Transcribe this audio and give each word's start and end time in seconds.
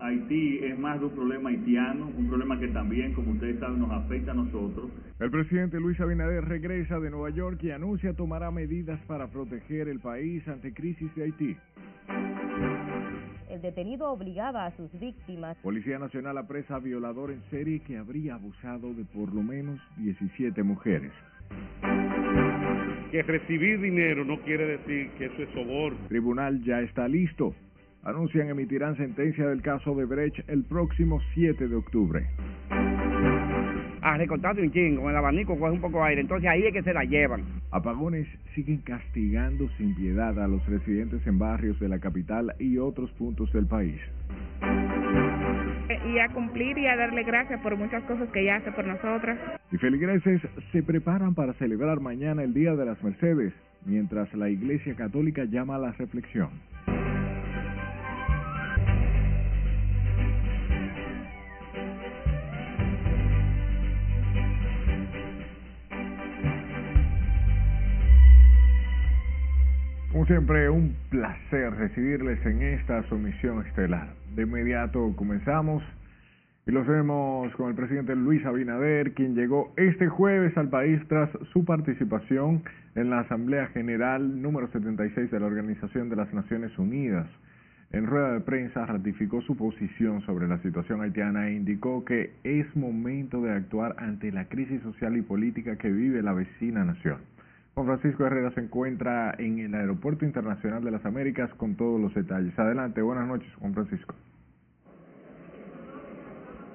Haití 0.00 0.58
es 0.58 0.78
más 0.78 1.00
de 1.00 1.06
un 1.06 1.12
problema 1.12 1.50
haitiano, 1.50 2.10
un 2.16 2.28
problema 2.28 2.58
que 2.58 2.68
también, 2.68 3.14
como 3.14 3.32
ustedes 3.32 3.58
saben, 3.60 3.78
nos 3.78 3.90
afecta 3.92 4.32
a 4.32 4.34
nosotros. 4.34 4.90
El 5.20 5.30
presidente 5.30 5.80
Luis 5.80 5.98
Abinader 6.00 6.44
regresa 6.44 6.98
de 7.00 7.10
Nueva 7.10 7.30
York 7.30 7.62
y 7.62 7.70
anuncia 7.70 8.12
tomará 8.12 8.50
medidas 8.50 9.00
para 9.06 9.28
proteger 9.28 9.88
el 9.88 10.00
país 10.00 10.46
ante 10.48 10.74
crisis 10.74 11.14
de 11.14 11.24
Haití. 11.24 11.56
El 13.48 13.60
detenido 13.60 14.10
obligaba 14.10 14.66
a 14.66 14.76
sus 14.76 14.90
víctimas. 14.98 15.56
Policía 15.62 15.98
Nacional 15.98 16.38
apresa 16.38 16.76
a 16.76 16.78
violador 16.78 17.30
en 17.30 17.42
serie 17.50 17.80
que 17.80 17.98
habría 17.98 18.34
abusado 18.34 18.94
de 18.94 19.04
por 19.04 19.32
lo 19.34 19.42
menos 19.42 19.78
17 19.98 20.62
mujeres. 20.62 21.12
Que 23.12 23.22
recibir 23.22 23.78
dinero 23.78 24.24
no 24.24 24.40
quiere 24.40 24.78
decir 24.78 25.10
que 25.18 25.26
eso 25.26 25.42
es 25.42 25.48
soborno. 25.50 25.98
Tribunal 26.08 26.64
ya 26.64 26.80
está 26.80 27.06
listo. 27.06 27.54
Anuncian 28.04 28.48
emitirán 28.48 28.96
sentencia 28.96 29.46
del 29.46 29.60
caso 29.60 29.94
de 29.94 30.06
Brecht 30.06 30.48
el 30.48 30.64
próximo 30.64 31.20
7 31.34 31.68
de 31.68 31.76
octubre. 31.76 32.26
Ah, 34.00 34.16
recortado 34.16 34.62
un 34.62 34.72
chingo, 34.72 35.02
con 35.02 35.10
el 35.10 35.16
abanico 35.16 35.58
coge 35.58 35.72
un 35.72 35.80
poco 35.82 35.98
de 35.98 36.08
aire, 36.08 36.20
entonces 36.22 36.48
ahí 36.48 36.64
es 36.64 36.72
que 36.72 36.82
se 36.82 36.94
la 36.94 37.04
llevan. 37.04 37.44
Apagones 37.70 38.26
siguen 38.54 38.78
castigando 38.78 39.68
sin 39.76 39.94
piedad 39.94 40.42
a 40.42 40.48
los 40.48 40.64
residentes 40.66 41.24
en 41.26 41.38
barrios 41.38 41.78
de 41.80 41.90
la 41.90 42.00
capital 42.00 42.54
y 42.58 42.78
otros 42.78 43.12
puntos 43.12 43.52
del 43.52 43.66
país. 43.66 44.00
Y 46.06 46.18
a 46.18 46.28
cumplir 46.28 46.78
y 46.78 46.86
a 46.86 46.96
darle 46.96 47.22
gracias 47.22 47.60
por 47.60 47.76
muchas 47.76 48.02
cosas 48.04 48.28
que 48.30 48.40
ella 48.40 48.56
hace 48.56 48.72
por 48.72 48.86
nosotras. 48.86 49.38
Y 49.70 49.78
feligreses 49.78 50.40
se 50.70 50.82
preparan 50.82 51.34
para 51.34 51.52
celebrar 51.54 52.00
mañana 52.00 52.42
el 52.42 52.54
Día 52.54 52.74
de 52.74 52.84
las 52.84 53.02
Mercedes, 53.02 53.52
mientras 53.84 54.32
la 54.34 54.48
Iglesia 54.48 54.94
Católica 54.94 55.44
llama 55.44 55.76
a 55.76 55.78
la 55.78 55.92
reflexión. 55.92 56.50
Como 70.22 70.28
siempre, 70.28 70.70
un 70.70 70.94
placer 71.10 71.74
recibirles 71.74 72.46
en 72.46 72.62
esta 72.62 73.02
sumisión 73.08 73.66
estelar. 73.66 74.14
De 74.36 74.44
inmediato 74.44 75.12
comenzamos 75.16 75.82
y 76.64 76.70
lo 76.70 76.82
hacemos 76.82 77.52
con 77.56 77.70
el 77.70 77.74
presidente 77.74 78.14
Luis 78.14 78.46
Abinader, 78.46 79.14
quien 79.14 79.34
llegó 79.34 79.72
este 79.76 80.06
jueves 80.06 80.56
al 80.56 80.68
país 80.68 81.00
tras 81.08 81.28
su 81.52 81.64
participación 81.64 82.62
en 82.94 83.10
la 83.10 83.18
Asamblea 83.18 83.66
General 83.74 84.40
número 84.40 84.70
76 84.70 85.28
de 85.28 85.40
la 85.40 85.46
Organización 85.46 86.08
de 86.08 86.14
las 86.14 86.32
Naciones 86.32 86.78
Unidas. 86.78 87.26
En 87.90 88.06
rueda 88.06 88.34
de 88.34 88.42
prensa 88.42 88.86
ratificó 88.86 89.42
su 89.42 89.56
posición 89.56 90.20
sobre 90.20 90.46
la 90.46 90.58
situación 90.58 91.02
haitiana 91.02 91.48
e 91.48 91.54
indicó 91.54 92.04
que 92.04 92.30
es 92.44 92.76
momento 92.76 93.42
de 93.42 93.50
actuar 93.50 93.96
ante 93.98 94.30
la 94.30 94.44
crisis 94.44 94.82
social 94.82 95.16
y 95.16 95.22
política 95.22 95.78
que 95.78 95.90
vive 95.90 96.22
la 96.22 96.32
vecina 96.32 96.84
nación. 96.84 97.18
Juan 97.74 97.86
Francisco 97.86 98.26
Herrera 98.26 98.50
se 98.50 98.60
encuentra 98.60 99.34
en 99.38 99.58
el 99.58 99.74
Aeropuerto 99.74 100.26
Internacional 100.26 100.84
de 100.84 100.90
las 100.90 101.04
Américas 101.06 101.52
con 101.54 101.74
todos 101.74 101.98
los 101.98 102.12
detalles. 102.14 102.56
Adelante, 102.58 103.00
buenas 103.00 103.26
noches, 103.26 103.48
Juan 103.54 103.72
Francisco. 103.72 104.14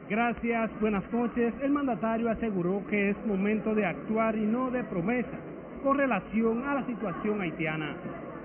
Gracias, 0.09 0.71
buenas 0.81 1.03
noches. 1.13 1.53
El 1.61 1.71
mandatario 1.71 2.31
aseguró 2.31 2.83
que 2.87 3.11
es 3.11 3.25
momento 3.27 3.75
de 3.75 3.85
actuar 3.85 4.35
y 4.37 4.45
no 4.45 4.71
de 4.71 4.83
promesa 4.85 5.37
con 5.83 5.97
relación 5.97 6.63
a 6.67 6.75
la 6.75 6.85
situación 6.87 7.41
haitiana. 7.41 7.95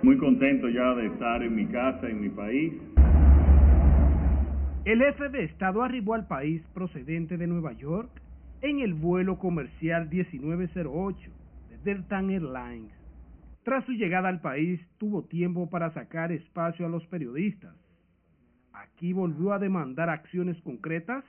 Muy 0.03 0.19
contento 0.19 0.69
ya 0.69 0.95
de 0.95 1.07
estar 1.07 1.43
en 1.43 1.55
mi 1.55 1.67
casa, 1.67 2.07
en 2.07 2.21
mi 2.21 2.29
país. 2.29 2.75
El 4.85 5.01
jefe 5.01 5.29
de 5.31 5.45
Estado 5.45 5.83
arribó 5.83 6.15
al 6.15 6.27
país 6.27 6.61
procedente 6.75 7.39
de 7.39 7.47
Nueva 7.47 7.73
York 7.73 8.11
en 8.61 8.81
el 8.81 8.93
vuelo 8.93 9.39
comercial 9.39 10.09
1908 10.11 11.42
Delta 11.85 12.21
Airlines. 12.21 12.93
Tras 13.65 13.85
su 13.85 13.93
llegada 13.93 14.29
al 14.29 14.41
país, 14.41 14.81
tuvo 14.99 15.25
tiempo 15.25 15.69
para 15.69 15.93
sacar 15.95 16.31
espacio 16.31 16.87
a 16.87 16.89
los 16.89 17.05
periodistas. 17.07 17.75
Aquí 18.73 19.13
volvió 19.13 19.53
a 19.53 19.59
demandar 19.59 20.09
acciones 20.09 20.61
concretas 20.63 21.25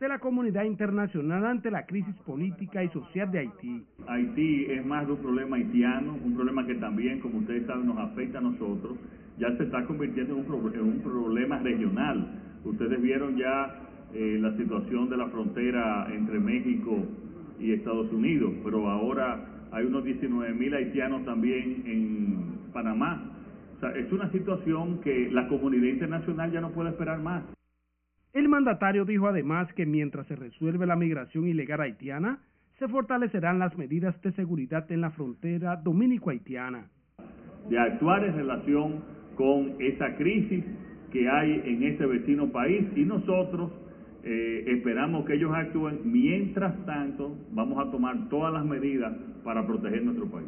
de 0.00 0.08
la 0.08 0.18
comunidad 0.18 0.64
internacional 0.64 1.44
ante 1.44 1.70
la 1.70 1.84
crisis 1.84 2.14
política 2.26 2.84
y 2.84 2.88
social 2.88 3.30
de 3.30 3.40
Haití. 3.40 3.86
Haití 4.06 4.66
es 4.70 4.86
más 4.86 5.06
de 5.06 5.12
un 5.12 5.18
problema 5.18 5.56
haitiano, 5.56 6.14
un 6.24 6.34
problema 6.34 6.66
que 6.66 6.76
también, 6.76 7.20
como 7.20 7.38
ustedes 7.38 7.66
saben, 7.66 7.86
nos 7.86 7.98
afecta 7.98 8.38
a 8.38 8.42
nosotros. 8.42 8.96
Ya 9.38 9.54
se 9.56 9.64
está 9.64 9.84
convirtiendo 9.84 10.38
en 10.38 10.50
un, 10.50 10.74
en 10.74 10.80
un 10.80 11.00
problema 11.00 11.58
regional. 11.58 12.40
Ustedes 12.64 13.00
vieron 13.02 13.36
ya 13.36 13.74
eh, 14.14 14.38
la 14.40 14.56
situación 14.56 15.10
de 15.10 15.16
la 15.16 15.26
frontera 15.28 16.08
entre 16.14 16.38
México 16.38 17.04
y 17.58 17.72
Estados 17.72 18.10
Unidos, 18.12 18.52
pero 18.62 18.88
ahora 18.88 19.47
hay 19.72 19.86
unos 19.86 20.04
19 20.04 20.54
mil 20.54 20.74
haitianos 20.74 21.24
también 21.24 21.82
en 21.86 22.72
Panamá. 22.72 23.32
O 23.76 23.80
sea, 23.80 23.90
es 23.90 24.10
una 24.12 24.30
situación 24.32 25.00
que 25.00 25.30
la 25.30 25.48
comunidad 25.48 25.86
internacional 25.86 26.50
ya 26.50 26.60
no 26.60 26.70
puede 26.70 26.90
esperar 26.90 27.20
más. 27.20 27.44
El 28.32 28.48
mandatario 28.48 29.04
dijo 29.04 29.26
además 29.26 29.72
que 29.74 29.86
mientras 29.86 30.26
se 30.26 30.36
resuelve 30.36 30.86
la 30.86 30.96
migración 30.96 31.46
ilegal 31.46 31.80
haitiana, 31.80 32.40
se 32.78 32.88
fortalecerán 32.88 33.58
las 33.58 33.76
medidas 33.76 34.20
de 34.22 34.32
seguridad 34.32 34.90
en 34.92 35.00
la 35.00 35.10
frontera 35.10 35.76
dominico-haitiana. 35.76 36.86
De 37.68 37.78
actuar 37.78 38.24
en 38.24 38.36
relación 38.36 39.02
con 39.34 39.74
esa 39.80 40.14
crisis 40.16 40.64
que 41.12 41.28
hay 41.28 41.62
en 41.64 41.82
ese 41.82 42.06
vecino 42.06 42.48
país 42.50 42.86
y 42.94 43.04
nosotros 43.04 43.72
eh, 44.22 44.64
esperamos 44.66 45.24
que 45.24 45.34
ellos 45.34 45.52
actúen. 45.54 46.00
Mientras 46.04 46.74
tanto, 46.84 47.36
vamos 47.52 47.84
a 47.84 47.90
tomar 47.90 48.28
todas 48.28 48.52
las 48.52 48.64
medidas 48.64 49.12
para 49.48 49.66
proteger 49.66 50.04
nuestro 50.04 50.26
país. 50.26 50.46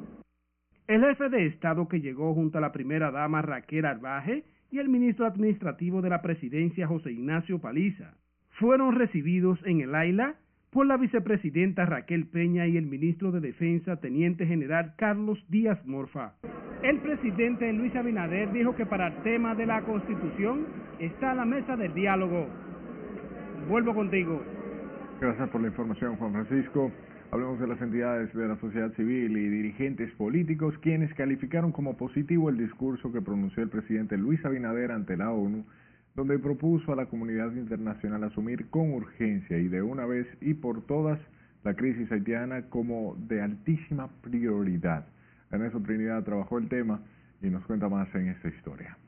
El 0.87 1.00
jefe 1.00 1.31
de 1.31 1.47
Estado 1.47 1.88
que 1.88 2.03
llegó 2.03 2.34
junto 2.34 2.59
a 2.59 2.61
la 2.61 2.71
primera 2.71 3.11
dama 3.11 3.41
Raquel 3.41 3.87
Arbaje 3.87 4.44
y 4.71 4.78
el 4.78 4.91
ministro 4.91 5.25
administrativo 5.25 6.03
de 6.03 6.11
la 6.11 6.21
presidencia 6.21 6.87
José 6.87 7.12
Ignacio 7.12 7.59
Paliza 7.61 8.12
fueron 8.59 8.94
recibidos 8.94 9.59
en 9.65 9.81
el 9.81 9.94
AILA 9.94 10.34
por 10.69 10.84
la 10.84 10.99
vicepresidenta 10.99 11.87
Raquel 11.87 12.27
Peña 12.27 12.66
y 12.66 12.77
el 12.77 12.84
ministro 12.84 13.33
de 13.33 13.41
Defensa, 13.41 13.97
teniente 13.97 14.44
general 14.44 14.93
Carlos 14.99 15.43
Díaz 15.49 15.82
Morfa. 15.87 16.34
El 16.82 16.99
presidente 16.99 17.72
Luis 17.72 17.97
Abinader 17.97 18.53
dijo 18.53 18.77
que 18.77 18.84
para 18.84 19.06
el 19.06 19.22
tema 19.22 19.55
de 19.55 19.65
la 19.65 19.81
Constitución 19.81 20.67
está 20.99 21.32
la 21.32 21.47
mesa 21.47 21.75
del 21.75 21.94
diálogo. 21.94 22.49
Vuelvo 23.67 23.94
contigo. 23.94 24.43
Gracias 25.22 25.49
por 25.49 25.62
la 25.62 25.69
información, 25.69 26.17
Juan 26.17 26.32
Francisco. 26.32 26.93
Hablemos 27.32 27.60
de 27.60 27.68
las 27.68 27.80
entidades 27.80 28.34
de 28.34 28.48
la 28.48 28.56
sociedad 28.56 28.92
civil 28.94 29.36
y 29.36 29.48
dirigentes 29.48 30.10
políticos 30.14 30.74
quienes 30.78 31.14
calificaron 31.14 31.70
como 31.70 31.96
positivo 31.96 32.50
el 32.50 32.58
discurso 32.58 33.12
que 33.12 33.22
pronunció 33.22 33.62
el 33.62 33.68
presidente 33.68 34.18
Luis 34.18 34.44
Abinader 34.44 34.91
ante 34.91 35.16
la 35.16 35.30
ONU, 35.30 35.64
donde 36.16 36.40
propuso 36.40 36.92
a 36.92 36.96
la 36.96 37.06
comunidad 37.06 37.52
internacional 37.52 38.24
asumir 38.24 38.69
con 38.69 38.92
urgencia 38.92 39.58
y 39.58 39.69
de 39.69 39.80
una 39.80 40.06
vez 40.06 40.26
y 40.40 40.54
por 40.54 40.84
todas 40.86 41.20
la 41.62 41.74
crisis 41.74 42.10
haitiana 42.10 42.62
como 42.69 43.14
de 43.14 43.40
altísima 43.40 44.08
prioridad. 44.22 45.06
Ernesto 45.52 45.80
Trinidad 45.80 46.24
trabajó 46.24 46.58
el 46.58 46.69
tema 46.69 47.00
y 47.40 47.48
nos 47.48 47.64
cuenta 47.64 47.88
más 47.88 48.12
en 48.16 48.26
esta 48.26 48.48
historia. 48.48 48.98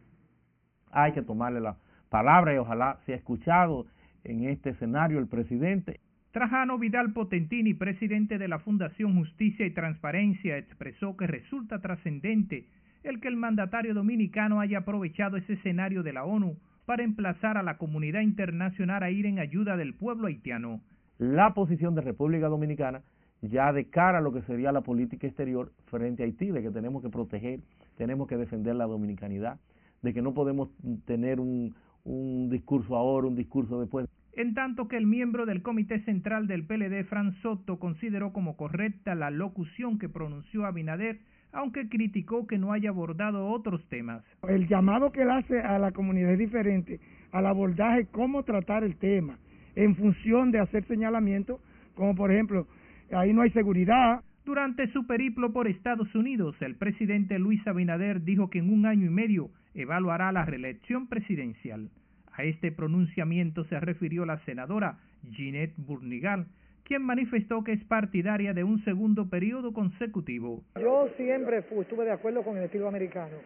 Hay 0.92 1.10
que 1.10 1.22
tomarle 1.22 1.60
la 1.60 1.76
palabra 2.08 2.54
y 2.54 2.58
ojalá 2.58 3.00
sea 3.04 3.16
escuchado 3.16 3.86
en 4.22 4.44
este 4.44 4.70
escenario 4.70 5.18
el 5.18 5.26
presidente. 5.26 5.98
Trajano 6.32 6.78
Vidal 6.78 7.12
Potentini, 7.12 7.74
presidente 7.74 8.38
de 8.38 8.48
la 8.48 8.58
Fundación 8.58 9.18
Justicia 9.18 9.66
y 9.66 9.70
Transparencia, 9.70 10.56
expresó 10.56 11.14
que 11.14 11.26
resulta 11.26 11.82
trascendente 11.82 12.68
el 13.04 13.20
que 13.20 13.28
el 13.28 13.36
mandatario 13.36 13.92
dominicano 13.92 14.58
haya 14.58 14.78
aprovechado 14.78 15.36
ese 15.36 15.52
escenario 15.54 16.02
de 16.02 16.14
la 16.14 16.24
ONU 16.24 16.56
para 16.86 17.02
emplazar 17.04 17.58
a 17.58 17.62
la 17.62 17.76
comunidad 17.76 18.22
internacional 18.22 19.02
a 19.02 19.10
ir 19.10 19.26
en 19.26 19.40
ayuda 19.40 19.76
del 19.76 19.92
pueblo 19.92 20.28
haitiano. 20.28 20.80
La 21.18 21.52
posición 21.52 21.94
de 21.94 22.00
República 22.00 22.48
Dominicana 22.48 23.02
ya 23.42 23.70
de 23.74 23.90
cara 23.90 24.18
a 24.18 24.20
lo 24.22 24.32
que 24.32 24.40
sería 24.42 24.72
la 24.72 24.80
política 24.80 25.26
exterior 25.26 25.70
frente 25.86 26.22
a 26.22 26.26
Haití, 26.26 26.50
de 26.50 26.62
que 26.62 26.70
tenemos 26.70 27.02
que 27.02 27.10
proteger, 27.10 27.60
tenemos 27.98 28.26
que 28.26 28.38
defender 28.38 28.74
la 28.76 28.86
dominicanidad, 28.86 29.58
de 30.00 30.14
que 30.14 30.22
no 30.22 30.32
podemos 30.32 30.70
tener 31.04 31.40
un, 31.40 31.74
un 32.04 32.48
discurso 32.48 32.96
ahora, 32.96 33.26
un 33.26 33.36
discurso 33.36 33.78
después. 33.80 34.08
En 34.34 34.54
tanto 34.54 34.88
que 34.88 34.96
el 34.96 35.06
miembro 35.06 35.44
del 35.44 35.62
Comité 35.62 36.00
Central 36.04 36.46
del 36.46 36.64
PLD, 36.64 37.04
Fran 37.04 37.34
Soto, 37.42 37.78
consideró 37.78 38.32
como 38.32 38.56
correcta 38.56 39.14
la 39.14 39.30
locución 39.30 39.98
que 39.98 40.08
pronunció 40.08 40.64
Abinader, 40.64 41.18
aunque 41.52 41.90
criticó 41.90 42.46
que 42.46 42.56
no 42.56 42.72
haya 42.72 42.88
abordado 42.88 43.48
otros 43.48 43.86
temas. 43.90 44.24
El 44.48 44.68
llamado 44.68 45.12
que 45.12 45.22
él 45.22 45.30
hace 45.30 45.60
a 45.60 45.78
la 45.78 45.92
comunidad 45.92 46.32
es 46.32 46.38
diferente 46.38 46.98
al 47.30 47.46
abordaje, 47.46 48.06
cómo 48.10 48.42
tratar 48.42 48.84
el 48.84 48.96
tema, 48.96 49.38
en 49.74 49.96
función 49.96 50.50
de 50.50 50.60
hacer 50.60 50.84
señalamientos, 50.86 51.60
como 51.94 52.14
por 52.14 52.32
ejemplo, 52.32 52.66
ahí 53.10 53.32
no 53.34 53.42
hay 53.42 53.50
seguridad. 53.50 54.22
Durante 54.44 54.90
su 54.92 55.06
periplo 55.06 55.52
por 55.52 55.68
Estados 55.68 56.14
Unidos, 56.14 56.56
el 56.60 56.76
presidente 56.76 57.38
Luis 57.38 57.66
Abinader 57.66 58.22
dijo 58.22 58.48
que 58.48 58.58
en 58.58 58.72
un 58.72 58.86
año 58.86 59.06
y 59.06 59.10
medio 59.10 59.50
evaluará 59.74 60.32
la 60.32 60.44
reelección 60.44 61.06
presidencial. 61.06 61.90
A 62.34 62.44
este 62.44 62.72
pronunciamiento 62.72 63.64
se 63.64 63.78
refirió 63.78 64.24
la 64.24 64.38
senadora 64.44 64.98
Ginette 65.32 65.74
Burnigal, 65.76 66.46
quien 66.84 67.02
manifestó 67.02 67.62
que 67.62 67.72
es 67.72 67.84
partidaria 67.84 68.54
de 68.54 68.64
un 68.64 68.82
segundo 68.84 69.28
periodo 69.28 69.72
consecutivo. 69.72 70.62
Yo 70.80 71.08
siempre 71.16 71.58
estuve 71.58 72.04
de 72.04 72.12
acuerdo 72.12 72.42
con 72.42 72.56
el 72.56 72.64
estilo 72.64 72.88
americano, 72.88 73.36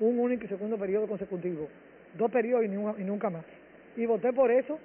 un 0.00 0.18
único 0.18 0.44
y 0.44 0.48
segundo 0.48 0.78
periodo 0.78 1.06
consecutivo, 1.06 1.68
dos 2.18 2.30
periodos 2.30 2.64
y, 2.64 3.04
nunca 3.04 3.30
más. 3.30 3.44
Y 3.96 4.06
voté 4.06 4.32
por 4.32 4.50
eso 4.50 4.78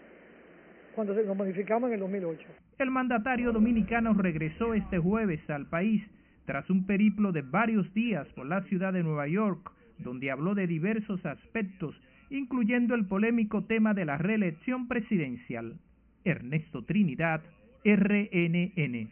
cuando 0.94 1.14
nos 1.14 1.38
modificamos 1.38 1.90
en 1.90 1.96
el 1.96 2.00
2008. 2.02 2.48
El 2.80 2.92
mandatario 2.92 3.52
dominicano 3.52 4.14
regresó 4.14 4.74
este 4.74 5.00
jueves 5.00 5.40
al 5.50 5.68
país 5.68 6.04
tras 6.46 6.70
un 6.70 6.86
periplo 6.86 7.32
de 7.32 7.42
varios 7.42 7.94
días 7.94 8.28
por 8.30 8.46
la 8.46 8.62
ciudad 8.64 8.94
de 8.94 9.04
Nueva 9.04 9.28
York, 9.28 9.72
donde 10.00 10.32
habló 10.32 10.56
de 10.56 10.66
diversos 10.66 11.26
aspectos, 11.26 12.00
incluyendo 12.30 12.96
el 12.96 13.06
polémico 13.06 13.64
tema 13.64 13.94
de 13.94 14.06
la 14.06 14.18
reelección 14.18 14.88
presidencial. 14.88 15.78
Ernesto 16.24 16.84
Trinidad, 16.84 17.42
RNN. 17.86 19.10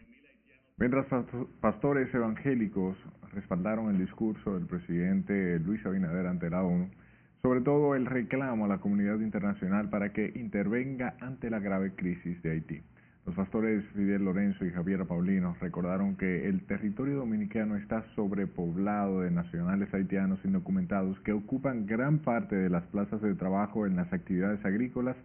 Mientras 0.77 1.06
pastores 1.62 2.13
evangélicos 2.13 2.97
respaldaron 3.33 3.89
el 3.89 4.00
discurso 4.00 4.56
del 4.56 4.65
presidente 4.65 5.59
Luis 5.59 5.85
Abinader 5.85 6.27
ante 6.27 6.50
la 6.50 6.63
ONU, 6.63 6.89
sobre 7.41 7.62
todo 7.62 7.95
el 7.95 8.06
reclamo 8.06 8.65
a 8.65 8.67
la 8.67 8.79
comunidad 8.79 9.19
internacional 9.19 9.89
para 9.89 10.12
que 10.12 10.33
intervenga 10.35 11.15
ante 11.21 11.50
la 11.50 11.59
grave 11.59 11.94
crisis 11.95 12.41
de 12.41 12.51
Haití. 12.51 12.81
Los 13.25 13.33
pastores 13.33 13.83
Fidel 13.95 14.24
Lorenzo 14.24 14.66
y 14.66 14.69
Javier 14.69 15.04
Paulino 15.07 15.56
recordaron 15.60 16.16
que 16.16 16.48
el 16.48 16.62
territorio 16.68 17.18
dominicano 17.18 17.75
está 17.75 18.06
sobrepoblado 18.16 19.22
de 19.22 19.31
nacionales 19.31 19.92
haitianos 19.92 20.39
indocumentados 20.45 21.19
que 21.22 21.31
ocupan 21.31 21.88
gran 21.88 22.19
parte 22.19 22.56
de 22.56 22.69
las 22.69 22.83
plazas 22.83 23.22
de 23.22 23.33
trabajo 23.33 23.88
en 23.88 23.95
las 23.95 24.13
actividades 24.13 24.63
agrícolas 24.63 25.16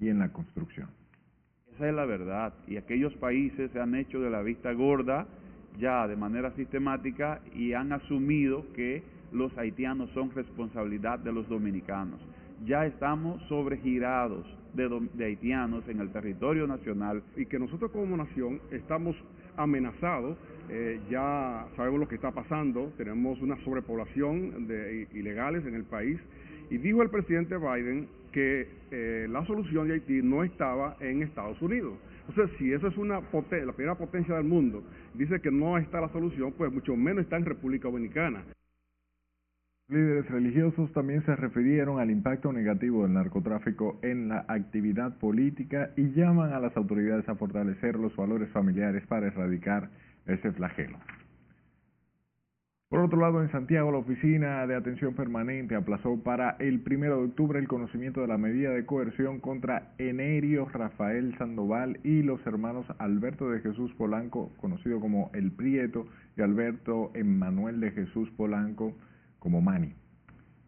y 0.00 0.08
en 0.08 0.20
la 0.20 0.32
construcción. 0.32 0.88
Esa 1.74 1.86
es 1.86 1.94
la 1.94 2.06
verdad 2.06 2.54
y 2.66 2.78
aquellos 2.78 3.14
países 3.16 3.70
se 3.72 3.80
han 3.80 3.94
hecho 3.94 4.20
de 4.20 4.30
la 4.30 4.40
vista 4.40 4.72
gorda 4.72 5.26
ya 5.78 6.08
de 6.08 6.16
manera 6.16 6.52
sistemática 6.52 7.42
y 7.54 7.74
han 7.74 7.92
asumido 7.92 8.72
que 8.72 9.02
los 9.32 9.56
haitianos 9.58 10.08
son 10.10 10.30
responsabilidad 10.30 11.18
de 11.18 11.32
los 11.32 11.46
dominicanos. 11.46 12.20
Ya 12.64 12.86
estamos 12.86 13.42
sobregirados 13.48 14.46
de, 14.74 15.24
haitianos 15.24 15.88
en 15.88 16.00
el 16.00 16.10
territorio 16.10 16.66
nacional. 16.66 17.22
Y 17.36 17.46
que 17.46 17.58
nosotros 17.58 17.90
como 17.90 18.16
nación 18.16 18.60
estamos 18.70 19.16
amenazados, 19.56 20.36
eh, 20.68 21.00
ya 21.10 21.66
sabemos 21.76 22.00
lo 22.00 22.08
que 22.08 22.14
está 22.14 22.30
pasando, 22.30 22.92
tenemos 22.96 23.40
una 23.40 23.56
sobrepoblación 23.64 24.66
de 24.66 25.08
ilegales 25.12 25.66
en 25.66 25.74
el 25.74 25.84
país. 25.84 26.18
Y 26.70 26.78
dijo 26.78 27.02
el 27.02 27.10
presidente 27.10 27.56
Biden 27.56 28.08
que 28.32 28.68
eh, 28.92 29.26
la 29.28 29.44
solución 29.46 29.88
de 29.88 29.94
Haití 29.94 30.22
no 30.22 30.44
estaba 30.44 30.96
en 31.00 31.22
Estados 31.22 31.60
Unidos. 31.60 31.94
Entonces, 32.28 32.56
si 32.58 32.72
esa 32.72 32.86
es 32.86 32.96
una 32.96 33.20
la 33.20 33.72
primera 33.72 33.96
potencia 33.96 34.36
del 34.36 34.44
mundo, 34.44 34.84
dice 35.14 35.40
que 35.40 35.50
no 35.50 35.76
está 35.78 36.00
la 36.00 36.08
solución, 36.10 36.52
pues 36.56 36.72
mucho 36.72 36.94
menos 36.94 37.24
está 37.24 37.36
en 37.36 37.44
República 37.44 37.88
Dominicana. 37.88 38.44
Líderes 39.90 40.30
religiosos 40.30 40.92
también 40.92 41.24
se 41.26 41.34
refirieron 41.34 41.98
al 41.98 42.12
impacto 42.12 42.52
negativo 42.52 43.02
del 43.02 43.14
narcotráfico 43.14 43.98
en 44.02 44.28
la 44.28 44.44
actividad 44.46 45.18
política 45.18 45.90
y 45.96 46.12
llaman 46.12 46.52
a 46.52 46.60
las 46.60 46.76
autoridades 46.76 47.28
a 47.28 47.34
fortalecer 47.34 47.96
los 47.96 48.14
valores 48.14 48.48
familiares 48.50 49.04
para 49.08 49.26
erradicar 49.26 49.90
ese 50.26 50.52
flagelo. 50.52 50.96
Por 52.88 53.00
otro 53.00 53.18
lado, 53.18 53.42
en 53.42 53.50
Santiago, 53.50 53.90
la 53.90 53.98
Oficina 53.98 54.64
de 54.68 54.76
Atención 54.76 55.14
Permanente 55.14 55.74
aplazó 55.74 56.22
para 56.22 56.50
el 56.60 56.80
primero 56.82 57.16
de 57.18 57.24
octubre 57.24 57.58
el 57.58 57.66
conocimiento 57.66 58.20
de 58.20 58.28
la 58.28 58.38
medida 58.38 58.70
de 58.70 58.86
coerción 58.86 59.40
contra 59.40 59.92
Enerio 59.98 60.68
Rafael 60.68 61.36
Sandoval 61.36 61.98
y 62.04 62.22
los 62.22 62.44
hermanos 62.46 62.86
Alberto 62.98 63.50
de 63.50 63.58
Jesús 63.58 63.92
Polanco, 63.94 64.52
conocido 64.60 65.00
como 65.00 65.32
El 65.34 65.50
Prieto, 65.50 66.06
y 66.36 66.42
Alberto 66.42 67.10
Emmanuel 67.14 67.80
de 67.80 67.90
Jesús 67.90 68.30
Polanco, 68.36 68.94
como 69.40 69.60
Mani. 69.60 69.92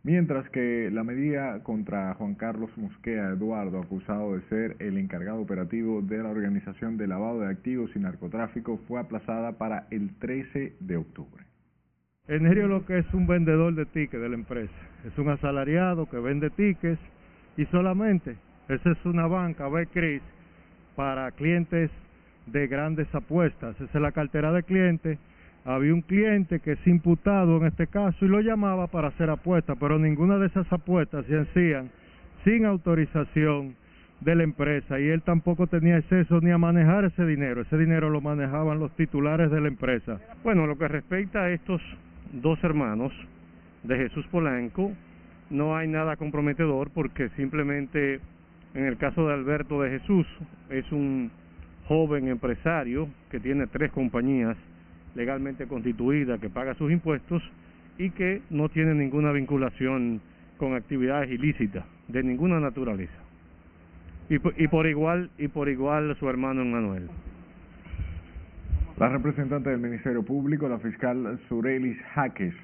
Mientras 0.05 0.51
que 0.51 0.91
la 0.93 1.05
medida 1.05 1.63
contra 1.63 2.15
Juan 2.15 2.35
Carlos 2.35 2.77
Mosquea 2.77 3.29
Eduardo, 3.29 3.79
acusado 3.79 4.35
de 4.35 4.43
ser 4.49 4.77
el 4.81 4.99
encargado 4.99 5.41
operativo 5.41 6.03
de 6.03 6.19
la 6.19 6.31
organización 6.31 6.97
de 6.97 7.07
lavado 7.07 7.41
de 7.41 7.47
activos 7.47 7.93
y 7.95 8.01
narcotráfico, 8.01 8.81
fue 8.89 8.99
aplazada 8.99 9.53
para 9.53 9.87
el 9.93 10.13
13 10.19 10.75
de 10.81 10.97
octubre. 10.97 11.45
Enerio 12.27 12.67
lo 12.67 12.85
que 12.85 12.99
es 12.99 13.15
un 13.15 13.29
vendedor 13.29 13.77
de 13.77 13.87
tickets 13.87 14.21
de 14.21 14.29
la 14.29 14.35
empresa. 14.35 14.75
Es 15.05 15.17
un 15.19 15.29
asalariado 15.29 16.07
que 16.11 16.19
vende 16.19 16.51
tickets 16.51 17.01
y 17.57 17.65
solamente, 17.67 18.37
esa 18.69 18.91
es 18.91 19.05
una 19.05 19.29
banca, 19.29 19.69
Cris 19.93 20.23
para 20.97 21.31
clientes 21.31 21.91
de 22.47 22.67
grandes 22.67 23.13
apuestas. 23.15 23.81
Esa 23.81 23.99
es 23.99 24.03
la 24.03 24.13
cartera 24.13 24.53
de 24.53 24.63
clientes 24.65 25.19
había 25.65 25.95
un 25.95 26.03
cliente 26.03 26.61
que 26.61 26.73
es 26.73 26.87
imputado 26.87 27.59
en 27.59 27.67
este 27.67 27.87
caso 27.87 28.25
y 28.25 28.29
lo 28.29 28.41
llamaba 28.41 28.89
para 28.89 29.09
hacer 29.09 29.31
apuestas, 29.31 29.77
pero 29.79 29.99
ninguna 29.99 30.39
de 30.39 30.47
esas 30.47 30.71
apuestas 30.73 31.25
se 31.27 31.39
hacían 31.39 31.91
sin 32.45 32.65
autorización 32.65 33.77
de 34.21 34.35
la 34.35 34.43
empresa 34.45 35.01
y 35.01 35.09
él 35.09 35.23
tampoco 35.23 35.67
tenía 35.67 35.97
acceso 35.97 36.41
ni 36.41 36.51
a 36.51 36.59
manejar 36.59 37.05
ese 37.05 37.25
dinero, 37.27 37.63
ese 37.63 37.77
dinero 37.77 38.11
lo 38.11 38.21
manejaban 38.21 38.79
los 38.79 38.95
titulares 38.97 39.51
de 39.51 39.61
la 39.61 39.69
empresa. 39.69 40.21
Bueno, 40.45 40.67
lo 40.67 40.77
que 40.79 40.89
respecta 40.89 41.43
a 41.43 41.51
estos 41.51 41.81
dos 42.33 42.63
hermanos 42.63 43.13
de 43.83 43.97
Jesús 43.97 44.27
Polanco, 44.29 44.93
no 45.51 45.77
hay 45.77 45.89
nada 45.89 46.17
comprometedor 46.17 46.91
porque 46.91 47.29
simplemente 47.31 48.21
en 48.75 48.87
el 48.87 48.97
caso 48.97 49.27
de 49.27 49.35
Alberto 49.35 49.83
de 49.83 49.99
Jesús 49.99 50.27
es 50.71 50.91
un 50.93 51.31
joven 51.87 52.29
empresario 52.29 53.09
que 53.31 53.39
tiene 53.39 53.67
tres 53.67 53.91
compañías 53.93 54.57
legalmente 55.15 55.67
constituida, 55.67 56.39
que 56.39 56.49
paga 56.49 56.75
sus 56.75 56.91
impuestos 56.91 57.43
y 57.99 58.11
que 58.11 58.43
no 58.51 58.69
tiene 58.69 58.95
ninguna 58.95 59.33
vinculación 59.33 60.21
con 60.57 60.75
actividades 60.75 61.31
ilícitas 61.31 61.85
de 62.09 62.23
ninguna 62.23 62.61
naturaleza. 62.61 63.13
Y, 64.29 64.37
y 64.63 64.69
por 64.69 64.87
igual 64.87 65.31
y 65.39 65.49
por 65.49 65.69
igual 65.69 66.17
su 66.19 66.29
hermano 66.29 66.65
Manuel. 66.65 67.09
La 68.99 69.09
representante 69.09 69.71
del 69.71 69.81
Ministerio 69.81 70.23
Público, 70.23 70.69
la 70.69 70.79
fiscal 70.79 71.41
Surelis 71.49 71.99
Jaques, 72.15 72.55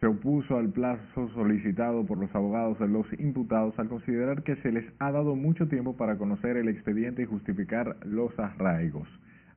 se 0.00 0.06
opuso 0.06 0.56
al 0.56 0.68
plazo 0.68 1.28
solicitado 1.30 2.06
por 2.06 2.18
los 2.18 2.32
abogados 2.34 2.78
de 2.78 2.88
los 2.88 3.06
imputados 3.18 3.76
al 3.78 3.88
considerar 3.88 4.42
que 4.42 4.56
se 4.56 4.70
les 4.70 4.84
ha 5.00 5.10
dado 5.10 5.34
mucho 5.34 5.66
tiempo 5.66 5.96
para 5.96 6.16
conocer 6.16 6.56
el 6.56 6.68
expediente 6.68 7.22
y 7.22 7.26
justificar 7.26 7.96
los 8.04 8.36
arraigos. 8.38 9.08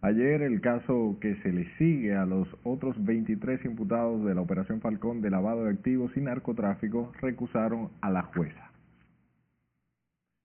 Ayer 0.03 0.41
el 0.41 0.61
caso 0.61 1.17
que 1.21 1.35
se 1.43 1.53
le 1.53 1.67
sigue 1.77 2.15
a 2.15 2.25
los 2.25 2.47
otros 2.63 2.95
23 3.05 3.63
imputados 3.65 4.25
de 4.25 4.33
la 4.33 4.41
Operación 4.41 4.81
Falcón 4.81 5.21
de 5.21 5.29
lavado 5.29 5.65
de 5.65 5.73
activos 5.73 6.11
y 6.17 6.21
narcotráfico 6.21 7.11
recusaron 7.21 7.89
a 8.01 8.09
la 8.09 8.23
jueza. 8.23 8.71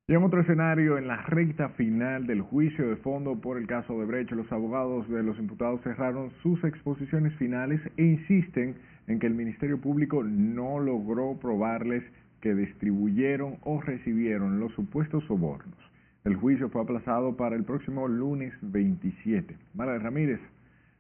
Y 0.09 0.13
en 0.13 0.23
otro 0.23 0.43
escenario, 0.43 0.99
en 0.99 1.09
la 1.09 1.23
recta 1.23 1.71
final 1.71 2.27
del 2.27 2.43
juicio 2.43 2.87
de 2.87 2.97
fondo 2.97 3.41
por 3.41 3.57
el 3.57 3.67
caso 3.67 3.99
de 3.99 4.05
Brecht, 4.05 4.31
los 4.33 4.53
abogados 4.53 5.09
de 5.09 5.23
los 5.23 5.39
imputados 5.39 5.81
cerraron 5.81 6.31
sus 6.43 6.63
exposiciones 6.63 7.35
finales 7.37 7.81
e 7.97 8.05
insisten 8.05 8.77
en 9.07 9.19
que 9.19 9.27
el 9.27 9.35
Ministerio 9.35 9.81
Público 9.81 10.23
no 10.23 10.81
logró 10.81 11.39
probarles 11.41 12.05
que 12.43 12.55
distribuyeron 12.55 13.57
o 13.63 13.81
recibieron 13.81 14.61
los 14.61 14.71
supuestos 14.75 15.25
sobornos. 15.25 15.96
El 16.27 16.35
juicio 16.35 16.69
fue 16.69 16.83
aplazado 16.83 17.37
para 17.37 17.55
el 17.55 17.63
próximo 17.63 18.09
lunes 18.09 18.53
27. 18.61 19.57
Mara 19.75 19.97
Ramírez 20.01 20.41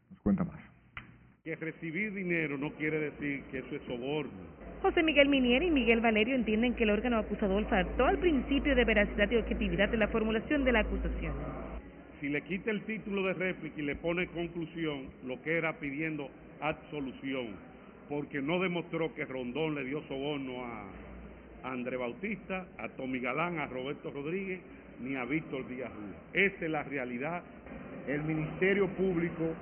nos 0.08 0.20
cuenta 0.20 0.44
más. 0.44 0.60
Que 1.42 1.56
recibir 1.56 2.14
dinero 2.14 2.56
no 2.56 2.72
quiere 2.74 3.10
decir 3.10 3.42
que 3.50 3.58
eso 3.58 3.74
es 3.74 3.82
soborno. 3.88 4.30
José 4.82 5.02
Miguel 5.02 5.28
Minier 5.28 5.64
y 5.64 5.72
Miguel 5.72 6.00
Valerio 6.00 6.36
entienden 6.36 6.76
que 6.76 6.84
el 6.84 6.90
órgano 6.90 7.18
acusador 7.18 7.68
faltó 7.68 8.06
al 8.06 8.18
principio 8.18 8.76
de 8.76 8.84
veracidad 8.84 9.28
y 9.28 9.36
objetividad 9.38 9.88
de 9.88 9.96
la 9.96 10.06
formulación 10.06 10.64
de 10.64 10.70
la 10.70 10.80
acusación. 10.80 11.32
Si 12.20 12.28
le 12.28 12.42
quita 12.42 12.70
el 12.70 12.82
título 12.82 13.24
de 13.24 13.34
réplica 13.34 13.80
y 13.80 13.84
le 13.84 13.96
pone 13.96 14.28
conclusión, 14.28 15.08
lo 15.26 15.42
que 15.42 15.58
era 15.58 15.72
pidiendo 15.80 16.30
absolución, 16.60 17.48
porque 18.08 18.40
no 18.40 18.60
demostró 18.60 19.12
que 19.12 19.24
Rondón 19.24 19.74
le 19.74 19.86
dio 19.86 20.04
soborno 20.06 20.64
a 20.64 20.84
André 21.64 21.96
Bautista, 21.96 22.68
a 22.78 22.88
Tommy 22.90 23.18
Galán, 23.18 23.58
a 23.58 23.66
Roberto 23.66 24.12
Rodríguez 24.12 24.60
ni 25.00 25.16
a 25.16 25.24
Víctor 25.24 25.66
Díaz 25.68 25.90
Rúa. 25.92 26.16
Esa 26.32 26.64
es 26.64 26.70
la 26.70 26.82
realidad. 26.82 27.42
El 28.06 28.22
Ministerio 28.22 28.88
Público 28.88 29.54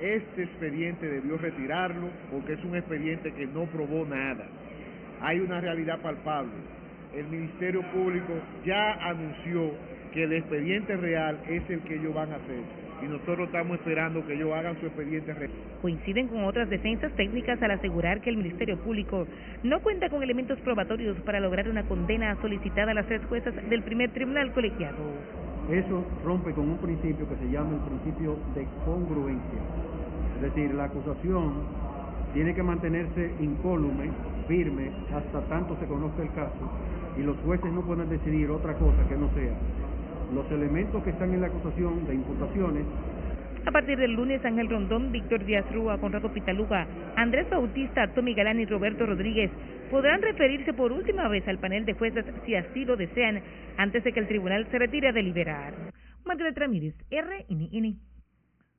este 0.00 0.42
expediente 0.42 1.08
debió 1.08 1.38
retirarlo 1.38 2.08
porque 2.30 2.54
es 2.54 2.64
un 2.64 2.76
expediente 2.76 3.32
que 3.32 3.46
no 3.46 3.64
probó 3.66 4.04
nada. 4.04 4.46
Hay 5.20 5.40
una 5.40 5.60
realidad 5.60 6.00
palpable. 6.00 6.52
El 7.14 7.26
Ministerio 7.28 7.82
Público 7.92 8.32
ya 8.64 8.94
anunció 8.94 9.72
que 10.12 10.24
el 10.24 10.32
expediente 10.32 10.96
real 10.96 11.40
es 11.48 11.68
el 11.70 11.80
que 11.80 11.94
ellos 11.94 12.14
van 12.14 12.32
a 12.32 12.36
hacer 12.36 12.83
y 13.02 13.06
nosotros 13.06 13.46
estamos 13.46 13.78
esperando 13.78 14.26
que 14.26 14.34
ellos 14.34 14.52
hagan 14.52 14.78
su 14.80 14.86
expediente. 14.86 15.34
Coinciden 15.82 16.28
con 16.28 16.44
otras 16.44 16.68
defensas 16.70 17.12
técnicas 17.12 17.62
al 17.62 17.72
asegurar 17.72 18.20
que 18.20 18.30
el 18.30 18.36
Ministerio 18.36 18.78
Público 18.78 19.26
no 19.62 19.80
cuenta 19.80 20.08
con 20.08 20.22
elementos 20.22 20.58
probatorios 20.60 21.16
para 21.20 21.40
lograr 21.40 21.68
una 21.68 21.84
condena 21.84 22.36
solicitada 22.40 22.92
a 22.92 22.94
las 22.94 23.06
tres 23.06 23.24
juezas 23.26 23.54
del 23.68 23.82
primer 23.82 24.10
tribunal 24.10 24.52
colegiado. 24.52 24.96
Eso 25.70 26.04
rompe 26.24 26.52
con 26.52 26.68
un 26.68 26.78
principio 26.78 27.28
que 27.28 27.36
se 27.36 27.50
llama 27.50 27.74
el 27.74 27.80
principio 27.80 28.36
de 28.54 28.66
congruencia. 28.84 29.60
Es 30.36 30.42
decir, 30.42 30.74
la 30.74 30.84
acusación 30.84 31.52
tiene 32.34 32.54
que 32.54 32.62
mantenerse 32.62 33.32
incólume, 33.40 34.10
firme, 34.46 34.90
hasta 35.14 35.40
tanto 35.48 35.76
se 35.80 35.86
conozca 35.86 36.22
el 36.22 36.32
caso, 36.32 36.70
y 37.16 37.22
los 37.22 37.36
jueces 37.38 37.72
no 37.72 37.82
pueden 37.82 38.08
decidir 38.08 38.50
otra 38.50 38.74
cosa 38.74 39.08
que 39.08 39.16
no 39.16 39.30
sea 39.34 39.54
los 40.34 40.50
elementos 40.50 41.02
que 41.02 41.10
están 41.10 41.32
en 41.32 41.40
la 41.40 41.46
acusación 41.46 42.06
de 42.06 42.14
imputaciones. 42.14 42.84
A 43.66 43.70
partir 43.70 43.96
del 43.98 44.12
lunes, 44.12 44.44
Ángel 44.44 44.68
Rondón, 44.68 45.10
Víctor 45.10 45.44
Díaz 45.44 45.64
Rúa, 45.72 45.98
Conrado 45.98 46.30
Pitaluga, 46.32 46.86
Andrés 47.16 47.48
Bautista, 47.48 48.12
Tommy 48.14 48.34
Galán 48.34 48.60
y 48.60 48.66
Roberto 48.66 49.06
Rodríguez 49.06 49.50
podrán 49.90 50.20
referirse 50.20 50.74
por 50.74 50.92
última 50.92 51.28
vez 51.28 51.46
al 51.48 51.58
panel 51.58 51.86
de 51.86 51.94
jueces 51.94 52.26
si 52.44 52.54
así 52.54 52.84
lo 52.84 52.96
desean, 52.96 53.42
antes 53.78 54.04
de 54.04 54.12
que 54.12 54.20
el 54.20 54.28
tribunal 54.28 54.66
se 54.70 54.78
retire 54.78 55.08
a 55.08 55.12
deliberar. 55.12 55.72
Margaret 56.26 56.58
Ramírez, 56.58 56.94
RNN. 57.10 57.96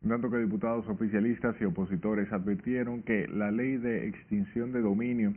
tanto 0.07 0.29
que 0.29 0.37
diputados 0.37 0.87
oficialistas 0.87 1.55
y 1.59 1.65
opositores 1.65 2.31
advirtieron 2.31 3.01
que 3.01 3.27
la 3.27 3.49
ley 3.49 3.77
de 3.77 4.07
extinción 4.07 4.71
de 4.71 4.81
dominio 4.81 5.33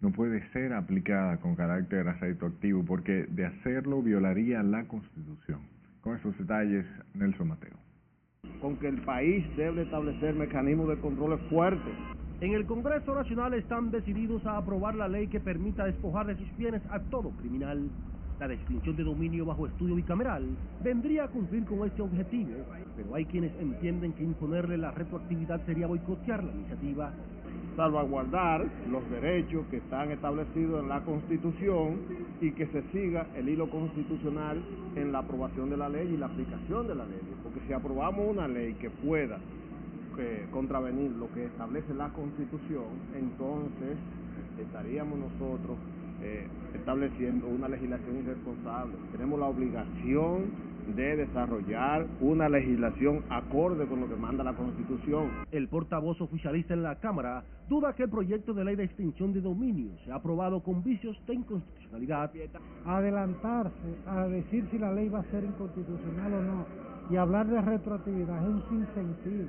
no 0.00 0.10
puede 0.10 0.42
ser 0.52 0.72
aplicada 0.72 1.36
con 1.38 1.54
carácter 1.54 2.06
retroactivo 2.06 2.84
porque 2.84 3.26
de 3.28 3.46
hacerlo 3.46 4.02
violaría 4.02 4.62
la 4.62 4.84
Constitución. 4.84 5.60
Con 6.00 6.16
estos 6.16 6.36
detalles, 6.38 6.86
Nelson 7.14 7.48
Mateo. 7.48 7.76
Con 8.62 8.76
que 8.78 8.88
el 8.88 9.02
país 9.02 9.44
debe 9.56 9.82
establecer 9.82 10.34
mecanismos 10.34 10.88
de 10.88 10.98
control 10.98 11.38
fuertes. 11.50 11.92
En 12.40 12.54
el 12.54 12.64
Congreso 12.64 13.14
Nacional 13.14 13.52
están 13.52 13.90
decididos 13.90 14.44
a 14.46 14.56
aprobar 14.56 14.94
la 14.94 15.08
ley 15.08 15.28
que 15.28 15.40
permita 15.40 15.84
despojar 15.84 16.26
de 16.26 16.36
sus 16.36 16.56
bienes 16.56 16.80
a 16.90 16.98
todo 17.00 17.30
criminal. 17.32 17.90
La 18.38 18.50
extinción 18.50 18.96
de 18.96 19.04
dominio 19.04 19.44
bajo 19.44 19.66
estudio 19.66 19.94
bicameral 19.96 20.46
vendría 20.82 21.24
a 21.24 21.28
cumplir 21.28 21.66
con 21.66 21.86
este 21.86 22.00
objetivo, 22.00 22.52
pero 22.96 23.14
hay 23.14 23.26
quienes 23.26 23.52
entienden 23.60 24.14
que 24.14 24.24
imponerle 24.24 24.78
la 24.78 24.92
retroactividad 24.92 25.60
sería 25.66 25.86
boicotear 25.86 26.42
la 26.42 26.52
iniciativa 26.52 27.12
salvaguardar 27.80 28.66
los 28.90 29.08
derechos 29.08 29.64
que 29.70 29.78
están 29.78 30.10
establecidos 30.10 30.82
en 30.82 30.90
la 30.90 31.00
Constitución 31.00 31.96
y 32.38 32.50
que 32.50 32.66
se 32.66 32.82
siga 32.92 33.28
el 33.34 33.48
hilo 33.48 33.70
constitucional 33.70 34.60
en 34.96 35.12
la 35.12 35.20
aprobación 35.20 35.70
de 35.70 35.78
la 35.78 35.88
ley 35.88 36.12
y 36.12 36.18
la 36.18 36.26
aplicación 36.26 36.86
de 36.86 36.94
la 36.94 37.06
ley. 37.06 37.20
Porque 37.42 37.60
si 37.66 37.72
aprobamos 37.72 38.28
una 38.28 38.46
ley 38.46 38.74
que 38.74 38.90
pueda 38.90 39.38
eh, 40.18 40.46
contravenir 40.52 41.10
lo 41.12 41.32
que 41.32 41.46
establece 41.46 41.94
la 41.94 42.10
Constitución, 42.10 42.84
entonces 43.18 43.96
estaríamos 44.60 45.18
nosotros 45.18 45.78
eh, 46.22 46.46
estableciendo 46.74 47.46
una 47.46 47.66
legislación 47.66 48.18
irresponsable. 48.18 48.92
Tenemos 49.12 49.40
la 49.40 49.46
obligación 49.46 50.50
de 50.94 51.16
desarrollar 51.16 52.06
una 52.20 52.48
legislación 52.48 53.22
acorde 53.28 53.86
con 53.86 54.00
lo 54.00 54.08
que 54.08 54.16
manda 54.16 54.44
la 54.44 54.54
Constitución. 54.54 55.30
El 55.50 55.68
portavoz 55.68 56.20
oficialista 56.20 56.74
en 56.74 56.82
la 56.82 56.96
Cámara 56.96 57.44
duda 57.68 57.94
que 57.94 58.04
el 58.04 58.10
proyecto 58.10 58.52
de 58.52 58.64
ley 58.64 58.76
de 58.76 58.84
extinción 58.84 59.32
de 59.32 59.40
dominio 59.40 59.90
sea 60.04 60.16
aprobado 60.16 60.62
con 60.62 60.82
vicios 60.82 61.16
de 61.26 61.34
inconstitucionalidad. 61.34 62.32
Adelantarse 62.84 63.96
a 64.06 64.26
decir 64.26 64.66
si 64.70 64.78
la 64.78 64.92
ley 64.92 65.08
va 65.08 65.20
a 65.20 65.30
ser 65.30 65.44
inconstitucional 65.44 66.34
o 66.34 66.42
no 66.42 66.66
y 67.10 67.16
hablar 67.16 67.46
de 67.48 67.60
retroactividad 67.60 68.42
es 68.42 68.48
un 68.48 68.62
sinsentido. 68.68 69.48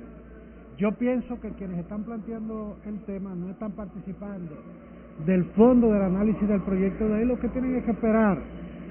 Yo 0.78 0.92
pienso 0.92 1.40
que 1.40 1.50
quienes 1.50 1.78
están 1.78 2.02
planteando 2.04 2.76
el 2.84 3.00
tema 3.04 3.34
no 3.34 3.50
están 3.50 3.72
participando 3.72 4.56
del 5.26 5.44
fondo 5.56 5.92
del 5.92 6.02
análisis 6.02 6.48
del 6.48 6.62
proyecto 6.62 7.04
de 7.04 7.16
ley, 7.18 7.26
lo 7.26 7.38
que 7.38 7.48
tienen 7.48 7.76
es 7.76 7.84
que 7.84 7.90
esperar 7.92 8.38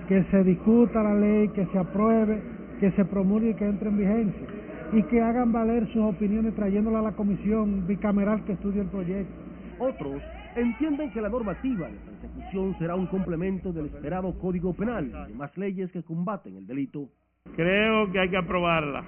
que 0.07 0.23
se 0.25 0.43
discuta 0.43 1.03
la 1.03 1.13
ley, 1.13 1.49
que 1.49 1.65
se 1.67 1.77
apruebe, 1.77 2.41
que 2.79 2.91
se 2.91 3.05
promulgue 3.05 3.51
y 3.51 3.53
que 3.53 3.65
entre 3.65 3.89
en 3.89 3.97
vigencia. 3.97 4.47
Y 4.93 5.03
que 5.03 5.21
hagan 5.21 5.51
valer 5.51 5.87
sus 5.87 6.01
opiniones 6.01 6.53
trayéndola 6.55 6.99
a 6.99 7.03
la 7.03 7.11
comisión 7.13 7.87
bicameral 7.87 8.43
que 8.43 8.53
estudie 8.53 8.81
el 8.81 8.87
proyecto. 8.87 9.33
Otros 9.79 10.21
entienden 10.55 11.11
que 11.11 11.21
la 11.21 11.29
normativa 11.29 11.87
de 11.87 11.97
persecución 11.97 12.77
será 12.77 12.95
un 12.95 13.07
complemento 13.07 13.71
del 13.71 13.85
esperado 13.85 14.37
Código 14.39 14.73
Penal 14.73 15.07
y 15.07 15.31
demás 15.31 15.57
leyes 15.57 15.91
que 15.91 16.03
combaten 16.03 16.57
el 16.57 16.67
delito. 16.67 17.07
Creo 17.55 18.11
que 18.11 18.19
hay 18.19 18.29
que 18.29 18.37
aprobarla. 18.37 19.03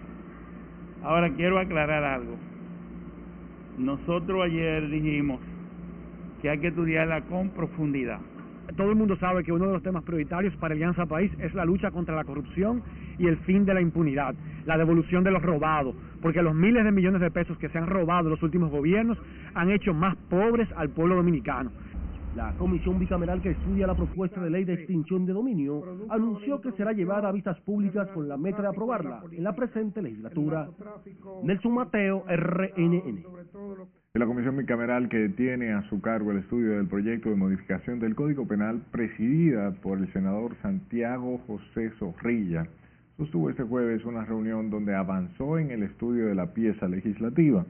Ahora 1.04 1.30
quiero 1.34 1.60
aclarar 1.60 2.04
algo. 2.04 2.38
Nosotros 3.78 4.42
ayer 4.46 4.90
dijimos 4.90 5.42
que 6.42 6.50
hay 6.50 6.60
que 6.60 6.68
estudiarla 6.68 7.22
con 7.24 7.50
profundidad 7.50 8.20
todo 8.74 8.90
el 8.90 8.96
mundo 8.96 9.16
sabe 9.18 9.44
que 9.44 9.52
uno 9.52 9.68
de 9.68 9.74
los 9.74 9.84
temas 9.84 10.04
prioritarios 10.04 10.56
para 10.58 10.74
Alianza 10.74 11.06
País 11.06 11.32
es 11.40 11.54
la 11.54 11.66
lucha 11.66 11.92
contra 11.92 12.16
la 12.16 12.24
corrupción 12.24 12.82
y 13.18 13.28
el 13.28 13.38
fin 13.38 13.66
de 13.66 13.74
la 13.74 13.82
impunidad, 13.82 14.36
la 14.66 14.78
devolución 14.78 15.24
de 15.24 15.32
los 15.32 15.42
robados, 15.42 15.96
porque 16.22 16.42
los 16.42 16.56
miles 16.56 16.84
de 16.84 16.92
millones 16.92 17.22
de 17.22 17.32
pesos 17.32 17.58
que 17.58 17.70
se 17.70 17.78
han 17.78 17.88
robado 17.88 18.28
en 18.28 18.32
los 18.32 18.44
últimos 18.44 18.72
gobiernos 18.72 19.18
han 19.54 19.70
hecho 19.72 19.94
más 19.94 20.16
pobres 20.30 20.68
al 20.76 20.90
pueblo 20.90 21.16
dominicano. 21.16 21.72
La 22.36 22.52
comisión 22.54 22.98
bicameral 22.98 23.42
que 23.42 23.52
estudia 23.52 23.86
la 23.86 23.94
propuesta 23.94 24.42
de 24.42 24.50
ley 24.50 24.64
de 24.66 24.74
extinción 24.74 25.26
de 25.26 25.34
dominio 25.34 25.84
anunció 26.10 26.62
que 26.62 26.72
será 26.72 26.92
llevada 26.92 27.30
a 27.30 27.32
vistas 27.32 27.60
públicas 27.62 28.10
con 28.10 28.28
la 28.28 28.38
meta 28.38 28.64
de 28.64 28.70
aprobarla 28.70 29.22
en 29.32 29.44
la 29.44 29.56
presente 29.56 30.02
legislatura. 30.02 30.68
Nelson 31.44 31.74
Mateo, 31.74 32.24
RNN. 32.28 33.24
La 34.16 34.28
comisión 34.28 34.56
bicameral 34.56 35.10
que 35.10 35.28
tiene 35.30 35.74
a 35.74 35.82
su 35.90 36.00
cargo 36.00 36.30
el 36.30 36.38
estudio 36.38 36.78
del 36.78 36.86
proyecto 36.86 37.32
de 37.32 37.36
modificación 37.36 38.00
del 38.00 38.14
Código 38.14 38.48
Penal, 38.48 38.84
presidida 38.92 39.72
por 39.72 39.98
el 39.98 40.14
senador 40.14 40.56
Santiago 40.62 41.40
José 41.48 41.90
Zorrilla, 41.98 42.68
sostuvo 43.18 43.50
este 43.50 43.64
jueves 43.64 44.06
una 44.06 44.24
reunión 44.24 44.70
donde 44.70 44.94
avanzó 44.94 45.58
en 45.58 45.72
el 45.72 45.82
estudio 45.82 46.28
de 46.28 46.36
la 46.36 46.54
pieza 46.54 46.88
legislativa. 46.88 47.66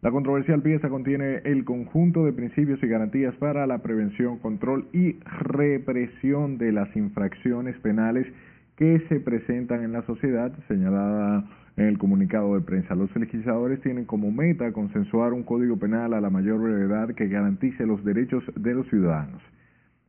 La 0.00 0.10
controversial 0.10 0.62
pieza 0.62 0.88
contiene 0.88 1.42
el 1.44 1.66
conjunto 1.66 2.24
de 2.24 2.32
principios 2.32 2.82
y 2.82 2.86
garantías 2.86 3.34
para 3.34 3.66
la 3.66 3.82
prevención, 3.82 4.38
control 4.38 4.88
y 4.94 5.18
represión 5.42 6.56
de 6.56 6.72
las 6.72 6.96
infracciones 6.96 7.78
penales 7.80 8.26
que 8.76 8.98
se 9.10 9.20
presentan 9.20 9.84
en 9.84 9.92
la 9.92 10.00
sociedad, 10.06 10.54
señalada 10.68 11.44
en 11.76 11.86
el 11.86 11.98
comunicado 11.98 12.54
de 12.54 12.60
prensa. 12.60 12.94
Los 12.94 13.14
legisladores 13.16 13.80
tienen 13.80 14.04
como 14.04 14.30
meta 14.30 14.72
consensuar 14.72 15.32
un 15.32 15.42
código 15.42 15.78
penal 15.78 16.14
a 16.14 16.20
la 16.20 16.30
mayor 16.30 16.60
brevedad 16.60 17.14
que 17.14 17.28
garantice 17.28 17.86
los 17.86 18.04
derechos 18.04 18.44
de 18.56 18.74
los 18.74 18.86
ciudadanos. 18.88 19.42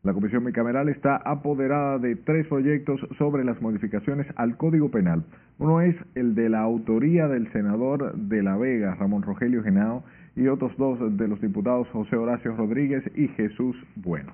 La 0.03 0.13
Comisión 0.13 0.43
Bicameral 0.43 0.89
está 0.89 1.15
apoderada 1.15 1.98
de 1.98 2.17
tres 2.17 2.46
proyectos 2.48 3.00
sobre 3.17 3.46
las 3.46 3.62
modificaciones 3.62 4.27
al 4.36 4.58
Código 4.58 4.91
Penal. 4.91 5.24
Uno 5.60 5.79
es 5.79 5.96
el 6.15 6.36
de 6.36 6.50
la 6.50 6.60
autoría 6.60 7.29
del 7.29 7.50
senador 7.53 8.13
de 8.13 8.43
La 8.43 8.58
Vega, 8.58 8.96
Ramón 8.96 9.22
Rogelio 9.22 9.63
Genao, 9.63 10.03
y 10.36 10.48
otros 10.48 10.75
dos 10.77 11.00
de 11.17 11.27
los 11.29 11.39
diputados 11.39 11.88
José 11.93 12.17
Horacio 12.17 12.53
Rodríguez 12.53 13.03
y 13.15 13.29
Jesús 13.29 13.77
Bueno. 13.96 14.34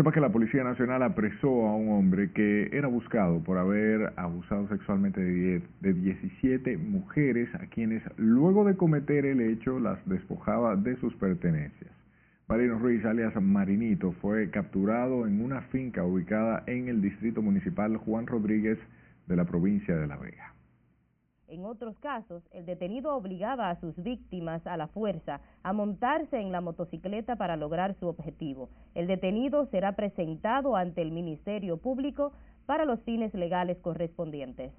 Que 0.00 0.20
la 0.20 0.32
Policía 0.32 0.64
Nacional 0.64 1.02
apresó 1.02 1.68
a 1.68 1.76
un 1.76 1.92
hombre 1.92 2.32
que 2.32 2.70
era 2.72 2.88
buscado 2.88 3.44
por 3.44 3.58
haber 3.58 4.12
abusado 4.16 4.66
sexualmente 4.68 5.20
de, 5.20 5.62
de 5.80 5.92
17 5.92 6.78
mujeres 6.78 7.54
a 7.54 7.66
quienes 7.66 8.02
luego 8.16 8.64
de 8.64 8.76
cometer 8.76 9.26
el 9.26 9.40
hecho 9.40 9.78
las 9.78 9.98
despojaba 10.08 10.74
de 10.74 10.96
sus 10.96 11.14
pertenencias. 11.14 11.90
Marino 12.48 12.78
Ruiz, 12.78 13.04
alias 13.04 13.40
Marinito, 13.40 14.12
fue 14.20 14.50
capturado 14.50 15.26
en 15.26 15.44
una 15.44 15.60
finca 15.60 16.02
ubicada 16.02 16.64
en 16.66 16.88
el 16.88 17.02
distrito 17.02 17.42
municipal 17.42 17.98
Juan 17.98 18.26
Rodríguez 18.26 18.78
de 19.28 19.36
la 19.36 19.44
provincia 19.44 19.94
de 19.94 20.06
La 20.08 20.16
Vega. 20.16 20.54
En 21.50 21.64
otros 21.64 21.98
casos, 21.98 22.44
el 22.52 22.64
detenido 22.64 23.12
obligaba 23.16 23.70
a 23.70 23.80
sus 23.80 24.00
víctimas 24.00 24.64
a 24.68 24.76
la 24.76 24.86
fuerza 24.86 25.40
a 25.64 25.72
montarse 25.72 26.38
en 26.38 26.52
la 26.52 26.60
motocicleta 26.60 27.34
para 27.34 27.56
lograr 27.56 27.96
su 27.98 28.06
objetivo. 28.06 28.68
El 28.94 29.08
detenido 29.08 29.66
será 29.66 29.96
presentado 29.96 30.76
ante 30.76 31.02
el 31.02 31.10
Ministerio 31.10 31.76
Público 31.76 32.32
para 32.66 32.84
los 32.84 33.02
fines 33.02 33.34
legales 33.34 33.78
correspondientes. 33.78 34.70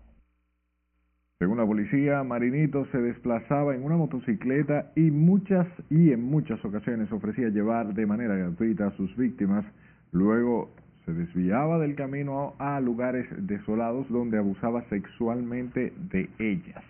Según 1.39 1.57
la 1.57 1.65
policía, 1.65 2.23
Marinito 2.23 2.85
se 2.85 2.99
desplazaba 2.99 3.75
en 3.75 3.83
una 3.83 3.97
motocicleta 3.97 4.93
y 4.95 5.11
muchas 5.11 5.67
y 5.89 6.13
en 6.13 6.23
muchas 6.23 6.63
ocasiones 6.63 7.11
ofrecía 7.11 7.49
llevar 7.49 7.93
de 7.93 8.05
manera 8.05 8.35
gratuita 8.35 8.87
a 8.87 8.95
sus 8.95 9.13
víctimas. 9.17 9.65
Luego 10.13 10.69
se 11.05 11.13
desviaba 11.13 11.79
del 11.79 11.95
camino 11.95 12.53
a 12.59 12.79
lugares 12.79 13.27
desolados 13.37 14.07
donde 14.09 14.37
abusaba 14.37 14.83
sexualmente 14.89 15.93
de 16.11 16.29
ellas. 16.39 16.83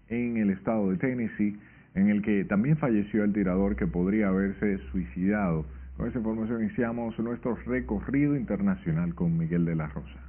en 0.09 0.38
el 0.38 0.51
estado 0.51 0.91
de 0.91 0.97
Tennessee, 0.97 1.57
en 1.95 2.09
el 2.09 2.21
que 2.21 2.45
también 2.45 2.77
falleció 2.77 3.24
el 3.24 3.33
tirador 3.33 3.75
que 3.75 3.88
podría 3.88 4.27
haberse 4.27 4.77
suicidado. 4.91 5.65
Con 5.97 6.07
esa 6.07 6.19
información 6.19 6.62
iniciamos 6.62 7.17
nuestro 7.17 7.55
recorrido 7.65 8.36
internacional 8.36 9.15
con 9.15 9.39
Miguel 9.39 9.65
de 9.65 9.75
la 9.75 9.88
Rosa. 9.88 10.19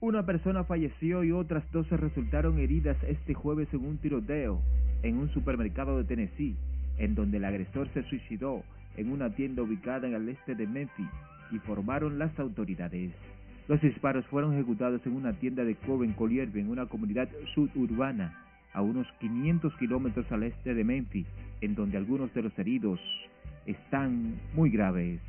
Una 0.00 0.24
persona 0.24 0.64
falleció 0.64 1.24
y 1.24 1.32
otras 1.32 1.70
12 1.72 1.94
resultaron 1.98 2.58
heridas 2.58 2.96
este 3.06 3.34
jueves 3.34 3.68
en 3.74 3.84
un 3.84 3.98
tiroteo 3.98 4.62
en 5.02 5.18
un 5.18 5.28
supermercado 5.28 5.98
de 5.98 6.04
Tennessee, 6.04 6.56
en 6.96 7.14
donde 7.14 7.36
el 7.36 7.44
agresor 7.44 7.86
se 7.92 8.02
suicidó 8.04 8.64
en 8.98 9.12
una 9.12 9.30
tienda 9.30 9.62
ubicada 9.62 10.08
en 10.08 10.14
el 10.14 10.28
este 10.28 10.56
de 10.56 10.66
Memphis, 10.66 11.06
informaron 11.52 12.18
las 12.18 12.36
autoridades. 12.38 13.12
Los 13.68 13.80
disparos 13.80 14.26
fueron 14.26 14.54
ejecutados 14.54 15.00
en 15.06 15.14
una 15.14 15.32
tienda 15.34 15.64
de 15.64 15.76
Coven 15.76 16.14
Collierville 16.14 16.64
en 16.64 16.70
una 16.70 16.86
comunidad 16.86 17.28
suburbana 17.54 18.34
a 18.72 18.82
unos 18.82 19.06
500 19.20 19.72
kilómetros 19.76 20.30
al 20.32 20.42
este 20.42 20.74
de 20.74 20.82
Memphis, 20.82 21.26
en 21.60 21.76
donde 21.76 21.96
algunos 21.96 22.34
de 22.34 22.42
los 22.42 22.58
heridos 22.58 22.98
están 23.66 24.34
muy 24.54 24.70
graves. 24.70 25.20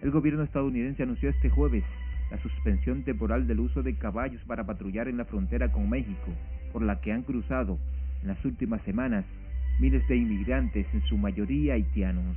El 0.00 0.10
gobierno 0.10 0.42
estadounidense 0.42 1.02
anunció 1.02 1.28
este 1.28 1.50
jueves 1.50 1.84
la 2.30 2.40
suspensión 2.42 3.02
temporal 3.04 3.46
del 3.46 3.60
uso 3.60 3.82
de 3.82 3.94
caballos 3.94 4.40
para 4.46 4.64
patrullar 4.64 5.08
en 5.08 5.18
la 5.18 5.26
frontera 5.26 5.70
con 5.70 5.88
México, 5.88 6.32
por 6.72 6.82
la 6.82 7.00
que 7.00 7.12
han 7.12 7.22
cruzado 7.22 7.78
en 8.22 8.28
las 8.28 8.42
últimas 8.44 8.80
semanas 8.82 9.24
miles 9.78 10.06
de 10.08 10.16
inmigrantes, 10.16 10.86
en 10.92 11.02
su 11.02 11.16
mayoría 11.16 11.74
haitianos. 11.74 12.36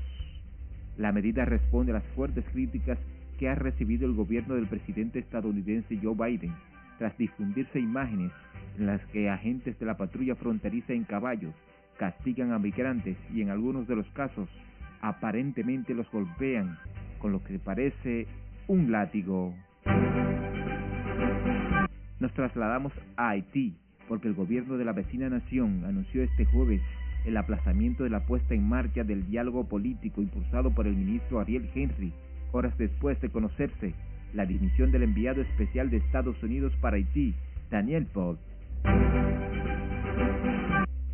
La 0.98 1.12
medida 1.12 1.46
responde 1.46 1.92
a 1.92 1.96
las 1.96 2.06
fuertes 2.16 2.46
críticas 2.52 3.00
que 3.40 3.50
ha 3.50 3.56
recibido 3.56 4.06
el 4.06 4.14
gobierno 4.14 4.56
del 4.56 4.68
presidente 4.68 5.20
estadounidense 5.20 6.00
Joe 6.02 6.16
Biden 6.16 6.54
tras 7.00 7.18
difundirse 7.18 7.80
imágenes 7.80 8.32
en 8.78 8.86
las 8.86 9.04
que 9.08 9.30
agentes 9.30 9.80
de 9.80 9.86
la 9.86 9.98
patrulla 9.98 10.36
fronteriza 10.36 10.94
en 10.94 11.04
caballos 11.04 11.54
castigan 11.98 12.52
a 12.52 12.60
migrantes 12.60 13.18
y 13.34 13.42
en 13.42 13.50
algunos 13.50 13.88
de 13.88 13.96
los 13.96 14.08
casos 14.12 14.48
aparentemente 15.02 15.96
los 15.96 16.10
golpean 16.12 16.78
con 17.18 17.32
lo 17.32 17.44
que 17.44 17.58
parece 17.58 18.28
un 18.68 18.92
látigo. 18.92 19.56
Nos 22.20 22.34
trasladamos 22.34 22.94
a 23.18 23.30
Haití 23.30 23.76
porque 24.08 24.28
el 24.28 24.36
gobierno 24.36 24.78
de 24.78 24.86
la 24.86 24.94
vecina 24.94 25.30
nación 25.30 25.84
anunció 25.86 26.22
este 26.22 26.46
jueves 26.46 26.82
el 27.26 27.38
aplazamiento 27.38 28.04
de 28.04 28.10
la 28.10 28.26
puesta 28.26 28.54
en 28.54 28.68
marcha 28.68 29.04
del 29.04 29.28
diálogo 29.28 29.68
político 29.68 30.22
impulsado 30.22 30.72
por 30.72 30.88
el 30.88 30.96
ministro 30.96 31.40
Ariel 31.40 31.70
Henry, 31.74 32.14
horas 32.52 32.78
después 32.78 33.20
de 33.22 33.30
conocerse 33.30 33.94
la 34.34 34.46
dimisión 34.46 34.92
del 34.92 35.04
enviado 35.04 35.42
especial 35.42 35.90
de 35.90 35.98
Estados 35.98 36.42
Unidos 36.42 36.74
para 36.82 36.96
Haití, 36.96 37.36
Daniel 37.70 38.08
Fogg. 38.08 38.38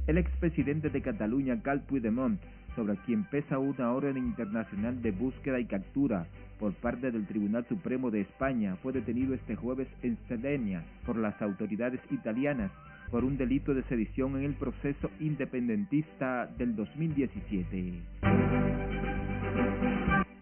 El 0.06 0.18
expresidente 0.18 0.90
de 0.90 1.02
Cataluña, 1.02 1.62
Cal 1.62 1.82
Puigdemont, 1.82 2.40
sobre 2.76 2.96
quien 2.98 3.24
pesa 3.26 3.58
una 3.58 3.92
orden 3.92 4.18
internacional 4.18 5.02
de 5.02 5.12
búsqueda 5.12 5.60
y 5.60 5.66
captura 5.66 6.28
por 6.60 6.74
parte 6.74 7.12
del 7.12 7.26
Tribunal 7.26 7.66
Supremo 7.68 8.12
de 8.12 8.22
España, 8.22 8.78
fue 8.82 8.94
detenido 8.94 9.34
este 9.34 9.56
jueves 9.56 9.88
en 10.04 10.18
Cerdeña 10.28 10.84
por 11.06 11.18
las 11.18 11.42
autoridades 11.42 12.00
italianas 12.12 12.72
por 13.12 13.24
un 13.24 13.38
delito 13.38 13.74
de 13.74 13.84
sedición 13.84 14.38
en 14.38 14.44
el 14.44 14.54
proceso 14.54 15.10
independentista 15.20 16.48
del 16.58 16.76
2017. 16.76 17.94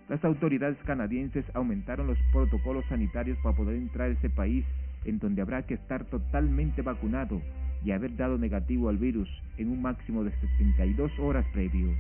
Las 0.10 0.24
autoridades 0.24 0.78
canadienses 0.86 1.46
aumentaron 1.54 2.08
los 2.08 2.18
protocolos 2.32 2.86
sanitarios 2.90 3.38
para 3.44 3.56
poder 3.56 3.76
entrar 3.76 4.10
a 4.10 4.14
ese 4.14 4.30
país 4.30 4.66
en 5.04 5.20
donde 5.20 5.42
habrá 5.42 5.64
que 5.64 5.76
estar 5.76 6.06
totalmente 6.06 6.82
vacunado 6.82 7.42
y 7.84 7.92
haber 7.92 8.16
dado 8.16 8.38
negativo 8.38 8.90
al 8.90 8.98
virus 8.98 9.30
en 9.58 9.70
un 9.70 9.82
máximo 9.82 10.24
de 10.24 10.32
72 10.32 11.12
horas 11.20 11.46
previo. 11.54 11.94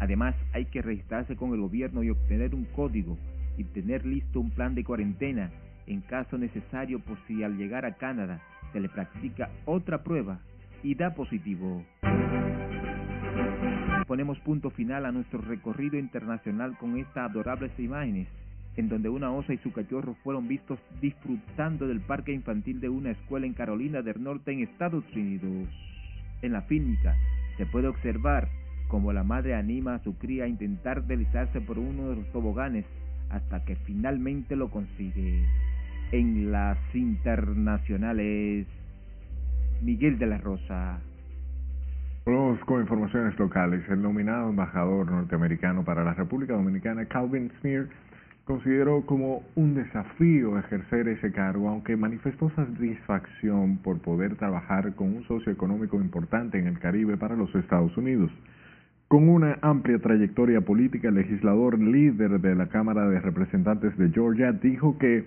Además, 0.00 0.34
hay 0.52 0.66
que 0.66 0.80
registrarse 0.80 1.36
con 1.36 1.52
el 1.52 1.60
gobierno 1.60 2.02
y 2.02 2.10
obtener 2.10 2.54
un 2.54 2.64
código 2.64 3.18
y 3.56 3.64
tener 3.64 4.06
listo 4.06 4.40
un 4.40 4.50
plan 4.50 4.74
de 4.74 4.84
cuarentena 4.84 5.50
en 5.86 6.00
caso 6.02 6.38
necesario 6.38 7.00
por 7.00 7.18
si 7.26 7.42
al 7.42 7.56
llegar 7.56 7.84
a 7.84 7.96
Canadá 7.96 8.40
se 8.72 8.80
le 8.80 8.88
practica 8.88 9.50
otra 9.64 10.02
prueba 10.02 10.40
y 10.82 10.94
da 10.94 11.14
positivo. 11.14 11.84
Ponemos 14.06 14.38
punto 14.40 14.70
final 14.70 15.04
a 15.04 15.12
nuestro 15.12 15.40
recorrido 15.40 15.98
internacional 15.98 16.76
con 16.78 16.96
estas 16.96 17.30
adorables 17.30 17.72
imágenes, 17.78 18.28
en 18.76 18.88
donde 18.88 19.08
una 19.08 19.30
osa 19.32 19.52
y 19.52 19.58
su 19.58 19.72
cachorro 19.72 20.14
fueron 20.22 20.48
vistos 20.48 20.78
disfrutando 21.00 21.86
del 21.86 22.00
parque 22.00 22.32
infantil 22.32 22.80
de 22.80 22.88
una 22.88 23.10
escuela 23.10 23.46
en 23.46 23.52
Carolina 23.52 24.02
del 24.02 24.22
Norte 24.22 24.52
en 24.52 24.60
Estados 24.60 25.04
Unidos. 25.14 25.68
En 26.40 26.52
la 26.52 26.62
fílmica 26.62 27.16
se 27.56 27.66
puede 27.66 27.88
observar 27.88 28.48
cómo 28.88 29.12
la 29.12 29.24
madre 29.24 29.54
anima 29.54 29.96
a 29.96 30.02
su 30.02 30.16
cría 30.16 30.44
a 30.44 30.48
intentar 30.48 31.04
deslizarse 31.04 31.60
por 31.60 31.78
uno 31.78 32.08
de 32.08 32.16
los 32.16 32.32
toboganes 32.32 32.86
hasta 33.30 33.64
que 33.64 33.76
finalmente 33.76 34.56
lo 34.56 34.70
consigue 34.70 35.44
en 36.12 36.50
las 36.50 36.78
internacionales. 36.94 38.66
Miguel 39.82 40.18
de 40.18 40.26
la 40.26 40.38
Rosa. 40.38 40.98
Con 42.24 42.80
informaciones 42.80 43.38
locales. 43.38 43.82
El 43.88 44.02
nominado 44.02 44.50
embajador 44.50 45.10
norteamericano 45.10 45.84
para 45.84 46.04
la 46.04 46.12
República 46.14 46.54
Dominicana, 46.54 47.06
Calvin 47.06 47.50
Smear, 47.60 47.86
consideró 48.44 49.06
como 49.06 49.42
un 49.54 49.74
desafío 49.74 50.58
ejercer 50.58 51.08
ese 51.08 51.32
cargo, 51.32 51.68
aunque 51.68 51.96
manifestó 51.96 52.50
satisfacción 52.50 53.78
por 53.78 53.98
poder 54.00 54.36
trabajar 54.36 54.94
con 54.94 55.16
un 55.16 55.24
socio 55.24 55.52
económico 55.52 55.96
importante 55.96 56.58
en 56.58 56.66
el 56.66 56.78
Caribe 56.78 57.16
para 57.16 57.36
los 57.36 57.54
Estados 57.54 57.96
Unidos. 57.96 58.30
Con 59.06 59.28
una 59.28 59.58
amplia 59.62 59.98
trayectoria 59.98 60.60
política, 60.60 61.08
el 61.08 61.14
legislador 61.14 61.78
líder 61.78 62.40
de 62.40 62.54
la 62.54 62.68
Cámara 62.68 63.08
de 63.08 63.20
Representantes 63.20 63.96
de 63.96 64.10
Georgia 64.10 64.52
dijo 64.52 64.98
que 64.98 65.24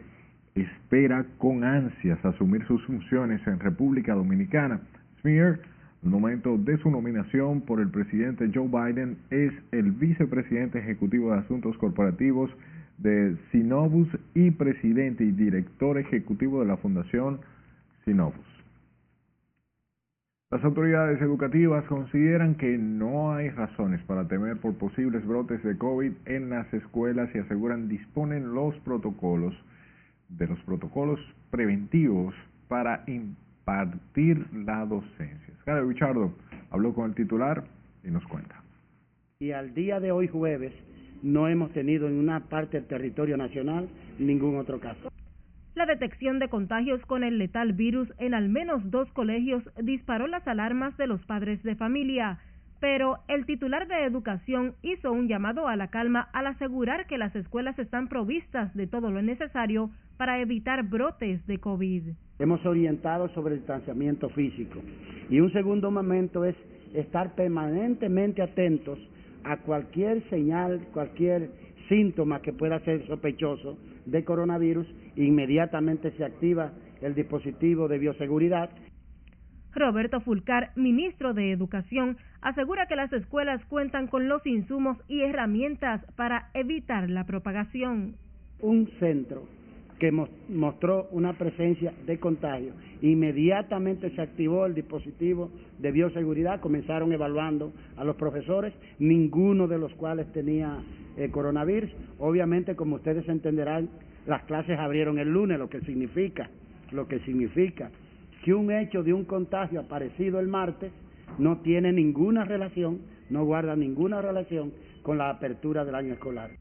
espera 0.55 1.25
con 1.37 1.63
ansias 1.63 2.23
asumir 2.25 2.65
sus 2.65 2.83
funciones 2.85 3.45
en 3.47 3.59
República 3.59 4.13
Dominicana. 4.13 4.81
Smear, 5.21 5.59
el 6.03 6.09
momento 6.09 6.57
de 6.57 6.77
su 6.77 6.89
nominación 6.89 7.61
por 7.61 7.79
el 7.79 7.89
presidente 7.89 8.49
Joe 8.53 8.67
Biden, 8.67 9.17
es 9.29 9.53
el 9.71 9.91
vicepresidente 9.91 10.79
ejecutivo 10.79 11.31
de 11.31 11.39
Asuntos 11.39 11.77
Corporativos 11.77 12.51
de 12.97 13.35
Sinobus 13.51 14.07
y 14.33 14.51
presidente 14.51 15.23
y 15.23 15.31
director 15.31 15.97
ejecutivo 15.97 16.61
de 16.61 16.67
la 16.67 16.77
Fundación 16.77 17.39
Sinobus. 18.05 18.51
Las 20.51 20.63
autoridades 20.65 21.21
educativas 21.21 21.85
consideran 21.85 22.55
que 22.55 22.77
no 22.77 23.33
hay 23.33 23.49
razones 23.49 24.01
para 24.03 24.27
temer 24.27 24.57
por 24.57 24.73
posibles 24.75 25.25
brotes 25.25 25.63
de 25.63 25.77
COVID 25.77 26.11
en 26.25 26.49
las 26.49 26.71
escuelas 26.73 27.29
y 27.33 27.37
aseguran 27.37 27.87
disponen 27.87 28.53
los 28.53 28.75
protocolos 28.79 29.55
de 30.37 30.47
los 30.47 30.59
protocolos 30.59 31.19
preventivos 31.49 32.33
para 32.67 33.03
impartir 33.07 34.45
la 34.53 34.85
docencia. 34.85 35.53
Richardo 35.65 36.33
habló 36.69 36.93
con 36.93 37.09
el 37.09 37.15
titular 37.15 37.63
y 38.03 38.09
nos 38.09 38.25
cuenta. 38.27 38.61
Y 39.39 39.51
al 39.51 39.73
día 39.73 39.99
de 39.99 40.11
hoy 40.11 40.27
jueves 40.27 40.73
no 41.21 41.47
hemos 41.47 41.71
tenido 41.71 42.07
en 42.07 42.15
una 42.15 42.41
parte 42.41 42.77
del 42.77 42.87
territorio 42.87 43.37
nacional 43.37 43.87
ningún 44.19 44.57
otro 44.57 44.79
caso. 44.79 45.11
La 45.73 45.85
detección 45.85 46.39
de 46.39 46.49
contagios 46.49 47.01
con 47.05 47.23
el 47.23 47.37
letal 47.37 47.73
virus 47.73 48.11
en 48.17 48.33
al 48.33 48.49
menos 48.49 48.89
dos 48.91 49.09
colegios 49.13 49.63
disparó 49.81 50.27
las 50.27 50.45
alarmas 50.47 50.97
de 50.97 51.07
los 51.07 51.21
padres 51.25 51.63
de 51.63 51.75
familia, 51.75 52.39
pero 52.81 53.19
el 53.27 53.45
titular 53.45 53.87
de 53.87 54.05
Educación 54.05 54.73
hizo 54.81 55.11
un 55.11 55.27
llamado 55.27 55.67
a 55.67 55.75
la 55.75 55.89
calma 55.89 56.27
al 56.33 56.47
asegurar 56.47 57.05
que 57.05 57.19
las 57.19 57.33
escuelas 57.35 57.77
están 57.77 58.09
provistas 58.09 58.73
de 58.73 58.87
todo 58.87 59.11
lo 59.11 59.21
necesario 59.21 59.91
para 60.17 60.41
evitar 60.41 60.83
brotes 60.89 61.45
de 61.45 61.59
COVID. 61.59 62.03
Hemos 62.39 62.65
orientado 62.65 63.29
sobre 63.29 63.53
el 63.53 63.59
distanciamiento 63.59 64.29
físico 64.29 64.79
y 65.29 65.39
un 65.39 65.53
segundo 65.53 65.91
momento 65.91 66.43
es 66.43 66.55
estar 66.95 67.35
permanentemente 67.35 68.41
atentos 68.41 68.97
a 69.43 69.57
cualquier 69.57 70.27
señal, 70.29 70.81
cualquier 70.91 71.51
síntoma 71.87 72.41
que 72.41 72.51
pueda 72.51 72.79
ser 72.79 73.05
sospechoso 73.05 73.77
de 74.05 74.25
coronavirus, 74.25 74.87
inmediatamente 75.15 76.11
se 76.17 76.25
activa 76.25 76.71
el 77.01 77.13
dispositivo 77.13 77.87
de 77.87 77.99
bioseguridad. 77.99 78.71
Roberto 79.73 80.19
Fulcar, 80.21 80.71
ministro 80.75 81.33
de 81.33 81.51
Educación, 81.51 82.17
asegura 82.41 82.87
que 82.87 82.95
las 82.95 83.11
escuelas 83.13 83.63
cuentan 83.65 84.07
con 84.07 84.27
los 84.27 84.45
insumos 84.45 84.97
y 85.07 85.21
herramientas 85.21 86.01
para 86.15 86.49
evitar 86.53 87.09
la 87.09 87.25
propagación. 87.25 88.15
Un 88.59 88.89
centro 88.99 89.47
que 90.01 90.11
mostró 90.11 91.07
una 91.11 91.33
presencia 91.33 91.93
de 92.07 92.19
contagio. 92.19 92.73
Inmediatamente 93.03 94.09
se 94.15 94.21
activó 94.21 94.65
el 94.65 94.73
dispositivo 94.73 95.51
de 95.77 95.91
bioseguridad, 95.91 96.59
comenzaron 96.59 97.13
evaluando 97.13 97.71
a 97.97 98.03
los 98.03 98.15
profesores, 98.15 98.73
ninguno 98.97 99.67
de 99.67 99.77
los 99.77 99.93
cuales 99.93 100.25
tenía 100.33 100.79
eh, 101.17 101.29
coronavirus. 101.29 101.91
Obviamente, 102.17 102.75
como 102.75 102.95
ustedes 102.95 103.29
entenderán, 103.29 103.89
las 104.25 104.41
clases 104.45 104.79
abrieron 104.79 105.19
el 105.19 105.29
lunes, 105.29 105.59
lo 105.59 105.69
que 105.69 105.81
significa, 105.81 106.49
lo 106.91 107.07
que 107.07 107.19
significa 107.19 107.91
que 108.43 108.53
un 108.53 108.71
hecho 108.71 109.03
de 109.03 109.13
un 109.13 109.25
contagio 109.25 109.79
aparecido 109.79 110.39
el 110.39 110.47
martes 110.47 110.91
no 111.37 111.57
tiene 111.57 111.91
ninguna 111.93 112.43
relación, 112.43 113.01
no 113.29 113.45
guarda 113.45 113.75
ninguna 113.75 114.21
relación 114.21 114.73
con 115.03 115.17
la 115.17 115.29
apertura 115.29 115.85
del 115.85 115.95
año 115.95 116.13
escolar. 116.13 116.51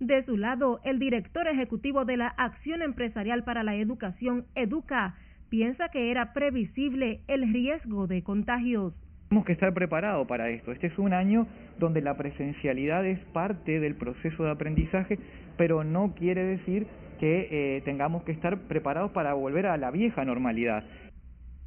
De 0.00 0.22
su 0.24 0.36
lado, 0.36 0.80
el 0.84 0.98
director 0.98 1.48
ejecutivo 1.48 2.04
de 2.04 2.18
la 2.18 2.28
Acción 2.28 2.82
Empresarial 2.82 3.44
para 3.44 3.62
la 3.62 3.76
Educación, 3.76 4.44
Educa, 4.54 5.14
piensa 5.48 5.88
que 5.88 6.10
era 6.10 6.32
previsible 6.34 7.20
el 7.28 7.52
riesgo 7.52 8.06
de 8.06 8.22
contagios. 8.22 8.92
Tenemos 9.28 9.46
que 9.46 9.52
estar 9.52 9.72
preparados 9.72 10.26
para 10.26 10.50
esto. 10.50 10.70
Este 10.70 10.88
es 10.88 10.98
un 10.98 11.12
año 11.12 11.46
donde 11.78 12.00
la 12.00 12.16
presencialidad 12.16 13.06
es 13.06 13.18
parte 13.32 13.80
del 13.80 13.94
proceso 13.94 14.44
de 14.44 14.50
aprendizaje, 14.50 15.18
pero 15.56 15.82
no 15.82 16.14
quiere 16.14 16.44
decir 16.44 16.86
que 17.18 17.48
eh, 17.50 17.82
tengamos 17.84 18.22
que 18.24 18.32
estar 18.32 18.58
preparados 18.68 19.10
para 19.12 19.34
volver 19.34 19.66
a 19.66 19.76
la 19.78 19.90
vieja 19.90 20.24
normalidad. 20.24 20.84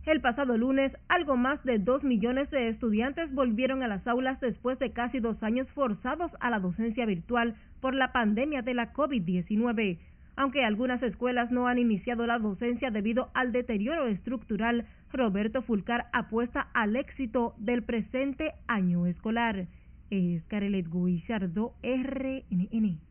El 0.09 0.21
pasado 0.21 0.57
lunes, 0.57 0.91
algo 1.07 1.37
más 1.37 1.63
de 1.63 1.77
dos 1.77 2.03
millones 2.03 2.49
de 2.49 2.69
estudiantes 2.69 3.31
volvieron 3.31 3.83
a 3.83 3.87
las 3.87 4.07
aulas 4.07 4.39
después 4.41 4.79
de 4.79 4.91
casi 4.91 5.19
dos 5.19 5.43
años 5.43 5.67
forzados 5.75 6.31
a 6.39 6.49
la 6.49 6.59
docencia 6.59 7.05
virtual 7.05 7.53
por 7.79 7.93
la 7.93 8.11
pandemia 8.11 8.63
de 8.63 8.73
la 8.73 8.91
COVID-19. 8.91 9.99
Aunque 10.35 10.65
algunas 10.65 11.03
escuelas 11.03 11.51
no 11.51 11.67
han 11.67 11.77
iniciado 11.77 12.25
la 12.25 12.39
docencia 12.39 12.89
debido 12.89 13.29
al 13.35 13.51
deterioro 13.51 14.07
estructural, 14.07 14.87
Roberto 15.13 15.61
Fulcar 15.61 16.07
apuesta 16.11 16.69
al 16.73 16.95
éxito 16.95 17.53
del 17.59 17.83
presente 17.83 18.53
año 18.65 19.05
escolar. 19.05 19.67
Es 20.09 20.43
Carelet 20.45 20.87
Guillardo, 20.89 21.75
RNN. 21.83 23.08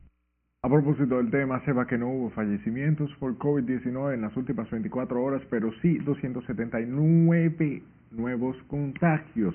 A 0.60 0.68
propósito 0.68 1.18
del 1.18 1.30
tema, 1.30 1.64
sepa 1.64 1.86
que 1.86 1.96
no 1.96 2.08
hubo 2.08 2.30
fallecimientos 2.30 3.14
por 3.20 3.38
COVID-19 3.38 4.14
en 4.14 4.22
las 4.22 4.36
últimas 4.36 4.68
24 4.68 5.22
horas, 5.22 5.40
pero 5.48 5.70
sí 5.80 5.98
279 5.98 7.82
nuevos 8.10 8.56
contagios, 8.66 9.54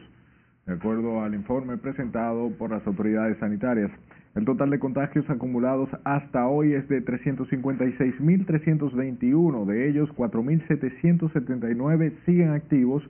de 0.66 0.76
acuerdo 0.76 1.22
al 1.22 1.36
informe 1.36 1.76
presentado 1.76 2.52
por 2.52 2.72
las 2.72 2.88
autoridades 2.88 3.38
sanitarias. 3.40 3.92
El 4.34 4.46
total 4.46 4.70
de 4.70 4.80
contagios 4.80 5.30
acumulados 5.30 5.90
hasta 6.06 6.48
hoy 6.48 6.72
es 6.72 6.88
de 6.88 7.04
356.321, 7.04 9.66
de 9.66 9.90
ellos 9.90 10.10
4.779 10.16 12.14
siguen 12.26 12.52
activos. 12.52 13.04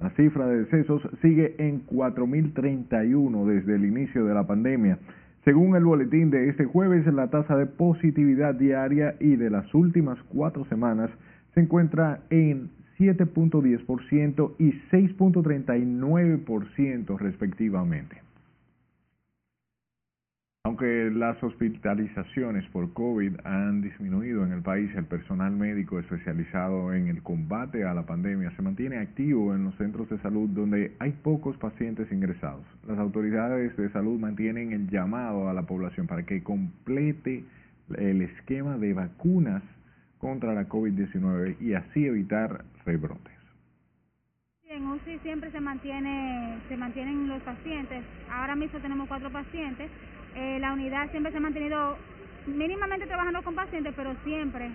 La 0.00 0.10
cifra 0.10 0.48
de 0.48 0.64
decesos 0.64 1.00
sigue 1.22 1.54
en 1.58 1.86
4.031 1.86 3.46
desde 3.46 3.76
el 3.76 3.84
inicio 3.84 4.24
de 4.24 4.34
la 4.34 4.48
pandemia. 4.48 4.98
Según 5.46 5.74
el 5.76 5.84
boletín 5.84 6.30
de 6.30 6.48
este 6.48 6.64
jueves, 6.64 7.06
la 7.06 7.30
tasa 7.30 7.56
de 7.56 7.66
positividad 7.66 8.56
diaria 8.56 9.14
y 9.20 9.36
de 9.36 9.48
las 9.48 9.72
últimas 9.74 10.18
cuatro 10.24 10.64
semanas 10.64 11.08
se 11.54 11.60
encuentra 11.60 12.18
en 12.30 12.70
7.10% 12.98 14.54
y 14.58 14.72
6.39% 14.90 17.16
respectivamente. 17.16 18.20
Aunque 20.78 21.10
las 21.10 21.42
hospitalizaciones 21.42 22.68
por 22.68 22.92
COVID 22.92 23.32
han 23.44 23.80
disminuido 23.80 24.44
en 24.44 24.52
el 24.52 24.60
país, 24.60 24.94
el 24.94 25.06
personal 25.06 25.52
médico 25.52 25.98
especializado 25.98 26.92
en 26.92 27.08
el 27.08 27.22
combate 27.22 27.84
a 27.84 27.94
la 27.94 28.02
pandemia 28.02 28.50
se 28.56 28.60
mantiene 28.60 28.98
activo 28.98 29.54
en 29.54 29.64
los 29.64 29.74
centros 29.76 30.06
de 30.10 30.18
salud 30.18 30.50
donde 30.50 30.92
hay 30.98 31.12
pocos 31.12 31.56
pacientes 31.56 32.12
ingresados. 32.12 32.60
Las 32.86 32.98
autoridades 32.98 33.74
de 33.74 33.88
salud 33.88 34.20
mantienen 34.20 34.74
el 34.74 34.90
llamado 34.90 35.48
a 35.48 35.54
la 35.54 35.62
población 35.62 36.06
para 36.06 36.24
que 36.24 36.42
complete 36.42 37.42
el 37.96 38.20
esquema 38.20 38.76
de 38.76 38.92
vacunas 38.92 39.62
contra 40.18 40.52
la 40.52 40.68
COVID-19 40.68 41.56
y 41.58 41.72
así 41.72 42.04
evitar 42.04 42.66
rebrotes. 42.84 43.32
En 44.68 44.86
UCI 44.88 45.20
siempre 45.20 45.50
se 45.50 45.56
se 45.56 46.76
mantienen 46.76 47.28
los 47.28 47.40
pacientes. 47.44 48.04
Ahora 48.30 48.54
mismo 48.54 48.78
tenemos 48.80 49.08
cuatro 49.08 49.32
pacientes 49.32 49.90
eh, 50.36 50.58
la 50.60 50.72
unidad 50.72 51.10
siempre 51.10 51.32
se 51.32 51.38
ha 51.38 51.40
mantenido 51.40 51.96
mínimamente 52.46 53.06
trabajando 53.06 53.42
con 53.42 53.54
pacientes, 53.54 53.94
pero 53.96 54.14
siempre 54.22 54.70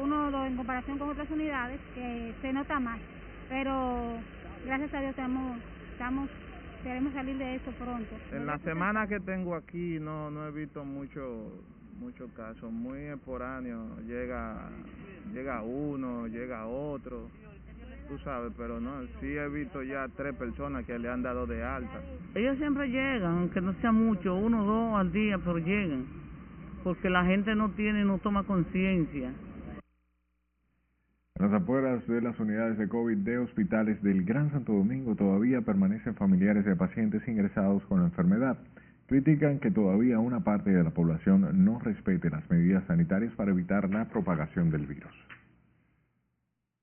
uno 0.00 0.30
dos 0.30 0.46
en 0.46 0.56
comparación 0.56 0.98
con 0.98 1.08
otras 1.08 1.30
unidades 1.30 1.80
que 1.94 2.34
se 2.42 2.52
nota 2.52 2.78
más. 2.78 3.00
Pero 3.48 4.18
gracias 4.66 4.92
a 4.92 5.00
Dios 5.00 5.10
estamos, 5.10 5.58
estamos 5.92 6.28
queremos 6.82 7.12
salir 7.14 7.38
de 7.38 7.56
eso 7.56 7.70
pronto. 7.72 8.14
En 8.30 8.46
la 8.46 8.58
semana 8.58 9.06
que 9.06 9.18
tengo 9.20 9.54
aquí 9.54 9.98
no 9.98 10.30
no 10.30 10.46
he 10.46 10.50
visto 10.50 10.84
mucho 10.84 11.62
muchos 11.98 12.30
casos, 12.32 12.70
muy 12.70 13.00
esporáneo, 13.00 13.96
llega 14.06 14.68
llega 15.32 15.62
uno, 15.62 16.26
llega 16.26 16.66
otro 16.66 17.30
tú 18.06 18.18
sabes, 18.18 18.52
pero 18.56 18.80
no, 18.80 19.06
sí 19.20 19.36
he 19.36 19.48
visto 19.48 19.82
ya 19.82 20.06
tres 20.16 20.34
personas 20.36 20.84
que 20.84 20.98
le 20.98 21.10
han 21.10 21.22
dado 21.22 21.46
de 21.46 21.62
alta. 21.62 22.00
Ellos 22.34 22.56
siempre 22.58 22.88
llegan, 22.88 23.38
aunque 23.38 23.60
no 23.60 23.72
sea 23.74 23.92
mucho, 23.92 24.34
uno 24.34 24.62
o 24.62 24.66
dos 24.66 24.94
al 25.00 25.12
día, 25.12 25.38
pero 25.38 25.58
llegan, 25.58 26.06
porque 26.84 27.10
la 27.10 27.24
gente 27.24 27.54
no 27.54 27.70
tiene, 27.70 28.04
no 28.04 28.18
toma 28.18 28.44
conciencia. 28.44 29.32
En 31.38 31.50
las 31.50 31.62
afueras 31.62 32.06
de 32.06 32.22
las 32.22 32.38
unidades 32.40 32.78
de 32.78 32.88
COVID 32.88 33.18
de 33.18 33.38
hospitales 33.38 34.02
del 34.02 34.24
Gran 34.24 34.50
Santo 34.52 34.72
Domingo 34.72 35.14
todavía 35.16 35.60
permanecen 35.60 36.14
familiares 36.14 36.64
de 36.64 36.76
pacientes 36.76 37.26
ingresados 37.28 37.84
con 37.84 38.00
la 38.00 38.06
enfermedad. 38.06 38.56
Critican 39.06 39.58
que 39.58 39.70
todavía 39.70 40.18
una 40.18 40.40
parte 40.40 40.70
de 40.70 40.82
la 40.82 40.90
población 40.90 41.64
no 41.64 41.78
respete 41.78 42.30
las 42.30 42.48
medidas 42.50 42.84
sanitarias 42.86 43.34
para 43.34 43.50
evitar 43.50 43.88
la 43.90 44.06
propagación 44.06 44.70
del 44.70 44.86
virus. 44.86 45.12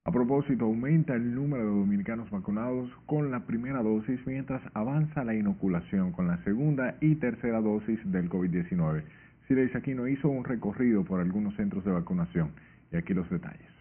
A 0.05 0.11
propósito, 0.11 0.65
aumenta 0.65 1.15
el 1.15 1.33
número 1.33 1.63
de 1.63 1.79
dominicanos 1.79 2.29
vacunados 2.29 2.91
con 3.05 3.31
la 3.31 3.45
primera 3.45 3.81
dosis 3.81 4.19
mientras 4.27 4.61
avanza 4.73 5.23
la 5.23 5.33
inoculación 5.33 6.11
con 6.11 6.27
la 6.27 6.43
segunda 6.43 6.97
y 6.99 7.15
tercera 7.15 7.61
dosis 7.61 7.99
del 8.11 8.29
COVID-19. 8.29 9.01
Sireis 9.47 9.73
Aquino 9.73 10.05
hizo 10.09 10.27
un 10.27 10.43
recorrido 10.43 11.05
por 11.05 11.21
algunos 11.21 11.55
centros 11.55 11.85
de 11.85 11.91
vacunación 11.93 12.51
y 12.91 12.97
aquí 12.97 13.13
los 13.13 13.29
detalles. 13.29 13.71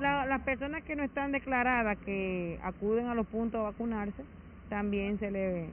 las 0.00 0.40
personas 0.40 0.84
que 0.84 0.96
no 0.96 1.02
están 1.02 1.32
declaradas 1.32 1.98
que 1.98 2.58
acuden 2.62 3.08
a 3.08 3.14
los 3.14 3.26
puntos 3.26 3.60
a 3.60 3.64
vacunarse, 3.64 4.24
también 4.70 5.18
se 5.18 5.30
le, 5.30 5.68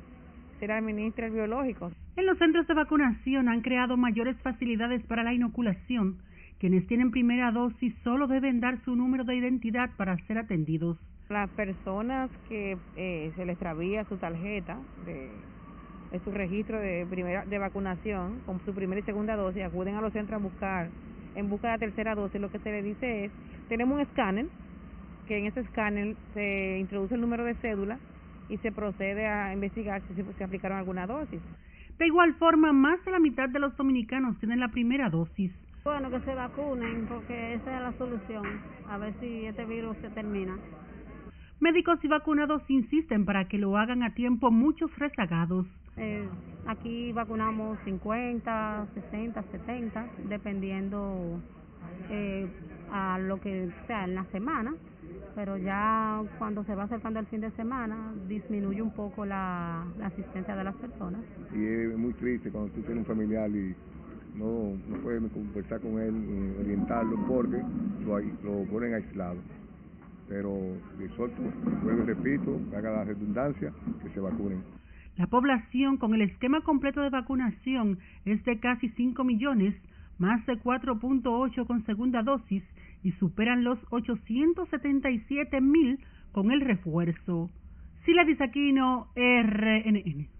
se 0.59 0.67
le 0.67 0.73
administra 0.73 1.27
el 1.27 1.31
biológico. 1.31 1.89
En 2.17 2.25
los 2.25 2.37
centros 2.37 2.67
de 2.67 2.73
vacunación 2.73 3.47
han 3.47 3.61
creado 3.61 3.95
mayores 3.95 4.35
facilidades 4.41 5.01
para 5.05 5.23
la 5.23 5.33
inoculación 5.33 6.17
quienes 6.59 6.85
tienen 6.87 7.11
primera 7.11 7.51
dosis 7.51 7.93
solo 8.03 8.27
deben 8.27 8.59
dar 8.59 8.83
su 8.83 8.95
número 8.95 9.23
de 9.23 9.35
identidad 9.35 9.89
para 9.97 10.17
ser 10.27 10.37
atendidos. 10.37 10.97
Las 11.29 11.49
personas 11.51 12.29
que 12.49 12.77
eh, 12.95 13.31
se 13.35 13.45
les 13.45 13.53
extravía 13.53 14.03
su 14.05 14.17
tarjeta 14.17 14.77
de, 15.05 15.29
de 16.11 16.19
su 16.23 16.31
registro 16.31 16.79
de 16.79 17.05
primera 17.09 17.45
de 17.45 17.57
vacunación 17.59 18.39
con 18.45 18.59
su 18.65 18.73
primera 18.73 18.99
y 18.99 19.03
segunda 19.03 19.35
dosis 19.35 19.63
acuden 19.63 19.95
a 19.95 20.01
los 20.01 20.11
centros 20.11 20.39
a 20.39 20.43
buscar 20.43 20.89
en 21.35 21.49
busca 21.49 21.67
de 21.67 21.73
la 21.73 21.79
tercera 21.79 22.15
dosis, 22.15 22.41
lo 22.41 22.51
que 22.51 22.59
se 22.59 22.71
le 22.71 22.81
dice 22.81 23.25
es, 23.25 23.31
tenemos 23.69 23.95
un 23.95 24.01
escáner, 24.01 24.47
que 25.27 25.37
en 25.37 25.45
ese 25.45 25.61
escáner 25.61 26.15
se 26.33 26.79
introduce 26.79 27.15
el 27.15 27.21
número 27.21 27.45
de 27.45 27.53
cédula 27.55 27.99
y 28.49 28.57
se 28.57 28.71
procede 28.71 29.27
a 29.27 29.53
investigar 29.53 30.01
si 30.07 30.23
se 30.37 30.43
aplicaron 30.43 30.79
alguna 30.79 31.05
dosis. 31.05 31.39
De 31.99 32.07
igual 32.07 32.33
forma, 32.35 32.73
más 32.73 33.03
de 33.05 33.11
la 33.11 33.19
mitad 33.19 33.47
de 33.49 33.59
los 33.59 33.75
dominicanos 33.77 34.39
tienen 34.39 34.59
la 34.59 34.69
primera 34.69 35.09
dosis. 35.09 35.51
Bueno, 35.89 36.11
que 36.11 36.19
se 36.19 36.35
vacunen 36.35 37.07
porque 37.07 37.55
esa 37.55 37.75
es 37.75 37.81
la 37.81 37.91
solución, 37.93 38.45
a 38.87 38.99
ver 38.99 39.11
si 39.19 39.47
este 39.47 39.65
virus 39.65 39.97
se 39.97 40.09
termina. 40.11 40.55
Médicos 41.59 41.97
y 42.03 42.07
vacunados 42.07 42.61
insisten 42.69 43.25
para 43.25 43.47
que 43.47 43.57
lo 43.57 43.75
hagan 43.75 44.03
a 44.03 44.13
tiempo 44.13 44.51
muchos 44.51 44.95
rezagados. 44.99 45.65
Eh, 45.97 46.29
aquí 46.67 47.11
vacunamos 47.11 47.79
50, 47.85 48.85
60, 48.93 49.43
70, 49.51 50.07
dependiendo 50.29 51.41
eh, 52.11 52.47
a 52.93 53.17
lo 53.17 53.41
que 53.41 53.71
sea 53.87 54.03
en 54.03 54.13
la 54.13 54.25
semana, 54.25 54.75
pero 55.33 55.57
ya 55.57 56.21
cuando 56.37 56.63
se 56.65 56.75
va 56.75 56.83
acercando 56.83 57.19
el 57.19 57.25
fin 57.25 57.41
de 57.41 57.49
semana 57.53 58.13
disminuye 58.27 58.83
un 58.83 58.93
poco 58.93 59.25
la, 59.25 59.87
la 59.97 60.05
asistencia 60.05 60.55
de 60.55 60.63
las 60.63 60.75
personas. 60.75 61.21
Y 61.51 61.65
es 61.65 61.97
muy 61.97 62.13
triste 62.13 62.51
cuando 62.51 62.71
tú 62.73 62.81
tienes 62.81 62.99
un 62.99 63.05
familiar 63.05 63.49
y 63.49 63.75
no, 64.35 64.77
no 64.87 64.97
puedes 65.01 65.31
conversar 65.31 65.81
con 65.81 65.99
él, 65.99 66.55
orientarlo, 66.59 67.15
porque 67.27 67.61
lo, 68.05 68.19
lo 68.19 68.65
ponen 68.69 68.93
aislado. 68.93 69.37
Pero 70.27 70.75
exhorto, 70.99 71.41
vuelvo 71.83 72.03
y 72.03 72.05
repito, 72.05 72.59
haga 72.75 72.91
la 72.91 73.03
redundancia, 73.03 73.73
que 74.03 74.09
se 74.09 74.19
vacunen. 74.19 74.61
La 75.17 75.27
población 75.27 75.97
con 75.97 76.13
el 76.13 76.21
esquema 76.21 76.61
completo 76.61 77.01
de 77.01 77.09
vacunación 77.09 77.99
es 78.25 78.43
de 78.45 78.59
casi 78.59 78.89
5 78.89 79.23
millones, 79.23 79.75
más 80.17 80.45
de 80.45 80.53
4.8 80.53 81.65
con 81.65 81.85
segunda 81.85 82.21
dosis 82.21 82.63
y 83.03 83.11
superan 83.13 83.63
los 83.63 83.79
877 83.89 85.61
mil 85.61 85.99
con 86.31 86.51
el 86.51 86.61
refuerzo. 86.61 87.49
Sila 88.05 88.23
Disaquino, 88.23 89.07
RNN. 89.15 90.38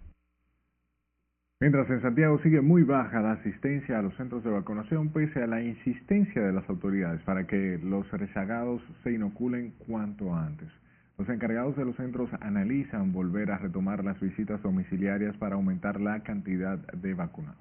Mientras 1.61 1.89
en 1.89 2.01
Santiago 2.01 2.39
sigue 2.39 2.61
muy 2.61 2.83
baja 2.83 3.19
la 3.19 3.33
asistencia 3.33 3.99
a 3.99 4.01
los 4.01 4.15
centros 4.15 4.45
de 4.45 4.49
vacunación 4.49 5.09
pese 5.09 5.43
a 5.43 5.47
la 5.47 5.61
insistencia 5.61 6.41
de 6.41 6.53
las 6.53 6.69
autoridades 6.69 7.21
para 7.23 7.45
que 7.47 7.77
los 7.83 8.09
rezagados 8.11 8.81
se 9.03 9.11
inoculen 9.11 9.73
cuanto 9.85 10.33
antes. 10.33 10.69
Los 11.17 11.27
encargados 11.27 11.75
de 11.75 11.83
los 11.83 11.97
centros 11.97 12.29
analizan 12.39 13.11
volver 13.11 13.51
a 13.51 13.57
retomar 13.57 14.05
las 14.05 14.17
visitas 14.21 14.61
domiciliarias 14.63 15.35
para 15.35 15.55
aumentar 15.55 15.99
la 15.99 16.21
cantidad 16.23 16.77
de 16.77 17.13
vacunados. 17.13 17.57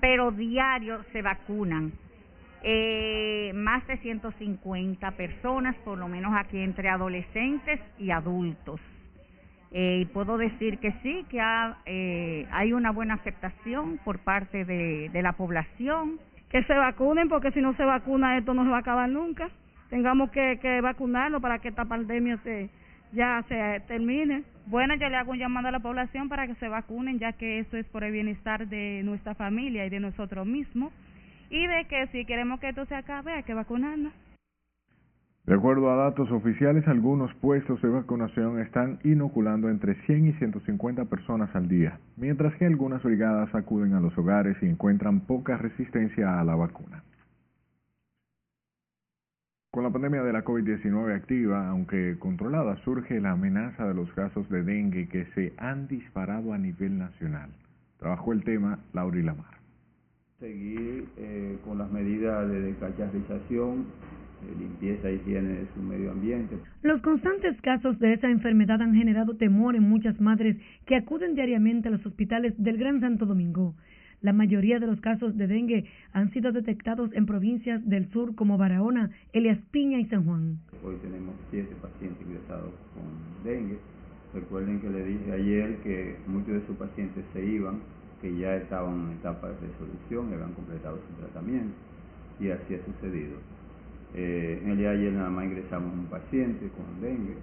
pero 0.00 0.32
diario 0.32 1.04
se 1.12 1.22
vacunan 1.22 1.92
eh, 2.62 3.52
más 3.54 3.86
de 3.86 3.96
150 3.98 5.10
personas, 5.12 5.76
por 5.84 5.98
lo 5.98 6.08
menos 6.08 6.32
aquí 6.36 6.58
entre 6.58 6.88
adolescentes 6.88 7.80
y 7.98 8.10
adultos. 8.10 8.80
Eh, 9.72 10.00
y 10.02 10.04
puedo 10.06 10.36
decir 10.36 10.78
que 10.78 10.92
sí, 11.02 11.24
que 11.28 11.40
ha, 11.40 11.78
eh, 11.86 12.46
hay 12.50 12.72
una 12.72 12.90
buena 12.90 13.14
aceptación 13.14 13.98
por 14.04 14.18
parte 14.18 14.64
de, 14.64 15.08
de 15.10 15.22
la 15.22 15.32
población. 15.32 16.18
que 16.50 16.64
se 16.64 16.74
vacunen 16.74 17.28
porque 17.28 17.52
si 17.52 17.60
no 17.60 17.74
se 17.76 17.84
vacuna 17.84 18.36
esto 18.36 18.54
no 18.54 18.64
se 18.64 18.70
va 18.70 18.78
a 18.78 18.80
acabar 18.80 19.08
nunca. 19.08 19.48
Tengamos 19.88 20.30
que, 20.30 20.58
que 20.60 20.80
vacunarlo 20.80 21.40
para 21.40 21.60
que 21.60 21.68
esta 21.68 21.84
pandemia 21.84 22.38
se 22.42 22.70
ya 23.12 23.44
se 23.48 23.80
termine. 23.86 24.44
Bueno, 24.66 24.94
yo 24.94 25.08
le 25.08 25.16
hago 25.16 25.32
un 25.32 25.38
llamado 25.38 25.68
a 25.68 25.72
la 25.72 25.80
población 25.80 26.28
para 26.28 26.46
que 26.46 26.54
se 26.56 26.68
vacunen, 26.68 27.18
ya 27.18 27.32
que 27.32 27.60
eso 27.60 27.76
es 27.76 27.86
por 27.86 28.04
el 28.04 28.12
bienestar 28.12 28.68
de 28.68 29.02
nuestra 29.04 29.34
familia 29.34 29.86
y 29.86 29.90
de 29.90 30.00
nosotros 30.00 30.46
mismos. 30.46 30.92
Y 31.50 31.66
de 31.66 31.86
que 31.86 32.06
si 32.08 32.24
queremos 32.24 32.60
que 32.60 32.68
esto 32.68 32.86
se 32.86 32.94
acabe, 32.94 33.32
hay 33.32 33.42
que 33.42 33.54
vacunarnos. 33.54 34.12
De 35.46 35.54
acuerdo 35.54 35.90
a 35.90 35.96
datos 35.96 36.30
oficiales, 36.30 36.86
algunos 36.86 37.34
puestos 37.34 37.80
de 37.82 37.88
vacunación 37.88 38.60
están 38.60 38.98
inoculando 39.04 39.68
entre 39.68 39.94
100 40.06 40.26
y 40.28 40.32
150 40.34 41.06
personas 41.06 41.54
al 41.56 41.68
día, 41.68 41.98
mientras 42.16 42.54
que 42.56 42.66
algunas 42.66 43.02
brigadas 43.02 43.52
acuden 43.54 43.94
a 43.94 44.00
los 44.00 44.16
hogares 44.16 44.56
y 44.62 44.66
encuentran 44.66 45.20
poca 45.20 45.56
resistencia 45.56 46.38
a 46.38 46.44
la 46.44 46.54
vacuna. 46.54 47.02
Con 49.72 49.84
la 49.84 49.90
pandemia 49.90 50.24
de 50.24 50.32
la 50.32 50.44
COVID-19 50.44 51.14
activa, 51.14 51.68
aunque 51.68 52.18
controlada, 52.18 52.76
surge 52.84 53.20
la 53.20 53.30
amenaza 53.32 53.86
de 53.86 53.94
los 53.94 54.12
casos 54.14 54.48
de 54.50 54.64
dengue 54.64 55.08
que 55.08 55.26
se 55.34 55.52
han 55.58 55.86
disparado 55.86 56.52
a 56.52 56.58
nivel 56.58 56.98
nacional. 56.98 57.50
Trabajó 57.98 58.32
el 58.32 58.42
tema 58.42 58.80
Lauri 58.92 59.22
Lamar. 59.22 59.58
seguir 60.40 61.06
eh, 61.18 61.58
con 61.64 61.78
las 61.78 61.90
medidas 61.92 62.48
de 62.48 62.62
descacharización, 62.62 63.86
limpieza 64.58 65.08
e 65.08 65.14
higiene 65.14 65.48
de 65.48 65.66
su 65.74 65.82
medio 65.82 66.12
ambiente. 66.12 66.56
Los 66.82 67.00
constantes 67.02 67.60
casos 67.60 67.98
de 67.98 68.14
esa 68.14 68.30
enfermedad 68.30 68.80
han 68.82 68.94
generado 68.94 69.36
temor 69.36 69.76
en 69.76 69.88
muchas 69.88 70.20
madres 70.20 70.56
que 70.86 70.96
acuden 70.96 71.34
diariamente 71.34 71.88
a 71.88 71.90
los 71.90 72.04
hospitales 72.04 72.54
del 72.56 72.78
Gran 72.78 73.00
Santo 73.00 73.26
Domingo. 73.26 73.74
La 74.22 74.34
mayoría 74.34 74.78
de 74.78 74.86
los 74.86 75.00
casos 75.00 75.36
de 75.38 75.46
dengue 75.46 75.86
han 76.12 76.30
sido 76.32 76.52
detectados 76.52 77.10
en 77.14 77.24
provincias 77.24 77.86
del 77.88 78.10
sur 78.10 78.34
como 78.34 78.58
Barahona, 78.58 79.10
Elias 79.32 79.58
Piña 79.70 79.98
y 79.98 80.04
San 80.06 80.24
Juan. 80.24 80.58
Hoy 80.84 80.96
tenemos 81.02 81.34
siete 81.50 81.74
pacientes 81.80 82.20
ingresados 82.26 82.72
con 82.92 83.44
dengue. 83.44 83.78
Recuerden 84.34 84.80
que 84.80 84.90
le 84.90 85.04
dije 85.04 85.32
ayer 85.32 85.76
que 85.78 86.16
muchos 86.26 86.54
de 86.54 86.66
sus 86.66 86.76
pacientes 86.76 87.24
se 87.32 87.44
iban, 87.44 87.80
que 88.20 88.36
ya 88.36 88.56
estaban 88.56 89.06
en 89.06 89.16
etapa 89.16 89.48
de 89.48 89.54
resolución 89.54 90.28
y 90.30 90.34
habían 90.34 90.52
completado 90.52 90.98
su 90.98 91.14
tratamiento. 91.22 91.74
Y 92.38 92.50
así 92.50 92.74
ha 92.74 92.84
sucedido. 92.84 93.38
Eh, 94.14 94.60
en 94.62 94.70
el 94.70 94.78
día 94.78 94.90
de 94.90 94.98
ayer 94.98 95.12
nada 95.12 95.30
más 95.30 95.44
ingresamos 95.44 95.92
un 95.92 96.06
paciente 96.06 96.68
con 96.70 97.00
dengue, 97.00 97.36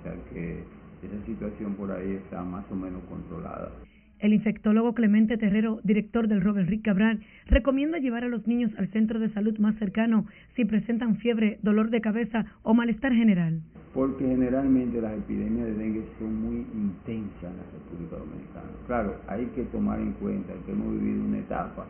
o 0.00 0.02
sea 0.02 0.14
que 0.32 0.64
esa 1.02 1.26
situación 1.26 1.74
por 1.74 1.90
ahí 1.90 2.12
está 2.12 2.42
más 2.42 2.64
o 2.70 2.74
menos 2.74 3.02
controlada. 3.04 3.70
El 4.18 4.32
infectólogo 4.32 4.94
Clemente 4.94 5.36
Terrero, 5.36 5.78
director 5.84 6.26
del 6.26 6.40
Robert 6.40 6.70
Rick 6.70 6.86
Cabral, 6.86 7.20
recomienda 7.46 7.98
llevar 7.98 8.24
a 8.24 8.28
los 8.28 8.46
niños 8.46 8.72
al 8.78 8.88
centro 8.88 9.20
de 9.20 9.28
salud 9.28 9.58
más 9.58 9.76
cercano 9.76 10.24
si 10.54 10.64
presentan 10.64 11.16
fiebre, 11.16 11.58
dolor 11.62 11.90
de 11.90 12.00
cabeza 12.00 12.46
o 12.62 12.72
malestar 12.72 13.12
general. 13.12 13.60
Porque 13.92 14.24
generalmente 14.26 15.02
las 15.02 15.12
epidemias 15.12 15.66
de 15.66 15.74
dengue 15.74 16.04
son 16.18 16.34
muy 16.34 16.66
intensas 16.74 17.44
en 17.44 17.56
la 17.58 17.64
República 17.74 18.16
Dominicana. 18.16 18.70
Claro, 18.86 19.16
hay 19.28 19.44
que 19.54 19.64
tomar 19.64 20.00
en 20.00 20.12
cuenta 20.12 20.54
que 20.64 20.72
hemos 20.72 20.92
vivido 20.98 21.22
una 21.22 21.38
etapa 21.38 21.86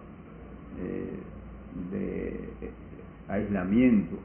eh, 0.81 1.21
de 1.93 2.35
aislamiento 3.29 4.17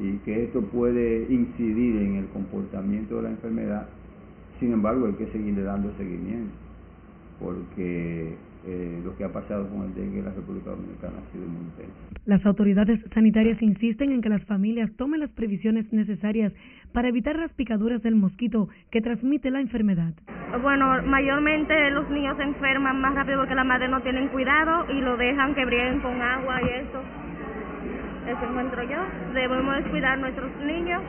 y 0.00 0.18
que 0.18 0.44
esto 0.44 0.62
puede 0.62 1.26
incidir 1.28 1.96
en 1.96 2.16
el 2.16 2.26
comportamiento 2.26 3.16
de 3.16 3.22
la 3.22 3.30
enfermedad. 3.30 3.88
Sin 4.60 4.72
embargo, 4.72 5.06
hay 5.06 5.14
que 5.14 5.26
seguirle 5.26 5.62
dando 5.62 5.92
seguimiento 5.96 6.54
porque 7.40 8.34
eh, 8.66 9.00
lo 9.04 9.16
que 9.16 9.24
ha 9.24 9.32
pasado 9.32 9.68
con 9.68 9.82
el 9.82 9.94
dengue 9.94 10.18
en 10.18 10.24
la 10.24 10.32
República 10.32 10.70
Dominicana 10.70 11.14
ha 11.18 11.32
sido 11.32 11.46
muy 11.46 11.62
intenso. 11.62 11.94
Las 12.26 12.44
autoridades 12.44 13.00
sanitarias 13.14 13.62
insisten 13.62 14.12
en 14.12 14.20
que 14.20 14.28
las 14.28 14.44
familias 14.44 14.90
tomen 14.96 15.20
las 15.20 15.30
previsiones 15.30 15.92
necesarias 15.92 16.52
para 16.92 17.08
evitar 17.08 17.36
las 17.36 17.52
picaduras 17.52 18.02
del 18.02 18.16
mosquito 18.16 18.68
que 18.90 19.00
transmite 19.00 19.50
la 19.50 19.60
enfermedad. 19.60 20.12
Bueno, 20.62 21.02
mayormente 21.04 21.90
los 21.90 22.10
niños 22.10 22.36
se 22.36 22.42
enferman 22.42 23.00
más 23.00 23.14
rápido 23.14 23.38
porque 23.38 23.54
las 23.54 23.66
madres 23.66 23.90
no 23.90 24.02
tienen 24.02 24.28
cuidado 24.28 24.86
y 24.90 25.00
lo 25.00 25.16
dejan 25.16 25.54
que 25.54 25.64
brieguen 25.64 26.00
con 26.00 26.20
agua 26.20 26.60
y 26.62 26.68
eso. 26.80 27.27
Eso 28.28 28.44
encuentro 28.44 28.82
yo. 28.82 28.98
Debemos 29.32 29.76
descuidar 29.76 30.12
a 30.12 30.16
nuestros 30.16 30.50
niños. 30.60 31.02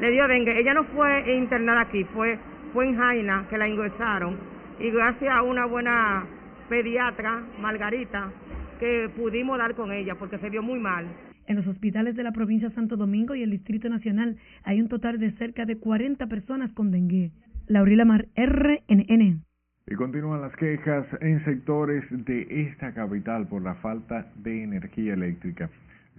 Le 0.00 0.10
dio 0.10 0.26
dengue. 0.26 0.58
Ella 0.58 0.72
no 0.72 0.84
fue 0.84 1.36
internada 1.36 1.82
aquí, 1.82 2.04
fue, 2.04 2.38
fue 2.72 2.88
en 2.88 2.96
Jaina 2.96 3.46
que 3.50 3.58
la 3.58 3.68
ingresaron. 3.68 4.38
Y 4.80 4.90
gracias 4.90 5.30
a 5.30 5.42
una 5.42 5.66
buena 5.66 6.24
pediatra, 6.70 7.42
Margarita, 7.60 8.30
que 8.80 9.10
pudimos 9.14 9.58
dar 9.58 9.74
con 9.74 9.92
ella 9.92 10.14
porque 10.14 10.38
se 10.38 10.48
vio 10.48 10.62
muy 10.62 10.80
mal. 10.80 11.06
En 11.46 11.56
los 11.56 11.66
hospitales 11.66 12.16
de 12.16 12.22
la 12.22 12.32
provincia 12.32 12.70
de 12.70 12.74
Santo 12.74 12.96
Domingo 12.96 13.34
y 13.34 13.42
el 13.42 13.50
Distrito 13.50 13.90
Nacional 13.90 14.38
hay 14.62 14.80
un 14.80 14.88
total 14.88 15.18
de 15.18 15.32
cerca 15.32 15.66
de 15.66 15.76
40 15.76 16.26
personas 16.28 16.72
con 16.72 16.90
dengue. 16.90 17.30
Laurila 17.66 18.06
Mar, 18.06 18.26
RNN. 18.36 19.42
Y 19.86 19.94
continúan 19.96 20.40
las 20.40 20.56
quejas 20.56 21.06
en 21.20 21.44
sectores 21.44 22.04
de 22.10 22.46
esta 22.48 22.94
capital 22.94 23.46
por 23.48 23.60
la 23.60 23.74
falta 23.74 24.32
de 24.36 24.62
energía 24.62 25.12
eléctrica. 25.12 25.68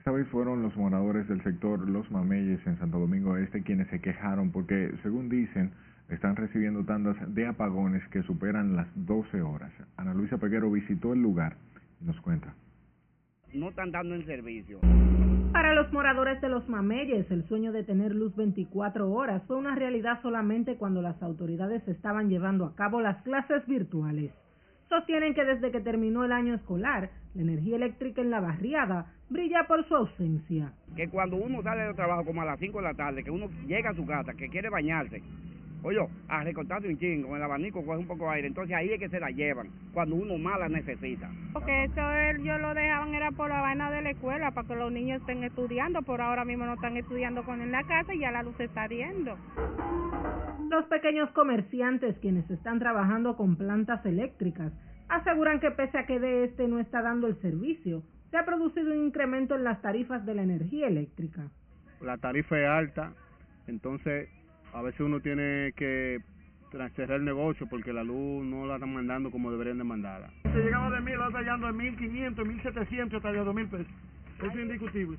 Esta 0.06 0.18
vez 0.18 0.28
fueron 0.28 0.62
los 0.62 0.76
moradores 0.78 1.28
del 1.28 1.42
sector 1.42 1.90
Los 1.90 2.12
Mameyes 2.12 2.60
en 2.68 2.78
Santo 2.78 3.00
Domingo 3.00 3.38
Este 3.38 3.64
quienes 3.64 3.88
se 3.88 4.00
quejaron 4.02 4.52
porque, 4.52 4.94
según 5.02 5.30
dicen, 5.30 5.72
están 6.10 6.36
recibiendo 6.36 6.86
tandas 6.86 7.16
de 7.34 7.48
apagones 7.48 8.08
que 8.10 8.22
superan 8.22 8.76
las 8.76 8.88
12 8.94 9.42
horas. 9.42 9.72
Ana 9.98 10.14
Luisa 10.14 10.38
Peguero 10.38 10.70
visitó 10.70 11.14
el 11.14 11.24
lugar 11.24 11.58
y 12.00 12.06
nos 12.06 12.22
cuenta. 12.22 12.54
no 13.52 13.70
están 13.70 13.92
dando 13.92 14.14
en 14.14 14.28
servicio. 14.28 14.80
Para 15.52 15.74
los 15.74 15.92
moradores 15.92 16.40
de 16.40 16.50
los 16.50 16.70
Mameyes, 16.70 17.32
el 17.32 17.44
sueño 17.48 17.72
de 17.72 17.84
tener 17.84 18.14
luz 18.14 18.36
24 18.36 19.12
horas 19.12 19.42
fue 19.48 19.56
una 19.56 19.74
realidad 19.74 20.22
solamente 20.22 20.76
cuando 20.76 21.02
las 21.02 21.20
autoridades 21.24 21.82
estaban 21.88 22.30
llevando 22.30 22.66
a 22.66 22.76
cabo 22.76 23.02
las 23.02 23.24
clases 23.24 23.66
virtuales. 23.66 24.32
Sostienen 24.90 25.34
que 25.34 25.44
desde 25.44 25.72
que 25.72 25.82
terminó 25.82 26.26
el 26.26 26.32
año 26.32 26.54
escolar, 26.54 27.10
la 27.34 27.42
energía 27.42 27.76
eléctrica 27.76 28.22
en 28.22 28.30
la 28.30 28.40
barriada 28.40 29.08
brilla 29.30 29.66
por 29.68 29.88
su 29.88 29.96
ausencia. 29.96 30.72
Que 30.96 31.10
cuando 31.10 31.38
uno 31.38 31.64
sale 31.64 31.84
del 31.84 31.96
trabajo 31.96 32.24
como 32.24 32.42
a 32.42 32.46
las 32.46 32.60
5 32.60 32.78
de 32.78 32.84
la 32.84 32.94
tarde, 32.94 33.24
que 33.24 33.32
uno 33.32 33.50
llega 33.68 33.90
a 33.90 33.96
su 33.96 34.06
casa, 34.06 34.34
que 34.36 34.50
quiere 34.50 34.70
bañarse, 34.70 35.22
oye, 35.86 36.00
a 36.28 36.44
recortarse 36.44 36.88
un 36.88 36.98
chingo, 36.98 37.30
con 37.30 37.38
el 37.38 37.44
abanico 37.44 37.86
coge 37.86 38.00
un 38.00 38.08
poco 38.08 38.26
de 38.26 38.36
aire, 38.36 38.48
entonces 38.48 38.76
ahí 38.76 38.92
es 38.92 39.00
que 39.00 39.08
se 39.08 39.20
la 39.20 39.30
llevan, 39.30 39.70
cuando 39.94 40.16
uno 40.16 40.38
más 40.38 40.60
la 40.60 40.68
necesita. 40.68 41.30
Porque 41.54 41.86
eso 41.86 42.02
ellos 42.12 42.60
lo 42.60 42.74
dejaban 42.74 43.14
era 43.14 43.32
por 43.32 43.50
la 43.50 43.62
vaina 43.62 43.92
de 43.92 44.02
la 44.02 44.10
escuela, 44.10 44.52
para 44.52 44.68
que 44.68 44.76
los 44.76 44.92
niños 44.92 45.22
estén 45.22 45.44
estudiando, 45.44 46.02
por 46.02 46.22
ahora 46.22 46.44
mismo 46.44 46.66
no 46.66 46.74
están 46.74 46.98
estudiando 46.98 47.44
con 47.44 47.62
en 47.62 47.72
la 47.72 47.84
casa 47.84 48.16
y 48.16 48.20
ya 48.20 48.32
la 48.32 48.42
luz 48.42 48.56
se 48.58 48.64
está 48.66 48.88
viendo. 48.88 49.38
Los 50.70 50.86
pequeños 50.86 51.30
comerciantes 51.32 52.18
quienes 52.18 52.50
están 52.50 52.80
trabajando 52.80 53.38
con 53.38 53.56
plantas 53.56 54.04
eléctricas 54.06 54.74
aseguran 55.08 55.60
que 55.60 55.70
pese 55.70 56.00
a 56.00 56.08
que 56.08 56.20
de 56.20 56.46
este 56.46 56.68
no 56.68 56.80
está 56.80 57.04
dando 57.04 57.28
el 57.28 57.40
servicio, 57.42 58.02
se 58.32 58.38
ha 58.38 58.46
producido 58.46 58.92
un 58.92 59.06
incremento 59.06 59.56
en 59.56 59.64
las 59.64 59.82
tarifas 59.84 60.26
de 60.26 60.34
la 60.34 60.42
energía 60.42 60.88
eléctrica. 60.88 61.44
La 62.02 62.18
tarifa 62.18 62.60
es 62.60 62.68
alta, 62.68 63.14
entonces 63.68 64.30
a 64.74 64.82
veces 64.82 65.02
uno 65.02 65.20
tiene 65.20 65.74
que 65.76 66.20
cerrar 66.96 67.20
el 67.20 67.26
negocio 67.26 67.68
porque 67.70 67.94
la 67.94 68.04
luz 68.04 68.44
no 68.46 68.66
la 68.66 68.76
están 68.76 68.94
mandando 68.94 69.32
como 69.32 69.52
deberían 69.52 69.78
de 69.78 69.84
mandarla. 69.84 70.30
Se 70.44 70.60
llegaba 70.60 70.90
de 70.90 71.02
mil, 71.02 71.16
ahora 71.16 71.40
está 71.40 71.58
de 71.58 71.74
mil 71.74 71.98
quinientos, 71.98 72.46
mil 72.46 72.62
setecientos 72.62 73.18
hasta 73.18 73.32
de 73.32 73.44
dos 73.44 73.56
mil 73.56 73.68
pesos. 73.68 73.88
Eso 74.38 74.48
es 74.48 74.56
indiscutible. 74.56 75.18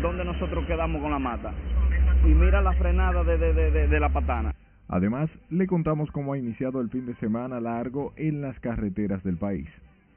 Donde 0.01 0.25
nosotros 0.25 0.65
quedamos 0.67 1.01
con 1.01 1.12
la 1.12 1.19
mata. 1.19 1.53
Y 2.25 2.29
mira 2.29 2.62
la 2.62 2.73
frenada 2.73 3.23
de, 3.23 3.38
de, 3.38 3.53
de, 3.53 3.88
de 3.88 3.99
la 3.99 4.10
patana. 4.13 4.53
Además, 4.88 5.29
le 5.49 5.65
contamos 5.65 6.12
cómo 6.12 6.34
ha 6.34 6.38
iniciado 6.38 6.81
el 6.81 6.89
fin 6.89 7.05
de 7.05 7.15
semana 7.15 7.60
largo 7.60 8.13
en 8.17 8.41
las 8.41 8.60
carreteras 8.60 9.23
del 9.23 9.38
país. 9.38 9.67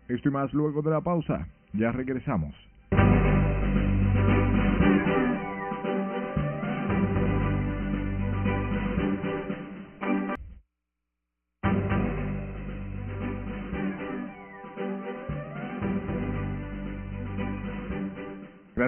Esto 0.08 0.28
y 0.28 0.32
más 0.32 0.52
luego 0.52 0.82
de 0.82 0.90
la 0.90 1.00
pausa. 1.00 1.46
Ya 1.72 1.92
regresamos. 1.92 2.54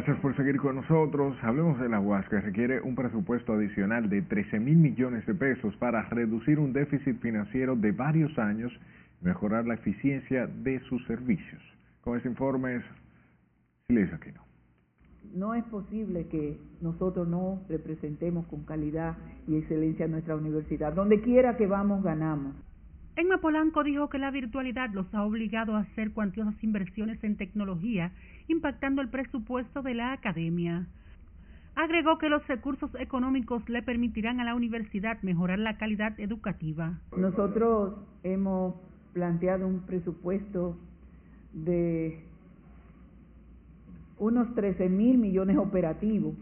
Gracias 0.07 0.23
por 0.23 0.37
seguir 0.37 0.61
con 0.61 0.77
nosotros. 0.77 1.37
Hablemos 1.43 1.81
de 1.81 1.89
la 1.89 1.99
UAS, 1.99 2.29
que 2.29 2.41
requiere 2.41 2.81
un 2.81 2.95
presupuesto 2.95 3.55
adicional 3.55 4.09
de 4.09 4.23
13 4.23 4.61
mil 4.61 4.77
millones 4.77 5.27
de 5.27 5.35
pesos 5.35 5.75
para 5.79 6.03
reducir 6.03 6.61
un 6.61 6.73
déficit 6.73 7.21
financiero 7.21 7.75
de 7.75 7.91
varios 7.91 8.39
años 8.39 8.73
y 9.21 9.25
mejorar 9.25 9.67
la 9.67 9.75
eficiencia 9.75 10.47
de 10.47 10.79
sus 10.89 11.05
servicios. 11.07 11.61
Con 12.03 12.17
este 12.17 12.29
informe 12.29 12.77
es 12.77 12.85
Silvia 13.89 14.15
Aquino. 14.15 14.43
No 15.35 15.55
es 15.55 15.65
posible 15.65 16.29
que 16.29 16.57
nosotros 16.81 17.27
no 17.27 17.63
representemos 17.69 18.47
con 18.47 18.63
calidad 18.63 19.17
y 19.49 19.57
excelencia 19.57 20.07
nuestra 20.07 20.37
universidad. 20.37 20.93
Donde 20.93 21.21
quiera 21.21 21.57
que 21.57 21.67
vamos, 21.67 22.05
ganamos. 22.05 22.55
Emma 23.17 23.39
Polanco 23.39 23.83
dijo 23.83 24.11
que 24.11 24.19
la 24.19 24.31
virtualidad 24.31 24.91
los 24.91 25.13
ha 25.15 25.25
obligado 25.25 25.75
a 25.75 25.81
hacer 25.81 26.13
cuantiosas 26.13 26.55
inversiones 26.63 27.25
en 27.25 27.39
tecnología, 27.39 28.13
impactando 28.47 29.01
el 29.01 29.09
presupuesto 29.09 29.81
de 29.81 29.95
la 29.95 30.13
academia. 30.13 30.87
Agregó 31.75 32.19
que 32.19 32.29
los 32.29 32.47
recursos 32.47 32.91
económicos 32.99 33.67
le 33.71 33.83
permitirán 33.83 34.41
a 34.41 34.45
la 34.45 34.55
universidad 34.55 35.21
mejorar 35.23 35.59
la 35.59 35.79
calidad 35.79 36.19
educativa. 36.21 36.99
Nosotros 37.17 37.95
hemos 38.23 38.75
planteado 39.15 39.67
un 39.67 39.81
presupuesto 39.81 40.77
de 41.55 42.23
unos 44.19 44.55
13 44.55 44.91
mil 44.91 45.17
millones 45.17 45.57
operativos 45.57 46.35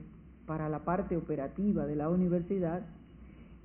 para 0.44 0.68
la 0.68 0.80
parte 0.80 1.16
operativa 1.16 1.87
de 1.87 1.94
la 1.94 2.08
universidad 2.08 2.82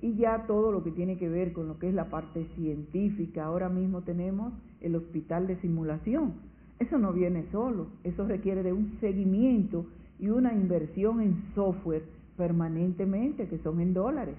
y 0.02 0.14
ya 0.14 0.46
todo 0.46 0.72
lo 0.72 0.82
que 0.82 0.90
tiene 0.90 1.18
que 1.18 1.28
ver 1.28 1.52
con 1.52 1.68
lo 1.68 1.78
que 1.78 1.88
es 1.88 1.94
la 1.94 2.06
parte 2.06 2.46
científica. 2.56 3.44
Ahora 3.44 3.68
mismo 3.68 4.02
tenemos 4.02 4.52
el 4.80 4.96
hospital 4.96 5.46
de 5.46 5.56
simulación. 5.60 6.34
Eso 6.78 6.98
no 6.98 7.12
viene 7.12 7.44
solo, 7.52 7.88
eso 8.04 8.26
requiere 8.26 8.62
de 8.62 8.72
un 8.72 8.98
seguimiento 9.00 9.84
y 10.18 10.30
una 10.30 10.52
inversión 10.54 11.20
en 11.20 11.42
software 11.54 12.04
permanentemente, 12.36 13.48
que 13.48 13.58
son 13.58 13.80
en 13.80 13.92
dólares. 13.92 14.36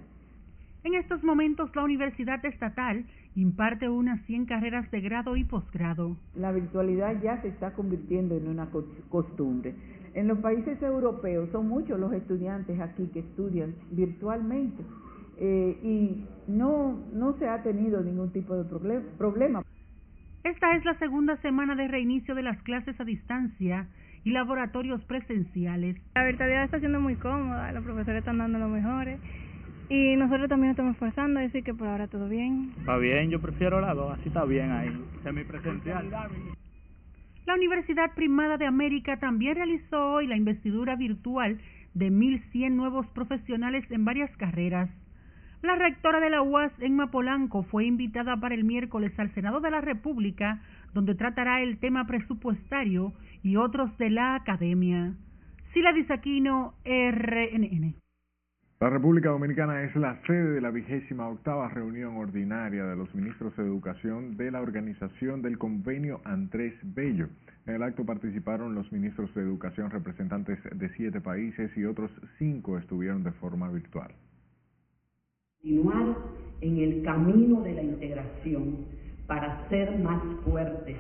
En 0.84 0.96
estos 0.96 1.24
momentos 1.24 1.70
la 1.76 1.84
Universidad 1.84 2.44
Estatal 2.44 3.06
imparte 3.36 3.88
unas 3.88 4.20
100 4.26 4.46
carreras 4.48 4.90
de 4.90 5.02
grado 5.02 5.36
y 5.36 5.44
posgrado. 5.44 6.18
La 6.36 6.52
virtualidad 6.52 7.22
ya 7.22 7.40
se 7.44 7.50
está 7.50 7.74
convirtiendo 7.74 8.36
en 8.36 8.48
una 8.48 8.70
costumbre. 9.10 9.76
En 10.16 10.28
los 10.28 10.40
países 10.40 10.82
europeos 10.82 11.50
son 11.52 11.68
muchos 11.68 12.00
los 12.00 12.12
estudiantes 12.14 12.80
aquí 12.80 13.08
que 13.14 13.20
estudian 13.20 13.76
virtualmente 13.92 14.84
eh, 15.44 15.76
y 15.82 16.26
no, 16.48 17.00
no 17.14 17.34
se 17.40 17.50
ha 17.50 17.64
tenido 17.64 18.02
ningún 18.02 18.32
tipo 18.32 18.56
de 18.56 18.64
problema. 19.18 19.64
Esta 20.44 20.76
es 20.76 20.86
la 20.86 20.98
segunda 21.00 21.36
semana 21.38 21.76
de 21.76 21.88
reinicio 21.88 22.36
de 22.36 22.44
las 22.44 22.62
clases 22.62 23.00
a 23.00 23.04
distancia 23.04 23.88
y 24.24 24.32
laboratorios 24.32 25.04
presenciales. 25.06 25.98
La 26.14 26.26
virtualidad 26.26 26.66
está 26.66 26.80
siendo 26.80 27.00
muy 27.00 27.16
cómoda, 27.16 27.72
los 27.72 27.84
profesores 27.84 28.20
están 28.20 28.38
dando 28.38 28.60
lo 28.60 28.70
mejores 28.70 29.20
y 29.90 30.16
nosotros 30.16 30.48
también 30.48 30.72
estamos 30.72 30.94
esforzando, 30.94 31.40
así 31.40 31.64
que 31.64 31.74
por 31.74 31.88
ahora 31.88 32.08
todo 32.08 32.30
bien. 32.30 32.74
Está 32.78 32.98
bien, 32.98 33.32
yo 33.32 33.42
prefiero 33.42 33.82
la 33.82 33.96
dos, 33.96 34.18
así 34.20 34.28
está 34.28 34.46
bien 34.46 34.72
ahí, 34.72 34.96
semipresencial. 35.24 36.08
La 37.48 37.56
Universidad 37.56 38.14
Primada 38.14 38.58
de 38.58 38.68
América 38.68 39.18
también 39.18 39.56
realizó 39.56 40.14
hoy 40.14 40.28
la 40.28 40.38
investidura 40.38 40.96
virtual 40.96 41.60
de 41.96 42.12
1.100 42.12 42.72
nuevos 42.74 43.08
profesionales 43.08 43.90
en 43.90 44.06
varias 44.06 44.30
carreras. 44.38 44.90
La 45.62 45.76
rectora 45.76 46.20
de 46.20 46.32
la 46.32 46.42
UAS, 46.42 46.72
Emma 46.80 47.12
Polanco, 47.12 47.62
fue 47.62 47.86
invitada 47.86 48.36
para 48.38 48.56
el 48.56 48.64
miércoles 48.64 49.14
al 49.20 49.32
Senado 49.36 49.60
de 49.60 49.70
la 49.70 49.80
República, 49.80 50.60
donde 50.94 51.14
tratará 51.14 51.62
el 51.62 51.78
tema 51.78 52.08
presupuestario 52.08 53.14
y 53.44 53.58
otros 53.58 53.96
de 54.00 54.10
la 54.10 54.34
academia. 54.34 55.14
Sila 55.72 55.94
Disaquino, 55.94 56.74
RNN. 56.84 57.94
La 58.80 58.90
República 58.90 59.30
Dominicana 59.30 59.84
es 59.84 59.96
la 59.96 60.20
sede 60.26 60.54
de 60.54 60.62
la 60.62 60.72
vigésima 60.72 61.28
octava 61.28 61.70
reunión 61.70 62.18
ordinaria 62.18 62.84
de 62.86 62.96
los 62.96 63.14
ministros 63.14 63.56
de 63.56 63.62
Educación 63.62 64.38
de 64.38 64.50
la 64.50 64.62
organización 64.62 65.44
del 65.44 65.60
convenio 65.60 66.22
Andrés 66.24 66.74
Bello. 66.82 67.28
En 67.68 67.76
el 67.76 67.84
acto 67.84 68.04
participaron 68.04 68.74
los 68.74 68.92
ministros 68.92 69.32
de 69.36 69.44
Educación 69.44 69.92
representantes 69.92 70.58
de 70.76 70.90
siete 70.96 71.22
países 71.22 71.70
y 71.78 71.86
otros 71.86 72.10
cinco 72.40 72.80
estuvieron 72.80 73.24
de 73.24 73.32
forma 73.34 73.70
virtual. 73.70 74.12
Continuar 75.62 76.18
en 76.62 76.78
el 76.78 77.04
camino 77.04 77.62
de 77.62 77.74
la 77.76 77.84
integración 77.84 78.78
para 79.28 79.70
ser 79.70 80.00
más 80.00 80.20
fuertes 80.44 80.98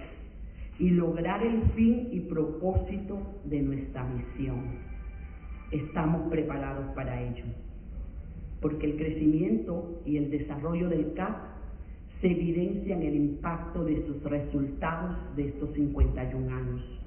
y 0.77 0.91
lograr 0.91 1.43
el 1.43 1.63
fin 1.71 2.09
y 2.11 2.19
propósito 2.19 3.41
de 3.45 3.59
nuestra 3.63 4.03
misión. 4.03 4.77
Estamos 5.71 6.29
preparados 6.29 6.93
para 6.93 7.23
ello 7.23 7.45
porque 8.61 8.85
el 8.85 8.97
crecimiento 8.97 9.99
y 10.05 10.17
el 10.17 10.29
desarrollo 10.29 10.89
del 10.89 11.11
CAP 11.15 11.37
se 12.21 12.27
evidencian 12.27 13.01
el 13.01 13.15
impacto 13.15 13.83
de 13.83 14.05
sus 14.05 14.21
resultados 14.21 15.35
de 15.35 15.47
estos 15.47 15.73
51 15.73 16.55
años. 16.55 16.99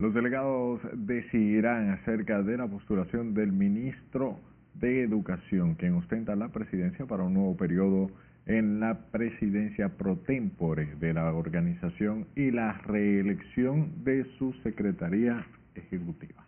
Los 0.00 0.12
delegados 0.14 0.80
decidirán 0.94 1.90
acerca 1.90 2.42
de 2.42 2.56
la 2.56 2.66
postulación 2.66 3.34
del 3.34 3.52
ministro 3.52 4.40
de 4.74 5.02
Educación, 5.02 5.74
quien 5.74 5.94
ostenta 5.94 6.36
la 6.36 6.48
presidencia 6.48 7.06
para 7.06 7.24
un 7.24 7.34
nuevo 7.34 7.56
periodo 7.56 8.10
en 8.46 8.80
la 8.80 8.98
presidencia 9.10 9.90
pro 9.90 10.16
tempore 10.16 10.96
de 10.98 11.14
la 11.14 11.32
organización 11.32 12.26
y 12.34 12.50
la 12.50 12.72
reelección 12.78 14.04
de 14.04 14.24
su 14.38 14.52
secretaría 14.64 15.46
ejecutiva. 15.74 16.46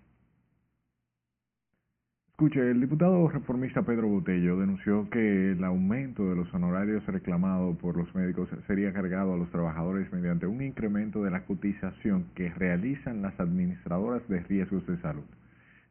Escuche, 2.35 2.69
el 2.69 2.81
diputado 2.81 3.29
reformista 3.29 3.83
Pedro 3.83 4.09
Botello 4.09 4.59
denunció 4.59 5.09
que 5.09 5.53
el 5.53 5.63
aumento 5.63 6.29
de 6.29 6.35
los 6.35 6.53
honorarios 6.53 7.07
reclamado 7.07 7.79
por 7.79 7.97
los 7.97 8.13
médicos 8.13 8.49
sería 8.67 8.93
cargado 8.93 9.35
a 9.35 9.37
los 9.37 9.49
trabajadores 9.53 10.13
mediante 10.13 10.49
un 10.49 10.61
incremento 10.61 11.23
de 11.23 11.31
la 11.31 11.45
cotización 11.45 12.27
que 12.35 12.51
realizan 12.51 13.23
las 13.23 13.39
administradoras 13.39 14.29
de 14.29 14.41
riesgos 14.41 14.85
de 14.89 15.01
salud. 15.01 15.23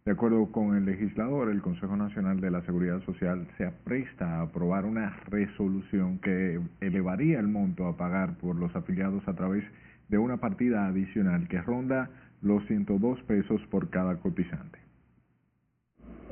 De 0.06 0.12
acuerdo 0.12 0.52
con 0.52 0.76
el 0.76 0.86
legislador, 0.86 1.50
el 1.50 1.62
Consejo 1.62 1.96
Nacional 1.96 2.42
de 2.42 2.52
la 2.52 2.62
Seguridad 2.64 3.02
Social 3.04 3.48
se 3.58 3.66
apresta 3.66 4.40
a 4.40 4.42
aprobar 4.42 4.86
una 4.86 5.18
resolución 5.30 6.20
que 6.20 6.60
elevaría 6.82 7.40
el 7.40 7.48
monto 7.48 7.88
a 7.88 7.96
pagar 7.96 8.38
por 8.38 8.56
los 8.56 8.76
afiliados 8.76 9.26
a 9.28 9.34
través 9.34 9.64
de 10.10 10.18
una 10.18 10.38
partida 10.38 10.88
adicional 10.88 11.48
que 11.48 11.62
ronda 11.62 12.10
los 12.42 12.66
102 12.66 13.22
pesos 13.24 13.62
por 13.68 13.90
cada 13.90 14.18
cotizante 14.18 14.84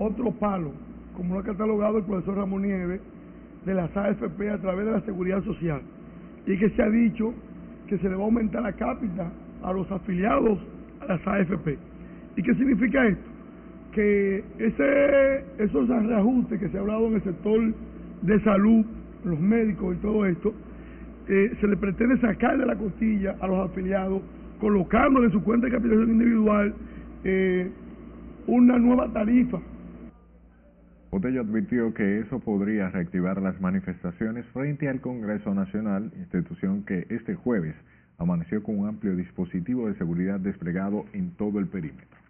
otro 0.02 0.32
palo, 0.32 0.72
como 1.16 1.36
lo 1.36 1.42
ha 1.42 1.44
catalogado 1.44 2.00
el 2.00 2.06
profesor 2.06 2.38
Ramón 2.38 2.64
Nieves, 2.64 3.02
de 3.66 3.74
las 3.74 3.96
AFP 3.96 4.50
a 4.50 4.58
través 4.58 4.86
de 4.86 4.92
la 4.92 5.02
seguridad 5.02 5.44
social. 5.44 5.82
Y 6.48 6.58
que 6.58 6.70
se 6.72 6.82
ha 6.82 6.90
dicho 6.90 7.34
que 7.88 7.98
se 8.00 8.10
le 8.10 8.16
va 8.16 8.22
a 8.22 8.26
aumentar 8.26 8.64
la 8.64 8.74
cápita 8.74 9.32
a 9.62 9.72
los 9.72 9.90
afiliados 9.92 10.60
a 11.02 11.06
las 11.06 11.28
AFP. 11.28 11.78
¿Y 12.36 12.44
qué 12.44 12.56
significa 12.56 13.06
esto? 13.06 13.21
Que 13.92 14.44
ese, 14.58 15.44
esos 15.58 15.88
reajustes 15.88 16.60
que 16.60 16.70
se 16.70 16.78
ha 16.78 16.82
hablado 16.82 17.08
en 17.08 17.16
el 17.16 17.24
sector 17.24 17.74
de 18.22 18.40
salud, 18.44 18.86
los 19.26 19.40
médicos 19.40 19.98
y 19.98 20.02
todo 20.02 20.26
esto, 20.26 20.54
eh, 21.28 21.52
se 21.60 21.68
le 21.68 21.78
pretende 21.78 22.18
sacar 22.20 22.58
de 22.58 22.66
la 22.66 22.76
costilla 22.76 23.36
a 23.40 23.48
los 23.48 23.70
afiliados, 23.70 24.22
colocando 24.60 25.24
en 25.24 25.32
su 25.32 25.44
cuenta 25.44 25.68
de 25.68 25.74
capitalización 25.74 26.12
individual 26.12 26.74
eh, 27.24 27.70
una 28.48 28.78
nueva 28.80 29.12
tarifa 29.12 29.60
Botello 31.12 31.42
advirtió 31.42 31.94
que 31.94 32.20
eso 32.20 32.40
podría 32.40 32.90
reactivar 32.90 33.42
las 33.42 33.60
manifestaciones 33.60 34.46
frente 34.54 34.88
al 34.88 35.02
Congreso 35.02 35.54
Nacional, 35.54 36.10
institución 36.18 36.84
que 36.86 37.06
este 37.10 37.36
jueves 37.36 37.76
amaneció 38.18 38.64
con 38.64 38.80
un 38.80 38.88
amplio 38.88 39.18
dispositivo 39.18 39.90
de 39.90 39.96
seguridad 39.96 40.40
desplegado 40.40 41.04
en 41.12 41.32
todo 41.32 41.60
el 41.60 41.68
perímetro. 41.68 42.21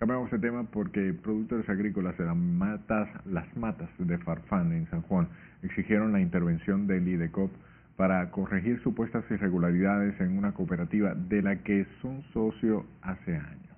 Cambiamos 0.00 0.30
de 0.30 0.38
tema 0.38 0.64
porque 0.72 1.12
productores 1.12 1.68
agrícolas 1.68 2.16
de 2.16 2.24
las 2.24 2.34
matas, 2.34 3.06
las 3.26 3.54
matas 3.54 3.90
de 3.98 4.16
Farfán 4.16 4.72
en 4.72 4.88
San 4.88 5.02
Juan 5.02 5.28
exigieron 5.62 6.10
la 6.12 6.22
intervención 6.22 6.86
del 6.86 7.06
IDECOP 7.06 7.50
para 7.98 8.30
corregir 8.30 8.80
supuestas 8.82 9.22
irregularidades 9.30 10.18
en 10.22 10.38
una 10.38 10.52
cooperativa 10.52 11.12
de 11.14 11.42
la 11.42 11.56
que 11.56 11.84
son 12.00 12.22
socio 12.32 12.86
hace 13.02 13.36
años. 13.36 13.76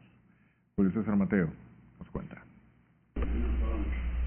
Julio 0.76 0.92
César 0.92 1.16
Mateo 1.16 1.48
nos 1.98 2.08
cuenta. 2.10 2.40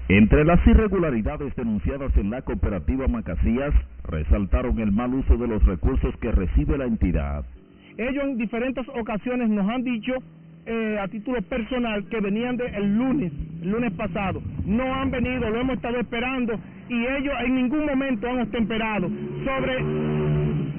Entre 0.08 0.44
las 0.44 0.66
irregularidades 0.66 1.56
denunciadas 1.56 2.14
en 2.18 2.28
la 2.28 2.42
cooperativa 2.42 3.08
Macasías, 3.08 3.72
resaltaron 4.04 4.80
el 4.80 4.92
mal 4.92 5.14
uso 5.14 5.38
de 5.38 5.48
los 5.48 5.64
recursos 5.64 6.14
que 6.18 6.30
recibe 6.30 6.76
la 6.76 6.84
entidad. 6.84 7.46
Ellos 7.96 8.22
en 8.22 8.36
diferentes 8.36 8.86
ocasiones 8.90 9.48
nos 9.48 9.66
han 9.66 9.82
dicho 9.82 10.12
eh, 10.66 10.98
a 11.00 11.08
título 11.08 11.40
personal 11.42 12.04
que 12.08 12.20
venían 12.20 12.56
de 12.56 12.66
el 12.66 12.96
lunes, 12.96 13.32
el 13.62 13.70
lunes 13.70 13.92
pasado. 13.92 14.42
No 14.64 14.94
han 14.94 15.10
venido, 15.10 15.48
lo 15.48 15.60
hemos 15.60 15.76
estado 15.76 15.98
esperando 15.98 16.58
y 16.88 17.06
ellos 17.06 17.34
en 17.44 17.54
ningún 17.54 17.86
momento 17.86 18.28
han 18.28 18.50
temperado 18.50 19.08
sobre 19.44 19.82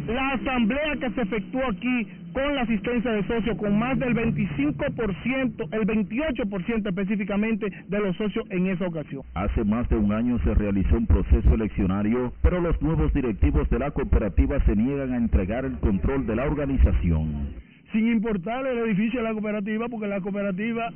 la 0.08 0.32
asamblea 0.34 0.96
que 1.00 1.10
se 1.12 1.22
efectuó 1.22 1.62
aquí 1.66 2.08
con 2.34 2.56
la 2.56 2.62
asistencia 2.62 3.12
de 3.12 3.24
socios, 3.26 3.58
con 3.58 3.78
más 3.80 3.98
del 3.98 4.14
25%, 4.14 5.70
el 5.72 5.88
28% 5.88 6.88
específicamente 6.88 7.68
de 7.88 8.00
los 8.00 8.16
socios 8.16 8.46
en 8.52 8.68
esa 8.68 8.86
ocasión. 8.86 9.24
Hace 9.34 9.64
más 9.64 9.90
de 9.90 9.98
un 9.98 10.12
año 10.12 10.38
se 10.44 10.54
realizó 10.54 10.98
un 10.98 11.08
proceso 11.08 11.54
eleccionario, 11.54 12.32
pero 12.42 12.62
los 12.62 12.80
nuevos 12.82 13.12
directivos 13.14 13.70
de 13.70 13.80
la 13.80 13.92
cooperativa 13.92 14.64
se 14.66 14.76
niegan 14.76 15.14
a 15.14 15.18
entregar 15.18 15.66
el 15.66 15.80
control 15.80 16.28
de 16.28 16.36
la 16.36 16.46
organización. 16.46 17.67
Sin 17.92 18.12
importar 18.12 18.66
el 18.68 18.78
edificio 18.80 19.20
de 19.22 19.28
la 19.28 19.34
cooperativa, 19.34 19.88
porque 19.88 20.08
la 20.08 20.22
cooperativa 20.22 20.92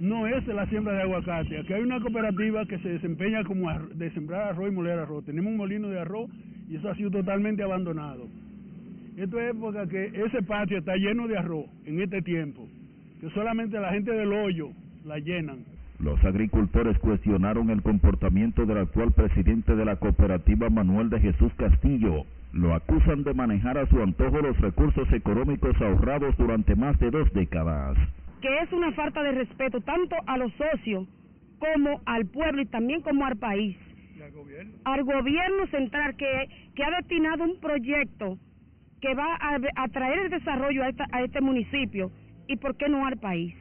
no 0.00 0.26
es 0.26 0.46
la 0.46 0.66
siembra 0.66 0.94
de 0.94 1.02
aguacate. 1.02 1.58
Aquí 1.58 1.72
hay 1.72 1.82
una 1.82 2.00
cooperativa 2.00 2.64
que 2.66 2.78
se 2.78 2.88
desempeña 2.88 3.42
como 3.44 3.70
de 3.94 4.10
sembrar 4.12 4.48
arroz 4.48 4.68
y 4.68 4.74
moler 4.74 4.98
arroz. 4.98 5.24
Tenemos 5.24 5.50
un 5.50 5.56
molino 5.56 5.88
de 5.88 6.00
arroz 6.00 6.30
y 6.68 6.76
eso 6.76 6.88
ha 6.88 6.94
sido 6.94 7.10
totalmente 7.10 7.62
abandonado. 7.62 8.28
Esto 9.16 9.40
es 9.40 9.54
porque 9.56 10.12
ese 10.14 10.42
patio 10.42 10.78
está 10.78 10.94
lleno 10.94 11.26
de 11.26 11.36
arroz 11.36 11.66
en 11.84 12.00
este 12.00 12.22
tiempo, 12.22 12.68
que 13.20 13.28
solamente 13.30 13.80
la 13.80 13.90
gente 13.90 14.12
del 14.12 14.32
hoyo 14.32 14.68
la 15.04 15.18
llenan. 15.18 15.64
Los 15.98 16.22
agricultores 16.24 16.96
cuestionaron 17.00 17.70
el 17.70 17.82
comportamiento 17.82 18.64
del 18.64 18.78
actual 18.78 19.12
presidente 19.12 19.74
de 19.74 19.84
la 19.84 19.96
cooperativa 19.96 20.70
Manuel 20.70 21.10
de 21.10 21.18
Jesús 21.18 21.52
Castillo. 21.56 22.24
Lo 22.52 22.74
acusan 22.74 23.24
de 23.24 23.34
manejar 23.34 23.76
a 23.76 23.86
su 23.86 24.02
antojo 24.02 24.40
los 24.40 24.58
recursos 24.60 25.10
económicos 25.12 25.76
ahorrados 25.80 26.36
durante 26.38 26.74
más 26.74 26.98
de 26.98 27.10
dos 27.10 27.30
décadas. 27.32 27.96
Que 28.40 28.58
es 28.62 28.72
una 28.72 28.92
falta 28.92 29.22
de 29.22 29.32
respeto 29.32 29.80
tanto 29.80 30.16
a 30.26 30.38
los 30.38 30.52
socios 30.54 31.06
como 31.58 32.00
al 32.06 32.26
pueblo 32.26 32.62
y 32.62 32.66
también 32.66 33.02
como 33.02 33.26
al 33.26 33.36
país. 33.36 33.76
al 34.22 34.32
gobierno? 34.32 34.72
Al 34.84 35.04
gobierno 35.04 35.66
central 35.66 36.16
que, 36.16 36.48
que 36.74 36.84
ha 36.84 36.90
destinado 36.90 37.44
un 37.44 37.60
proyecto 37.60 38.38
que 39.00 39.14
va 39.14 39.38
a, 39.40 39.88
traer 39.88 40.18
el 40.20 40.30
desarrollo 40.30 40.82
a, 40.84 40.90
a 41.12 41.22
este 41.22 41.40
municipio 41.40 42.10
y 42.46 42.56
por 42.56 42.76
qué 42.76 42.88
no 42.88 43.06
al 43.06 43.18
país. 43.18 43.54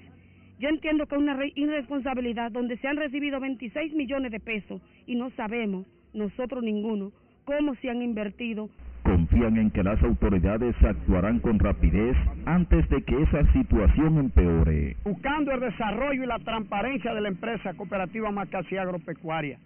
Yo 0.59 0.69
entiendo 0.69 1.05
que 1.05 1.15
es 1.15 1.21
una 1.21 1.37
irresponsabilidad 1.55 2.51
donde 2.51 2.77
se 2.77 2.87
han 2.87 2.97
recibido 2.97 3.39
26 3.39 3.93
millones 3.93 4.31
de 4.31 4.39
pesos 4.39 4.81
y 5.05 5.15
no 5.15 5.29
sabemos, 5.31 5.85
nosotros 6.13 6.63
ninguno, 6.63 7.11
cómo 7.47 7.73
se 7.75 7.89
han 7.89 8.01
invertido. 8.01 8.69
Confían 9.03 9.55
en 9.57 9.71
que 9.71 9.81
las 9.81 10.03
autoridades 10.03 10.75
actuarán 10.83 11.39
con 11.39 11.57
rapidez 11.59 12.15
antes 12.45 12.87
de 12.89 13.01
que 13.03 13.21
esa 13.21 13.49
situación 13.53 14.17
empeore. 14.17 14.97
Buscando 15.05 15.53
el 15.53 15.61
desarrollo 15.61 16.23
y 16.23 16.27
la 16.27 16.39
transparencia 16.39 17.13
de 17.13 17.21
la 17.21 17.29
empresa 17.29 17.73
cooperativa 17.73 18.29
Macasí 18.31 18.75
Agropecuaria, 18.75 19.59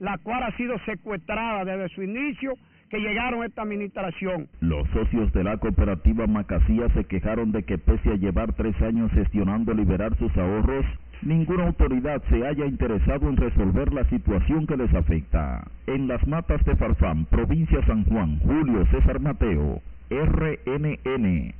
la 0.00 0.18
cual 0.18 0.42
ha 0.42 0.56
sido 0.56 0.76
secuestrada 0.84 1.64
desde 1.64 1.94
su 1.94 2.02
inicio 2.02 2.54
que 2.90 2.98
llegaron 2.98 3.42
a 3.42 3.46
esta 3.46 3.62
administración. 3.62 4.48
Los 4.58 4.88
socios 4.88 5.32
de 5.32 5.44
la 5.44 5.56
cooperativa 5.58 6.26
Macasía 6.26 6.88
se 6.94 7.04
quejaron 7.04 7.52
de 7.52 7.62
que 7.62 7.78
pese 7.78 8.10
a 8.10 8.16
llevar 8.16 8.54
tres 8.54 8.74
años 8.82 9.12
gestionando 9.12 9.72
liberar 9.72 10.16
sus 10.16 10.36
ahorros, 10.36 10.84
ninguna 11.22 11.66
autoridad 11.66 12.22
se 12.28 12.46
haya 12.46 12.66
interesado 12.66 13.28
en 13.28 13.36
resolver 13.36 13.92
la 13.92 14.04
situación 14.08 14.66
que 14.66 14.76
les 14.76 14.92
afecta. 14.94 15.66
En 15.86 16.08
las 16.08 16.26
matas 16.26 16.64
de 16.64 16.76
Farfán, 16.76 17.26
provincia 17.26 17.84
San 17.86 18.04
Juan, 18.04 18.38
Julio 18.40 18.86
César 18.86 19.20
Mateo, 19.20 19.80
RNN. 20.10 21.54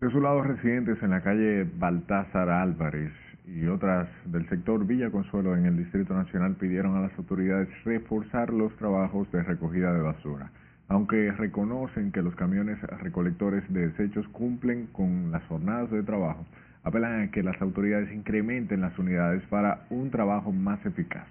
De 0.00 0.10
su 0.10 0.20
lado, 0.20 0.42
residentes 0.42 1.02
en 1.02 1.10
la 1.10 1.22
calle 1.22 1.66
Baltázar 1.78 2.50
Álvarez 2.50 3.12
y 3.46 3.66
otras 3.66 4.08
del 4.24 4.48
sector 4.48 4.86
Villa 4.86 5.10
Consuelo 5.10 5.56
en 5.56 5.66
el 5.66 5.76
Distrito 5.76 6.14
Nacional 6.14 6.56
pidieron 6.56 6.96
a 6.96 7.02
las 7.02 7.18
autoridades 7.18 7.68
reforzar 7.84 8.52
los 8.52 8.74
trabajos 8.76 9.30
de 9.32 9.42
recogida 9.42 9.92
de 9.92 10.02
basura. 10.02 10.50
Aunque 10.88 11.32
reconocen 11.32 12.12
que 12.12 12.22
los 12.22 12.34
camiones 12.34 12.80
recolectores 13.00 13.64
de 13.72 13.88
desechos 13.88 14.28
cumplen 14.28 14.86
con 14.92 15.30
las 15.30 15.42
jornadas 15.44 15.90
de 15.90 16.02
trabajo, 16.02 16.44
Apelan 16.84 17.22
a 17.22 17.30
que 17.30 17.42
las 17.42 17.60
autoridades 17.62 18.12
incrementen 18.12 18.82
las 18.82 18.98
unidades 18.98 19.42
para 19.46 19.86
un 19.90 20.10
trabajo 20.10 20.52
más 20.52 20.84
eficaz. 20.84 21.26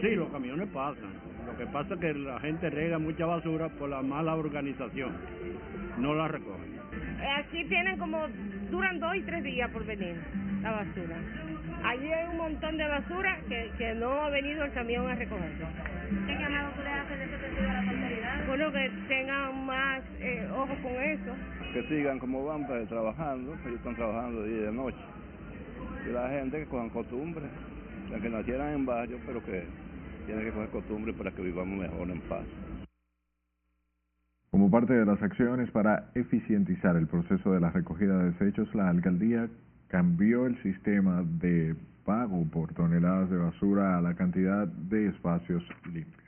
Sí, 0.00 0.14
los 0.14 0.30
camiones 0.30 0.68
pasan. 0.68 1.10
Lo 1.46 1.56
que 1.56 1.66
pasa 1.66 1.94
es 1.94 2.00
que 2.00 2.14
la 2.14 2.40
gente 2.40 2.70
rega 2.70 2.98
mucha 2.98 3.26
basura 3.26 3.68
por 3.68 3.88
la 3.88 4.00
mala 4.02 4.34
organización. 4.34 5.12
No 5.98 6.14
la 6.14 6.28
recogen. 6.28 6.78
Aquí 7.38 7.64
tienen 7.64 7.98
como, 7.98 8.26
duran 8.70 9.00
dos 9.00 9.16
y 9.16 9.22
tres 9.22 9.42
días 9.42 9.70
por 9.70 9.84
venir 9.84 10.16
la 10.62 10.72
basura. 10.72 11.16
Allí 11.84 12.12
hay 12.12 12.28
un 12.28 12.36
montón 12.38 12.76
de 12.76 12.88
basura 12.88 13.38
que, 13.48 13.70
que 13.76 13.94
no 13.94 14.12
ha 14.12 14.30
venido 14.30 14.64
el 14.64 14.72
camión 14.72 15.08
a 15.08 15.14
recogerlo. 15.14 15.66
¿Qué 16.26 16.32
llamado 16.32 16.70
tú 16.74 16.82
le 16.82 16.90
haces 16.90 17.12
en 17.12 17.22
ese 17.22 17.40
sentido 17.40 17.68
a 17.68 17.78
autoridades? 17.78 17.97
Bueno, 18.48 18.72
que 18.72 18.90
tengan 19.08 19.66
más 19.66 20.02
eh, 20.20 20.48
ojo 20.50 20.74
con 20.82 20.92
eso. 20.92 21.32
Que 21.74 21.82
sigan 21.86 22.18
como 22.18 22.46
van 22.46 22.66
pues, 22.66 22.88
trabajando, 22.88 23.52
ellos 23.66 23.76
están 23.76 23.94
trabajando 23.94 24.42
día 24.42 24.56
y 24.56 24.60
de 24.60 24.72
noche. 24.72 24.96
Y 26.08 26.12
la 26.12 26.30
gente 26.30 26.60
que 26.60 26.64
cojan 26.64 26.88
costumbre, 26.88 27.44
que 28.22 28.30
nacieran 28.30 28.72
en 28.72 28.86
barrio, 28.86 29.18
pero 29.26 29.44
que 29.44 29.64
tienen 30.24 30.46
que 30.46 30.52
coger 30.52 30.70
costumbre 30.70 31.12
para 31.12 31.30
que 31.30 31.42
vivamos 31.42 31.78
mejor 31.78 32.08
en 32.08 32.20
paz. 32.22 32.46
Como 34.50 34.70
parte 34.70 34.94
de 34.94 35.04
las 35.04 35.22
acciones 35.22 35.70
para 35.70 36.06
eficientizar 36.14 36.96
el 36.96 37.06
proceso 37.06 37.52
de 37.52 37.60
la 37.60 37.70
recogida 37.70 38.16
de 38.16 38.30
desechos, 38.30 38.74
la 38.74 38.88
alcaldía 38.88 39.46
cambió 39.88 40.46
el 40.46 40.56
sistema 40.62 41.22
de 41.22 41.76
pago 42.06 42.46
por 42.50 42.72
toneladas 42.72 43.28
de 43.28 43.36
basura 43.36 43.98
a 43.98 44.00
la 44.00 44.14
cantidad 44.14 44.66
de 44.66 45.08
espacios 45.08 45.62
limpios. 45.84 46.27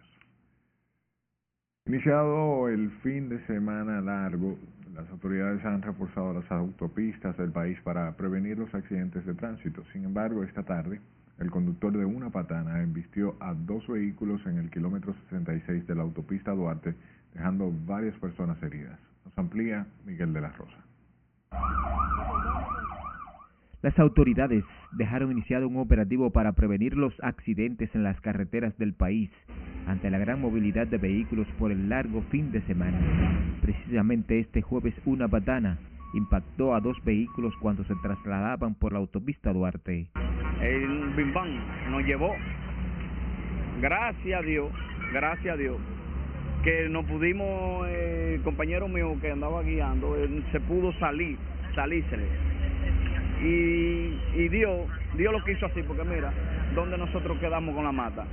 Iniciado 1.87 2.69
el 2.69 2.91
fin 3.03 3.29
de 3.29 3.45
semana 3.47 4.01
largo, 4.01 4.59
las 4.95 5.09
autoridades 5.11 5.65
han 5.65 5.83
reforzado 5.83 6.35
las 6.35 6.51
autopistas 6.53 7.37
del 7.39 7.51
país 7.51 7.81
para 7.83 8.13
prevenir 8.17 8.59
los 8.59 8.73
accidentes 8.75 9.25
de 9.25 9.35
tránsito. 9.35 9.83
Sin 9.93 10.05
embargo, 10.05 10.45
esta 10.45 10.63
tarde, 10.63 11.01
el 11.39 11.51
conductor 11.51 11.97
de 11.97 12.05
una 12.05 12.31
patana 12.31 12.83
embistió 12.83 13.35
a 13.41 13.55
dos 13.55 13.89
vehículos 13.89 14.45
en 14.47 14.59
el 14.59 14.71
kilómetro 14.71 15.15
66 15.31 15.87
de 15.87 15.95
la 15.95 16.03
autopista 16.03 16.53
Duarte, 16.53 16.95
dejando 17.33 17.73
varias 17.87 18.15
personas 18.19 18.63
heridas. 18.63 18.99
Nos 19.25 19.37
amplía 19.39 19.87
Miguel 20.05 20.33
de 20.35 20.41
la 20.43 20.53
Rosa. 20.53 20.77
Las 23.83 23.99
autoridades 23.99 24.63
dejaron 24.93 25.33
iniciado 25.33 25.67
un 25.67 25.79
operativo 25.79 26.31
para 26.31 26.53
prevenir 26.53 26.97
los 26.97 27.15
accidentes 27.23 27.89
en 27.95 28.03
las 28.03 28.21
carreteras 28.21 28.77
del 28.77 28.93
país 28.93 29.31
ante 29.87 30.11
la 30.11 30.19
gran 30.19 30.39
movilidad 30.41 30.87
de 30.87 30.99
vehículos 30.99 31.47
por 31.59 31.73
el 31.73 31.89
largo 31.89 32.21
fin 32.31 32.53
de 32.53 32.61
semana. 32.63 32.99
Precisamente 33.63 34.39
este 34.39 34.61
jueves 34.61 34.95
una 35.07 35.29
patana 35.29 35.79
impactó 36.13 36.75
a 36.75 36.81
dos 36.81 37.03
vehículos 37.05 37.55
cuando 37.63 37.83
se 37.85 37.95
trasladaban 38.03 38.75
por 38.75 38.93
la 38.93 38.99
autopista 38.99 39.51
Duarte. 39.53 40.09
El 40.61 41.15
bimbán 41.17 41.91
nos 41.91 42.05
llevó, 42.05 42.35
gracias 43.81 44.41
a 44.41 44.43
Dios, 44.43 44.71
gracias 45.15 45.55
a 45.55 45.57
Dios, 45.57 45.79
que 46.63 46.87
nos 46.91 47.07
pudimos, 47.07 47.87
eh, 47.89 48.35
el 48.35 48.43
compañero 48.43 48.89
mío 48.89 49.17
que 49.23 49.31
andaba 49.31 49.63
guiando, 49.63 50.17
se 50.53 50.61
pudo 50.61 50.93
salir, 50.99 51.39
salírsele. 51.75 52.50
Y, 53.43 54.19
y 54.37 54.49
Dios, 54.49 54.87
Dios 55.15 55.33
lo 55.33 55.43
quiso 55.45 55.67
así, 55.67 55.83
porque 55.83 56.05
mira, 56.05 56.33
donde 56.75 56.99
nosotros 56.99 57.39
quedamos 57.39 57.75
con 57.75 57.85
la 57.85 57.93
mata. 57.93 58.27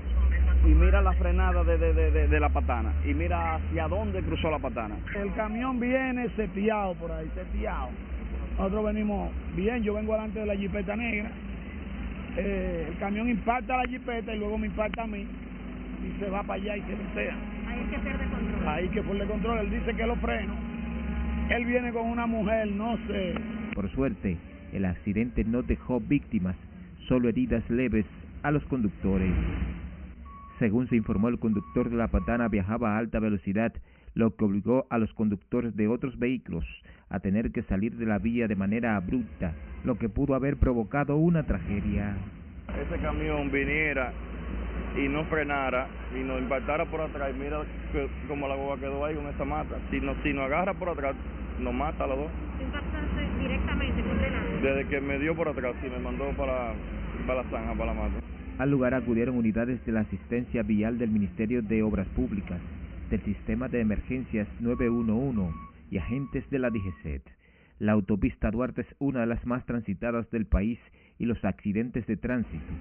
Y 0.65 0.69
mira 0.69 1.01
la 1.01 1.13
frenada 1.13 1.63
de, 1.63 1.77
de, 1.77 1.93
de, 1.93 2.27
de 2.27 2.39
la 2.39 2.49
patana. 2.49 2.91
Y 3.05 3.13
mira 3.13 3.55
hacia 3.55 3.87
dónde 3.87 4.21
cruzó 4.21 4.51
la 4.51 4.59
patana. 4.59 4.95
El 5.15 5.31
camión 5.33 5.79
viene 5.79 6.27
seteado 6.35 6.93
por 6.95 7.11
ahí, 7.11 7.29
seteado. 7.35 7.89
Nosotros 8.57 8.85
venimos 8.85 9.31
bien, 9.55 9.83
yo 9.83 9.93
vengo 9.93 10.13
delante 10.13 10.39
de 10.39 10.45
la 10.45 10.55
jipeta 10.55 10.95
negra. 10.95 11.31
Eh, 12.35 12.87
el 12.89 12.97
camión 12.97 13.29
impacta 13.29 13.75
a 13.75 13.83
la 13.83 13.89
jipeta 13.89 14.33
y 14.33 14.39
luego 14.39 14.57
me 14.57 14.67
impacta 14.67 15.03
a 15.03 15.07
mí. 15.07 15.25
Y 16.03 16.19
se 16.19 16.29
va 16.29 16.43
para 16.43 16.61
allá 16.61 16.77
y 16.77 16.81
se 16.81 16.95
voltea. 16.95 17.35
Ahí 17.67 17.81
es 17.83 17.89
que 17.89 17.99
pierde 17.99 18.25
control. 18.25 18.67
Ahí 18.67 18.87
que 18.89 19.01
pierde 19.01 19.25
control, 19.25 19.59
él 19.59 19.69
dice 19.69 19.93
que 19.95 20.05
lo 20.05 20.15
freno. 20.17 20.53
Él 21.49 21.65
viene 21.65 21.91
con 21.93 22.07
una 22.07 22.25
mujer, 22.25 22.67
no 22.71 22.97
sé. 23.07 23.35
Por 23.73 23.89
suerte, 23.91 24.37
el 24.77 24.85
accidente 24.85 25.43
no 25.43 25.61
dejó 25.61 25.99
víctimas, 25.99 26.55
solo 27.07 27.29
heridas 27.29 27.69
leves 27.69 28.05
a 28.43 28.51
los 28.51 28.63
conductores. 28.65 29.31
Según 30.59 30.87
se 30.87 30.95
informó, 30.95 31.29
el 31.29 31.39
conductor 31.39 31.89
de 31.89 31.97
la 31.97 32.07
patana 32.07 32.47
viajaba 32.47 32.95
a 32.95 32.97
alta 32.97 33.19
velocidad, 33.19 33.73
lo 34.15 34.35
que 34.35 34.45
obligó 34.45 34.87
a 34.89 34.97
los 34.97 35.13
conductores 35.13 35.75
de 35.75 35.87
otros 35.87 36.17
vehículos 36.17 36.65
a 37.09 37.19
tener 37.19 37.51
que 37.51 37.61
salir 37.63 37.95
de 37.95 38.05
la 38.05 38.17
vía 38.17 38.47
de 38.47 38.55
manera 38.55 38.95
abrupta, 38.95 39.53
lo 39.83 39.97
que 39.97 40.09
pudo 40.09 40.33
haber 40.33 40.57
provocado 40.57 41.17
una 41.17 41.43
tragedia. 41.43 42.15
Ese 42.69 42.99
camión 43.01 43.51
viniera 43.51 44.11
y 44.97 45.07
no 45.07 45.23
frenara 45.25 45.87
y 46.15 46.23
nos 46.23 46.41
impactara 46.41 46.85
por 46.85 47.01
atrás, 47.01 47.31
y 47.35 47.39
mira 47.39 47.61
que, 47.91 48.07
como 48.27 48.47
la 48.47 48.55
boba 48.55 48.77
quedó 48.77 49.05
ahí 49.05 49.15
con 49.15 49.27
esa 49.27 49.45
mata. 49.45 49.77
Si 49.91 50.01
nos, 50.01 50.17
si 50.23 50.33
nos 50.33 50.45
agarra 50.45 50.73
por 50.73 50.89
atrás, 50.89 51.15
nos 51.59 51.73
mata 51.73 52.03
a 52.03 52.07
los 52.07 52.17
dos. 52.17 52.31
Impactaste 52.59 53.41
directamente 53.41 54.03
por 54.03 54.19
delante. 54.19 54.46
Desde 54.61 54.87
que 54.87 55.01
me 55.01 55.19
dio 55.19 55.35
por 55.35 55.47
atrás 55.49 55.75
y 55.85 55.89
me 55.89 55.99
mandó 55.99 56.29
para, 56.35 56.73
la 57.27 57.43
zanja, 57.49 57.73
para 57.73 57.93
la 57.93 58.01
mata. 58.01 58.19
Al 58.57 58.71
lugar 58.71 58.93
acudieron 58.93 59.37
unidades 59.37 59.83
de 59.85 59.91
la 59.91 60.01
asistencia 60.01 60.63
vial 60.63 60.97
del 60.97 61.11
Ministerio 61.11 61.61
de 61.61 61.83
Obras 61.83 62.07
Públicas, 62.09 62.59
del 63.09 63.21
Sistema 63.23 63.67
de 63.67 63.81
Emergencias 63.81 64.47
911 64.59 65.53
y 65.91 65.97
agentes 65.97 66.49
de 66.49 66.59
la 66.59 66.69
DGCET. 66.69 67.21
La 67.79 67.91
autopista 67.91 68.49
Duarte 68.49 68.81
es 68.81 68.95
una 68.99 69.21
de 69.21 69.27
las 69.27 69.45
más 69.45 69.65
transitadas 69.65 70.29
del 70.31 70.47
país 70.47 70.79
y 71.19 71.25
los 71.25 71.43
accidentes 71.45 72.07
de 72.07 72.17
tránsito 72.17 72.73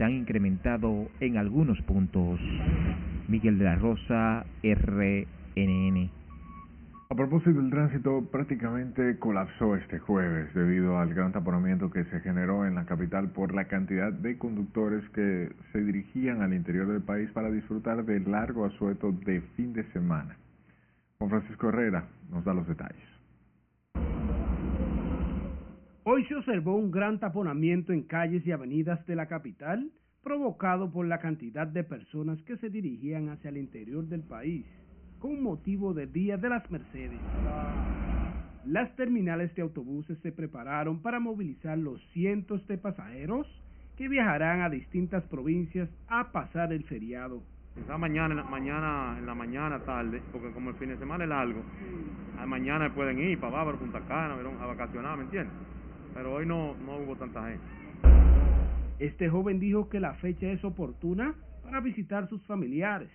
se 0.00 0.04
han 0.04 0.12
incrementado 0.12 1.10
en 1.20 1.36
algunos 1.36 1.78
puntos. 1.82 2.40
Miguel 3.28 3.58
de 3.58 3.64
la 3.66 3.74
Rosa, 3.74 4.46
RNN. 4.62 6.19
A 7.10 7.16
propósito 7.16 7.60
del 7.60 7.70
tránsito, 7.70 8.24
prácticamente 8.30 9.18
colapsó 9.18 9.74
este 9.74 9.98
jueves 9.98 10.54
debido 10.54 10.96
al 10.96 11.12
gran 11.12 11.32
taponamiento 11.32 11.90
que 11.90 12.04
se 12.04 12.20
generó 12.20 12.64
en 12.64 12.76
la 12.76 12.86
capital 12.86 13.32
por 13.32 13.52
la 13.52 13.64
cantidad 13.64 14.12
de 14.12 14.38
conductores 14.38 15.02
que 15.10 15.50
se 15.72 15.82
dirigían 15.82 16.40
al 16.40 16.54
interior 16.54 16.86
del 16.86 17.02
país 17.02 17.28
para 17.32 17.50
disfrutar 17.50 18.04
del 18.04 18.30
largo 18.30 18.64
asueto 18.64 19.10
de 19.10 19.40
fin 19.56 19.72
de 19.72 19.82
semana. 19.90 20.36
Juan 21.18 21.30
Francisco 21.30 21.70
Herrera 21.70 22.06
nos 22.30 22.44
da 22.44 22.54
los 22.54 22.68
detalles. 22.68 23.08
Hoy 26.04 26.24
se 26.26 26.36
observó 26.36 26.76
un 26.76 26.92
gran 26.92 27.18
taponamiento 27.18 27.92
en 27.92 28.04
calles 28.04 28.46
y 28.46 28.52
avenidas 28.52 29.04
de 29.06 29.16
la 29.16 29.26
capital, 29.26 29.90
provocado 30.22 30.92
por 30.92 31.06
la 31.06 31.18
cantidad 31.18 31.66
de 31.66 31.82
personas 31.82 32.40
que 32.42 32.56
se 32.58 32.70
dirigían 32.70 33.30
hacia 33.30 33.50
el 33.50 33.56
interior 33.56 34.06
del 34.06 34.22
país 34.22 34.64
con 35.20 35.42
motivo 35.42 35.92
del 35.92 36.12
Día 36.12 36.36
de 36.38 36.48
las 36.48 36.68
Mercedes. 36.70 37.20
Las 38.64 38.94
terminales 38.96 39.54
de 39.54 39.62
autobuses 39.62 40.18
se 40.20 40.32
prepararon 40.32 41.00
para 41.00 41.20
movilizar 41.20 41.78
los 41.78 42.02
cientos 42.12 42.66
de 42.66 42.78
pasajeros 42.78 43.46
que 43.96 44.08
viajarán 44.08 44.62
a 44.62 44.70
distintas 44.70 45.22
provincias 45.24 45.88
a 46.08 46.32
pasar 46.32 46.72
el 46.72 46.84
feriado. 46.84 47.42
Quizá 47.74 47.98
mañana, 47.98 48.42
mañana, 48.44 49.16
en 49.18 49.26
la 49.26 49.34
mañana, 49.34 49.78
tarde, 49.80 50.22
porque 50.32 50.50
como 50.52 50.70
el 50.70 50.76
fin 50.76 50.88
de 50.88 50.96
semana 50.96 51.24
es 51.24 51.30
largo, 51.30 51.62
a 52.38 52.46
mañana 52.46 52.92
pueden 52.94 53.18
ir 53.18 53.38
para 53.38 53.52
Bávaro, 53.52 53.78
Punta 53.78 54.00
Cana, 54.00 54.34
a 54.34 54.66
vacacionar, 54.66 55.16
¿me 55.18 55.24
entiendes? 55.24 55.54
Pero 56.14 56.34
hoy 56.34 56.46
no, 56.46 56.74
no 56.84 56.96
hubo 56.96 57.14
tanta 57.16 57.46
gente. 57.46 57.64
Este 58.98 59.28
joven 59.28 59.60
dijo 59.60 59.88
que 59.88 60.00
la 60.00 60.14
fecha 60.14 60.46
es 60.46 60.64
oportuna 60.64 61.34
para 61.62 61.80
visitar 61.80 62.28
sus 62.28 62.42
familiares 62.46 63.10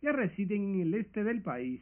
que 0.00 0.12
residen 0.12 0.74
en 0.74 0.80
el 0.80 0.94
este 0.94 1.24
del 1.24 1.42
país. 1.42 1.80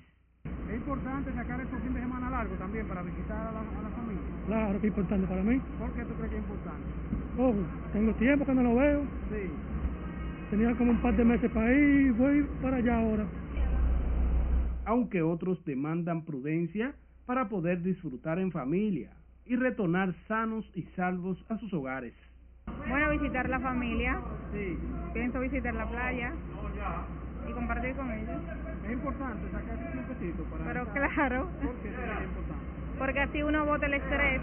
Es 0.69 0.77
importante 0.77 1.33
sacar 1.33 1.61
estos 1.61 1.79
fines 1.81 1.95
de 1.95 2.01
semana 2.01 2.31
largos 2.31 2.59
también 2.59 2.87
para 2.87 3.03
visitar 3.03 3.37
a 3.37 3.53
la, 3.53 3.61
a 3.61 3.83
la 3.83 3.89
familia. 3.91 4.23
Claro 4.47 4.81
que 4.81 4.87
es 4.87 4.91
importante 4.93 5.27
para 5.27 5.43
mí. 5.43 5.61
¿Por 5.79 5.93
qué 5.93 6.05
tú 6.05 6.15
crees 6.15 6.31
que 6.31 6.37
es 6.37 6.43
importante? 6.43 6.87
Oh, 7.39 7.55
tengo 7.93 8.15
tiempo 8.15 8.45
que 8.47 8.55
no 8.55 8.63
lo 8.63 8.75
veo. 8.77 9.03
Sí. 9.31 9.51
Tenía 10.51 10.75
como 10.77 10.93
un 10.93 11.03
par 11.03 11.17
de 11.17 11.25
meses 11.25 11.51
para 11.51 11.73
ir, 11.73 12.13
voy 12.13 12.47
para 12.63 12.77
allá 12.77 12.99
ahora. 12.99 13.27
Aunque 14.85 15.23
otros 15.23 15.65
demandan 15.65 16.25
prudencia 16.25 16.95
para 17.27 17.49
poder 17.49 17.83
disfrutar 17.83 18.39
en 18.39 18.53
familia 18.53 19.11
y 19.47 19.57
retornar 19.57 20.15
sanos 20.29 20.71
y 20.75 20.83
salvos 20.95 21.43
a 21.49 21.59
sus 21.59 21.73
hogares. 21.73 22.15
Bueno, 22.89 23.11
visitar 23.11 23.49
la 23.49 23.61
familia. 23.61 24.21
Sí. 24.53 24.79
Pienso 25.13 25.41
visitar 25.41 25.75
la 25.75 25.89
playa 25.89 26.33
y 27.49 27.53
compartir 27.53 27.95
con 27.95 28.11
ellos. 28.11 28.41
Es 28.85 28.93
importante 28.93 29.51
sacar 29.51 29.79
un 29.79 29.93
tiempecito 29.93 30.45
para... 30.45 30.65
Pero 30.65 30.87
claro. 30.93 31.49
Porque 32.99 33.21
así 33.21 33.43
uno 33.43 33.65
bota 33.65 33.87
el 33.87 33.95
estrés. 33.95 34.41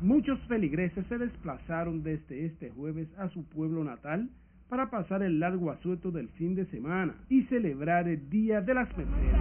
Muchos 0.00 0.40
feligreses 0.46 1.06
se 1.08 1.18
desplazaron 1.18 2.02
desde 2.02 2.46
este 2.46 2.70
jueves 2.70 3.08
a 3.18 3.28
su 3.28 3.44
pueblo 3.44 3.84
natal 3.84 4.30
para 4.70 4.88
pasar 4.88 5.22
el 5.22 5.40
largo 5.40 5.70
asueto 5.70 6.10
del 6.10 6.28
fin 6.30 6.54
de 6.54 6.64
semana 6.66 7.14
y 7.28 7.42
celebrar 7.44 8.08
el 8.08 8.30
Día 8.30 8.62
de 8.62 8.74
las 8.74 8.88
Mercedes. 8.96 9.34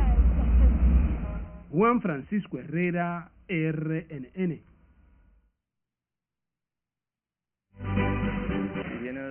Juan 1.70 2.02
Francisco 2.02 2.58
Herrera, 2.58 3.32
RNN 3.48 4.62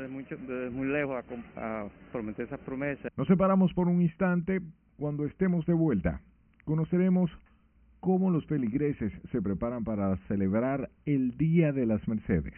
desde, 0.08 0.10
mucho, 0.10 0.36
desde 0.36 0.70
muy 0.70 0.88
lejos 0.88 1.22
a, 1.56 1.82
a 1.82 1.88
prometer 2.12 2.46
esas 2.46 2.60
promesas. 2.60 3.12
Nos 3.16 3.28
separamos 3.28 3.72
por 3.74 3.88
un 3.88 4.02
instante. 4.02 4.60
Cuando 4.96 5.26
estemos 5.26 5.64
de 5.66 5.74
vuelta, 5.74 6.20
conoceremos 6.64 7.30
cómo 8.00 8.30
los 8.30 8.44
feligreses 8.46 9.12
se 9.30 9.40
preparan 9.40 9.84
para 9.84 10.16
celebrar 10.28 10.90
el 11.06 11.36
Día 11.36 11.72
de 11.72 11.86
las 11.86 12.06
Mercedes. 12.08 12.54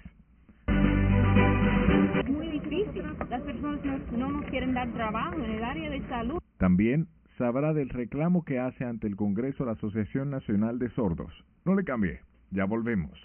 Es 2.19 2.31
muy 2.31 2.49
difícil. 2.49 3.03
Las 3.29 3.43
personas 3.43 3.85
no, 3.85 4.19
no 4.19 4.31
nos 4.41 4.51
quieren 4.51 4.73
dar 4.73 4.91
trabajo 4.95 5.37
en 5.37 5.51
el 5.51 5.65
área 5.65 5.91
de 5.91 6.01
salud. 6.09 6.39
También 6.57 7.09
sabrá 7.37 7.75
del 7.75 7.91
reclamo 7.91 8.45
que 8.45 8.59
hace 8.59 8.85
ante 8.85 9.07
el 9.07 9.17
Congreso 9.17 9.65
la 9.67 9.73
Asociación 9.73 10.31
Nacional 10.31 10.79
de 10.79 10.89
Sordos. 10.91 11.33
No 11.67 11.75
le 11.75 11.85
cambie, 11.85 12.21
ya 12.51 12.65
volvemos. 12.65 13.21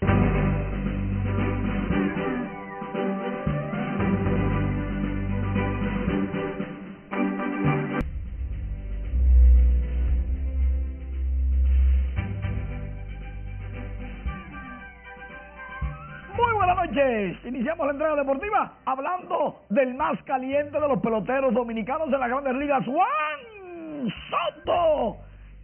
Iniciamos 17.44 17.86
la 17.86 17.92
entrega 17.92 18.14
deportiva 18.14 18.72
hablando 18.84 19.62
del 19.70 19.94
más 19.94 20.22
caliente 20.22 20.78
de 20.78 20.88
los 20.88 21.00
peloteros 21.00 21.52
dominicanos 21.52 22.12
en 22.12 22.20
las 22.20 22.28
grandes 22.28 22.54
ligas, 22.54 22.84
Juan 22.84 24.12
Soto, 24.30 25.16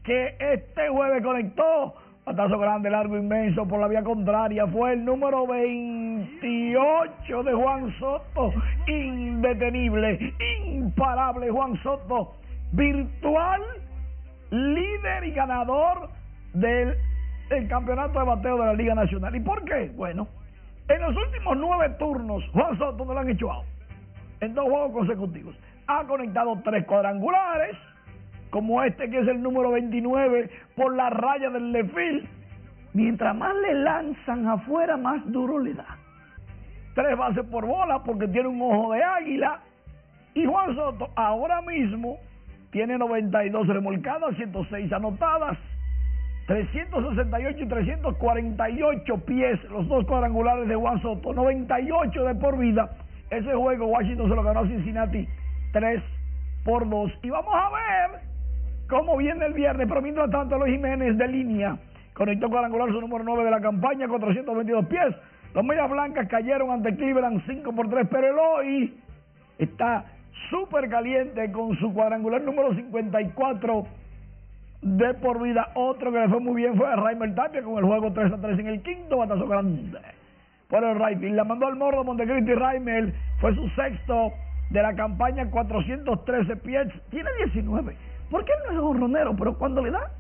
que 0.03 0.37
este 0.39 0.89
jueves 0.89 1.23
conectó 1.23 1.95
patazo 2.25 2.59
grande, 2.59 2.91
largo, 2.91 3.17
inmenso 3.17 3.67
por 3.67 3.81
la 3.81 3.89
vía 3.89 4.03
contraria. 4.03 4.67
Fue 4.67 4.95
el 4.95 5.05
número 5.05 5.47
28 5.47 7.43
de 7.45 7.53
Juan 7.53 7.95
Soto, 7.99 8.53
indetenible, 8.87 10.35
imparable 10.67 11.51
Juan 11.51 11.81
Soto, 11.83 12.35
virtual 12.73 13.63
líder 14.51 15.25
y 15.25 15.31
ganador 15.31 16.11
del 16.53 16.97
el 17.51 17.69
campeonato 17.69 18.19
de 18.19 18.25
bateo 18.25 18.57
de 18.59 18.67
la 18.67 18.75
Liga 18.75 18.95
Nacional. 18.95 19.35
¿Y 19.37 19.41
por 19.41 19.65
qué? 19.65 19.91
Bueno, 19.95 20.29
en 20.95 21.03
los 21.03 21.17
últimos 21.17 21.57
nueve 21.57 21.95
turnos, 21.99 22.45
Juan 22.53 22.77
Soto 22.79 23.05
no 23.05 23.15
lo 23.15 23.21
han 23.21 23.31
hecho 23.31 23.51
out. 23.51 23.65
En 24.41 24.55
dos 24.55 24.65
juegos 24.65 24.93
consecutivos. 24.93 25.57
Ha 25.87 26.05
conectado 26.05 26.61
tres 26.65 26.85
cuadrangulares, 26.87 27.77
como 28.51 28.83
este 28.83 29.09
que 29.09 29.21
es 29.21 29.29
el 29.29 29.43
número 29.43 29.71
29 29.71 30.51
por 30.77 30.95
la 30.95 31.11
raya 31.11 31.51
del 31.51 31.73
lefil. 31.73 32.29
Mientras 32.93 33.35
más 33.35 33.55
le 33.57 33.75
lanzan 33.75 34.47
afuera, 34.47 34.97
más 34.97 35.25
duro 35.33 35.59
le 35.59 35.75
da. 35.75 35.97
Tres 36.95 37.17
bases 37.17 37.45
por 37.47 37.65
bola 37.65 38.03
porque 38.03 38.29
tiene 38.29 38.49
un 38.49 38.61
ojo 38.61 38.93
de 38.93 39.03
águila. 39.03 39.61
Y 40.35 40.45
Juan 40.45 40.75
Soto 40.75 41.09
ahora 41.15 41.63
mismo 41.63 42.19
tiene 42.71 42.99
92 42.99 43.67
remolcadas, 43.67 44.37
106 44.37 44.93
anotadas. 44.93 45.57
368 46.47 47.63
y 47.63 47.69
348 47.69 49.17
pies, 49.25 49.63
los 49.71 49.87
dos 49.89 50.05
cuadrangulares 50.07 50.69
de 50.69 50.75
Juan 50.75 51.01
Soto, 51.01 51.33
98 51.33 52.25
de 52.25 52.35
por 52.35 52.59
vida. 52.59 52.91
Ese 53.31 53.55
juego 53.55 53.87
Washington 53.87 54.29
se 54.29 54.35
lo 54.35 54.43
ganó 54.43 54.61
a 54.61 54.67
Cincinnati 54.67 55.29
3 55.73 56.03
por 56.65 56.89
2. 56.89 57.13
Y 57.23 57.31
vamos 57.31 57.55
a 57.55 57.71
ver 57.71 58.21
cómo 58.89 59.17
viene 59.17 59.47
el 59.47 59.53
viernes, 59.53 59.87
pero 59.89 60.03
mientras 60.03 60.31
tanto 60.31 60.59
los 60.59 60.69
Jiménez 60.69 61.17
de 61.17 61.29
línea 61.29 61.79
conectó 62.15 62.51
cuadrangular 62.51 62.89
su 62.91 63.01
número 63.01 63.25
9 63.25 63.45
de 63.45 63.51
la 63.51 63.61
campaña 63.61 64.09
con 64.09 64.21
322 64.21 64.87
pies. 64.87 65.15
Los 65.55 65.65
Medias 65.65 65.89
Blancas 65.91 66.29
cayeron 66.29 66.71
ante 66.71 66.95
Cleveland 66.97 67.43
5 67.47 67.73
por 67.73 67.89
3, 67.89 68.09
pero 68.11 68.29
el 68.29 68.39
hoy 68.39 69.01
está 69.59 70.05
súper 70.51 70.89
caliente 70.89 71.51
con 71.53 71.77
su 71.79 71.93
cuadrangular 71.93 72.43
número 72.43 72.75
54 72.75 73.87
de 74.83 75.15
por 75.15 75.41
vida. 75.41 75.71
Otro 75.75 76.13
que 76.13 76.19
le 76.19 76.29
fue 76.29 76.41
muy 76.41 76.63
bien 76.63 76.77
fue 76.77 76.87
a 76.87 76.97
Raimer 76.97 77.35
Tapia 77.35 77.63
con 77.63 77.79
el 77.79 77.85
juego 77.85 78.13
3 78.13 78.33
a 78.33 78.41
3 78.41 78.59
en 78.59 78.67
el 78.67 78.83
quinto 78.83 79.19
batazo 79.19 79.47
grande. 79.47 79.99
Por 80.69 80.85
el 80.85 81.19
field. 81.19 81.37
La 81.37 81.45
mandó 81.45 81.67
al 81.67 81.77
morro 81.77 82.05
Montecristi 82.05 82.55
Raimer. 82.55 83.13
Fue 83.41 83.55
su 83.55 83.69
sexto 83.71 84.33
de 84.71 84.83
la 84.83 84.95
campaña, 84.95 85.51
413 85.51 86.57
pies. 86.57 86.89
Tiene 87.11 87.31
19. 87.45 87.97
¿Por 88.31 88.45
qué 88.45 88.53
no 88.65 88.73
es 88.73 88.79
honronero? 88.79 89.37
Pero 89.37 89.59
cuando 89.59 89.83
le 89.83 89.91
da, 89.91 90.11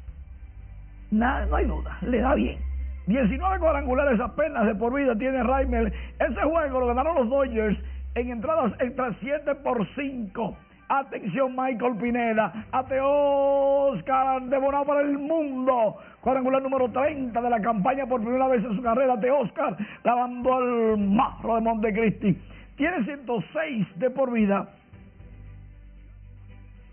nada, 1.11 1.47
no 1.47 1.57
hay 1.57 1.67
duda. 1.67 1.99
Le 2.03 2.21
da 2.21 2.35
bien. 2.35 2.59
19 3.07 3.59
cuadrangulares 3.59 4.21
apenas 4.21 4.67
de 4.67 4.75
por 4.75 4.95
vida 4.95 5.17
tiene 5.17 5.43
Raimer. 5.43 5.93
Ese 6.19 6.41
juego 6.43 6.81
lo 6.81 6.87
ganaron 6.87 7.17
los 7.17 7.31
Dodgers 7.31 7.79
en 8.15 8.31
entradas 8.31 8.73
extra 8.79 9.17
7 9.21 9.55
por 9.57 9.87
5. 9.95 10.57
Atención 10.95 11.57
Michael 11.57 11.97
Pineda, 11.97 12.67
ate 12.71 13.01
Oscar 13.01 14.43
Debonado 14.43 14.85
para 14.85 15.01
el 15.01 15.17
mundo. 15.17 15.97
Cuadrangular 16.21 16.61
número 16.61 16.91
30 16.91 17.41
de 17.41 17.49
la 17.49 17.63
campaña 17.63 18.05
por 18.05 18.21
primera 18.21 18.47
vez 18.49 18.63
en 18.63 18.77
su 18.77 18.83
carrera 18.83 19.15
ante 19.15 19.31
Oscar, 19.31 19.75
lavando 20.05 20.55
al 20.55 20.99
marro 20.99 21.55
de 21.55 21.61
Montecristi. 21.63 22.39
Tiene 22.77 23.05
106 23.05 23.87
de 24.01 24.11
por 24.11 24.33
vida. 24.33 24.69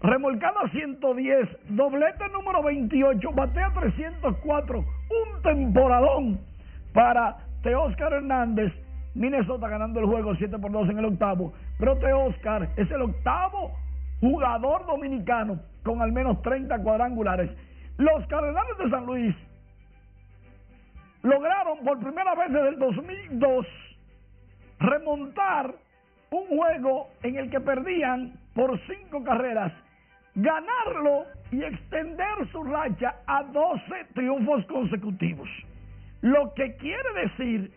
Remolcada 0.01 0.69
110, 0.71 1.49
doblete 1.67 2.29
número 2.29 2.63
28, 2.63 3.31
batea 3.33 3.73
304, 3.73 4.79
un 4.79 5.41
temporadón 5.41 6.39
para 6.93 7.35
Teóscar 7.63 8.13
Hernández. 8.13 8.71
Minnesota 9.13 9.67
ganando 9.67 9.99
el 9.99 10.05
juego 10.05 10.35
7 10.35 10.57
por 10.57 10.71
2 10.71 10.89
en 10.91 10.99
el 10.99 11.05
octavo. 11.05 11.51
Pero 11.77 11.97
Teóscar 11.97 12.69
es 12.77 12.89
el 12.91 13.01
octavo 13.01 13.73
jugador 14.19 14.85
dominicano 14.85 15.59
con 15.83 16.01
al 16.01 16.11
menos 16.11 16.41
30 16.41 16.81
cuadrangulares. 16.83 17.49
Los 17.97 18.25
Cardenales 18.27 18.77
de 18.77 18.89
San 18.89 19.05
Luis 19.05 19.35
lograron 21.23 21.79
por 21.83 21.99
primera 21.99 22.35
vez 22.35 22.51
desde 22.51 22.69
el 22.69 22.79
2002 22.79 23.65
remontar 24.79 25.75
un 26.31 26.47
juego 26.47 27.09
en 27.23 27.37
el 27.37 27.49
que 27.49 27.59
perdían 27.59 28.33
por 28.53 28.79
cinco 28.87 29.23
carreras, 29.23 29.73
ganarlo 30.35 31.25
y 31.51 31.63
extender 31.63 32.47
su 32.51 32.63
racha 32.63 33.15
a 33.25 33.43
12 33.43 33.81
triunfos 34.13 34.65
consecutivos. 34.67 35.49
Lo 36.21 36.53
que 36.53 36.75
quiere 36.77 37.13
decir 37.27 37.71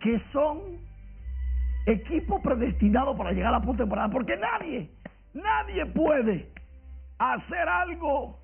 que 0.00 0.20
son 0.32 0.87
equipo 1.92 2.40
predestinado 2.42 3.16
para 3.16 3.32
llegar 3.32 3.54
a 3.54 3.58
la 3.58 3.64
postemporada, 3.64 4.08
porque 4.10 4.36
nadie, 4.36 4.90
nadie 5.32 5.86
puede 5.86 6.50
hacer 7.18 7.68
algo 7.68 8.38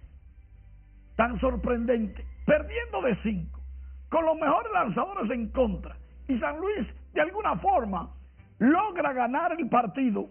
tan 1.16 1.38
sorprendente, 1.40 2.24
perdiendo 2.47 3.03
de 3.03 3.16
cinco, 3.22 3.61
con 4.09 4.24
los 4.24 4.36
mejores 4.36 4.72
lanzadores 4.72 5.30
en 5.30 5.51
contra, 5.51 5.97
y 6.26 6.38
San 6.38 6.59
Luis 6.59 6.88
de 7.12 7.20
alguna 7.20 7.57
forma 7.57 8.11
logra 8.59 9.12
ganar 9.12 9.53
el 9.59 9.68
partido, 9.68 10.28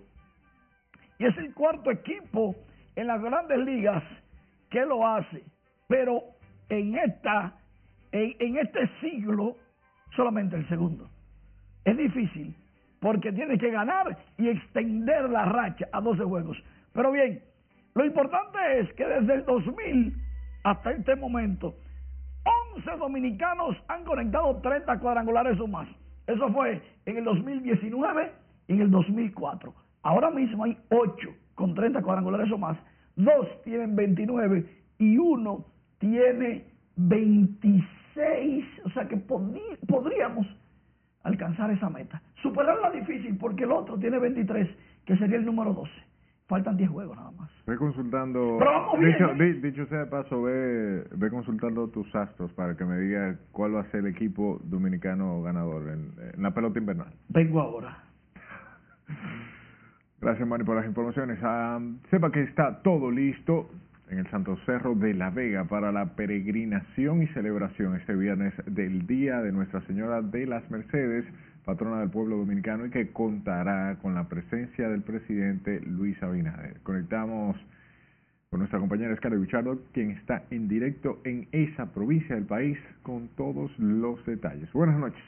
y 1.19 1.25
es 1.25 1.37
el 1.37 1.53
cuarto 1.53 1.91
equipo 1.91 2.55
en 2.95 3.07
las 3.07 3.21
grandes 3.21 3.59
ligas 3.59 4.03
que 4.69 4.85
lo 4.85 5.07
hace, 5.07 5.43
pero 5.87 6.21
en 6.69 6.97
esta, 6.97 7.53
en, 8.11 8.35
en 8.39 8.57
este 8.57 8.89
siglo, 8.99 9.55
solamente 10.15 10.55
el 10.55 10.67
segundo. 10.67 11.07
Es 11.85 11.95
difícil 11.95 12.55
porque 13.03 13.33
tiene 13.33 13.57
que 13.57 13.69
ganar 13.69 14.17
y 14.37 14.47
extender 14.47 15.29
la 15.29 15.43
racha 15.43 15.89
a 15.91 15.99
12 15.99 16.23
juegos. 16.23 16.57
Pero 16.93 17.11
bien, 17.11 17.43
lo 17.95 18.05
importante 18.05 18.57
es 18.79 18.93
que 18.93 19.05
desde 19.05 19.33
el 19.33 19.45
2000 19.45 20.15
hasta 20.63 20.91
este 20.91 21.17
momento, 21.17 21.75
11 22.77 22.89
dominicanos 22.97 23.75
han 23.89 24.05
conectado 24.05 24.55
30 24.61 24.99
cuadrangulares 24.99 25.59
o 25.59 25.67
más. 25.67 25.89
Eso 26.27 26.47
fue 26.53 26.81
en 27.05 27.17
el 27.17 27.25
2019 27.25 28.31
y 28.69 28.73
en 28.73 28.81
el 28.81 28.89
2004. 28.89 29.73
Ahora 30.03 30.31
mismo 30.31 30.63
hay 30.63 30.77
8 30.89 31.29
con 31.55 31.75
30 31.75 32.01
cuadrangulares 32.03 32.49
o 32.53 32.57
más. 32.57 32.77
Dos 33.17 33.61
tienen 33.63 33.97
29 33.97 34.65
y 34.99 35.17
uno 35.17 35.65
tiene 35.99 36.67
26. 36.95 38.65
O 38.85 38.89
sea 38.91 39.09
que 39.09 39.17
podríamos 39.17 40.47
alcanzar 41.23 41.71
esa 41.71 41.89
meta. 41.89 42.21
Superarla 42.41 42.91
difícil 42.91 43.37
porque 43.37 43.63
el 43.63 43.71
otro 43.71 43.97
tiene 43.97 44.19
23, 44.19 44.69
que 45.05 45.17
sería 45.17 45.37
el 45.37 45.45
número 45.45 45.73
12. 45.73 45.91
Faltan 46.47 46.75
10 46.75 46.89
juegos 46.89 47.15
nada 47.15 47.31
más. 47.31 47.49
Ve 47.65 47.77
consultando. 47.77 48.57
Pero 48.59 48.71
vamos 48.71 48.99
bien, 48.99 49.11
dicho, 49.13 49.29
¿eh? 49.31 49.35
di- 49.53 49.61
dicho 49.61 49.85
sea 49.87 49.99
de 49.99 50.05
paso, 50.07 50.41
ve, 50.43 51.05
ve 51.15 51.29
consultando 51.29 51.87
tus 51.87 52.13
astros 52.13 52.51
para 52.53 52.75
que 52.75 52.83
me 52.83 52.97
diga 52.99 53.37
cuál 53.53 53.75
va 53.75 53.79
a 53.81 53.85
ser 53.91 54.01
el 54.01 54.07
equipo 54.07 54.59
dominicano 54.65 55.41
ganador 55.41 55.89
en, 55.89 56.11
en 56.35 56.43
la 56.43 56.51
pelota 56.53 56.79
invernal. 56.79 57.13
Vengo 57.29 57.61
ahora. 57.61 57.97
Gracias, 60.21 60.47
Manny, 60.47 60.63
por 60.63 60.75
las 60.75 60.85
informaciones. 60.85 61.39
Ah, 61.43 61.79
sepa 62.09 62.31
que 62.31 62.43
está 62.43 62.81
todo 62.81 63.11
listo 63.11 63.69
en 64.13 64.19
el 64.19 64.29
Santo 64.29 64.57
Cerro 64.67 64.93
de 64.93 65.15
la 65.15 65.31
Vega 65.31 65.65
para 65.65 65.91
la 65.91 66.15
peregrinación 66.15 67.23
y 67.23 67.27
celebración 67.29 67.95
este 67.95 68.15
viernes 68.15 68.53
del 68.67 69.07
Día 69.07 69.41
de 69.41 69.51
Nuestra 69.51 69.81
Señora 69.87 70.21
de 70.21 70.45
las 70.45 70.69
Mercedes 70.69 71.25
patrona 71.65 71.99
del 72.01 72.11
pueblo 72.11 72.37
dominicano 72.37 72.85
y 72.85 72.91
que 72.91 73.11
contará 73.11 73.97
con 74.01 74.13
la 74.13 74.29
presencia 74.29 74.87
del 74.87 75.01
presidente 75.01 75.81
Luis 75.81 76.21
Abinader. 76.21 76.79
Conectamos 76.83 77.57
con 78.51 78.59
nuestra 78.59 78.79
compañera 78.79 79.15
Scarlett 79.15 79.41
Bichardo, 79.41 79.79
quien 79.93 80.11
está 80.11 80.43
en 80.51 80.67
directo 80.67 81.19
en 81.23 81.47
esa 81.51 81.91
provincia 81.91 82.35
del 82.35 82.45
país 82.45 82.77
con 83.01 83.29
todos 83.29 83.71
los 83.79 84.23
detalles. 84.27 84.71
Buenas 84.73 84.99
noches. 84.99 85.23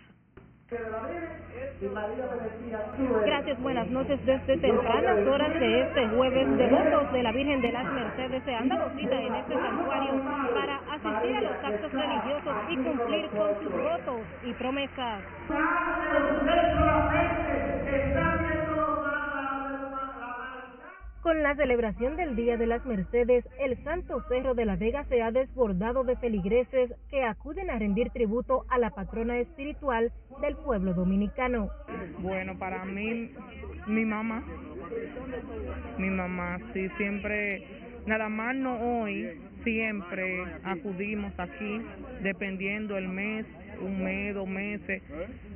Gracias, 3.26 3.61
buenas 3.61 3.88
noches. 3.91 4.20
Desde 4.26 4.57
tempranas 4.57 5.28
horas 5.28 5.53
de 5.59 5.82
este 5.82 6.07
jueves, 6.07 6.57
devotos 6.57 7.13
de 7.13 7.22
la 7.22 7.32
Virgen 7.32 7.61
de 7.61 7.72
las 7.72 7.86
Mercedes 7.86 8.41
se 8.43 8.55
han 8.55 8.70
dado 8.70 8.89
cita 8.97 9.16
en 9.22 9.36
este 9.36 9.53
santuario 9.53 10.24
para 10.55 10.78
asistir 10.95 11.38
a 11.38 11.41
los 11.41 11.63
actos 11.63 11.91
religiosos 11.91 12.55
y 12.70 12.78
cumplir 12.78 13.30
con 13.30 13.61
sus 13.61 13.72
votos 13.72 14.22
y 14.43 14.53
promesas. 14.53 15.22
Con 21.26 21.41
la 21.41 21.55
celebración 21.55 22.17
del 22.17 22.36
Día 22.36 22.55
de 22.55 22.67
las 22.67 22.86
Mercedes, 22.86 23.43
el 23.59 23.84
Santo 23.84 24.23
Cerro 24.30 24.53
de 24.53 24.63
la 24.63 24.76
Vega 24.76 25.05
se 25.05 25.23
ha 25.23 25.32
desbordado 25.32 26.03
de 26.03 26.15
feligreses 26.17 26.93
que 27.09 27.23
acuden 27.23 27.71
a 27.71 27.80
rendir 27.80 28.11
tributo 28.11 28.63
a 28.69 28.78
la 28.78 28.91
patrona 28.91 29.39
espiritual 29.39 30.11
del 30.39 30.55
pueblo 30.55 30.93
dominicano. 30.93 31.71
Bueno, 32.19 32.59
para 32.59 32.86
mí, 32.86 33.32
mi 33.88 34.05
mamá, 34.05 34.43
mi 35.97 36.11
mamá, 36.11 36.59
sí, 36.76 36.89
siempre, 36.95 37.65
nada 38.05 38.30
más 38.30 38.55
no 38.55 38.78
hoy, 38.78 39.28
siempre 39.63 40.45
acudimos 40.63 41.34
aquí, 41.39 41.82
dependiendo 42.21 42.97
el 42.99 43.07
mes, 43.07 43.47
un 43.82 44.03
mes, 44.03 44.36
dos 44.36 44.47
meses, 44.47 45.01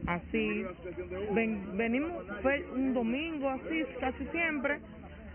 así. 0.07 0.65
venimos 1.76 2.11
un 2.74 2.95
domingo, 2.95 3.49
así, 3.49 3.84
casi 3.99 4.26
siempre 4.32 4.80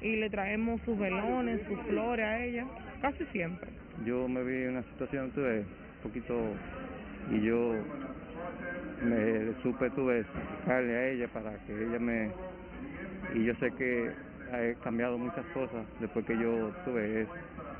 y 0.04 0.16
le 0.16 0.28
traemos 0.28 0.80
sus 0.82 0.98
velones, 0.98 1.62
sus 1.66 1.80
flores 1.86 2.26
a 2.26 2.44
ella, 2.44 2.66
casi 3.00 3.24
siempre. 3.32 3.70
Yo 4.04 4.28
me 4.28 4.44
vi 4.44 4.64
en 4.64 4.70
una 4.72 4.82
situación, 4.82 5.30
tuve 5.30 5.60
un 5.60 6.02
poquito, 6.02 6.52
y 7.32 7.40
yo 7.40 7.74
me 9.02 9.54
supe, 9.62 9.88
tuve, 9.90 10.26
darle 10.66 10.94
a 10.94 11.08
ella 11.08 11.28
para 11.28 11.56
que 11.64 11.72
ella 11.72 11.98
me, 11.98 12.30
y 13.34 13.44
yo 13.44 13.54
sé 13.54 13.70
que 13.78 14.10
he 14.52 14.74
cambiado 14.84 15.16
muchas 15.16 15.46
cosas 15.54 15.86
después 16.00 16.26
que 16.26 16.36
yo 16.38 16.70
tuve 16.84 17.22
eso. 17.22 17.32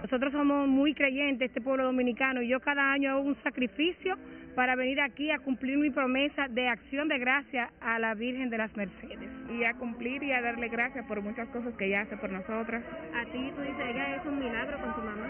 Nosotros 0.03 0.33
somos 0.33 0.67
muy 0.67 0.95
creyentes, 0.95 1.49
este 1.49 1.61
pueblo 1.61 1.85
dominicano, 1.85 2.41
y 2.41 2.49
yo 2.49 2.59
cada 2.61 2.91
año 2.91 3.13
hago 3.13 3.21
un 3.21 3.37
sacrificio 3.43 4.17
para 4.55 4.77
venir 4.77 5.01
aquí 5.01 5.31
a 5.31 5.39
cumplir 5.39 5.79
mi 5.79 5.91
promesa 5.91 6.49
de 6.49 6.69
acción 6.69 7.09
de 7.09 7.19
gracia 7.19 7.71
a 7.81 7.99
la 7.99 8.15
Virgen 8.15 8.51
de 8.51 8.59
las 8.59 8.75
Mercedes. 8.77 9.31
Y 9.51 9.65
a 9.65 9.75
cumplir 9.75 10.23
y 10.23 10.33
a 10.33 10.41
darle 10.41 10.69
gracias 10.69 11.05
por 11.07 11.21
muchas 11.23 11.49
cosas 11.49 11.75
que 11.75 11.87
ella 11.87 12.03
hace 12.03 12.17
por 12.17 12.31
nosotras. 12.31 12.83
A 13.15 13.25
ti, 13.33 13.53
tú 13.55 13.63
dices, 13.63 13.87
ella 13.89 14.17
es 14.17 14.27
un 14.27 14.39
milagro 14.39 14.79
con 14.81 14.95
tu 14.95 15.01
mamá. 15.03 15.29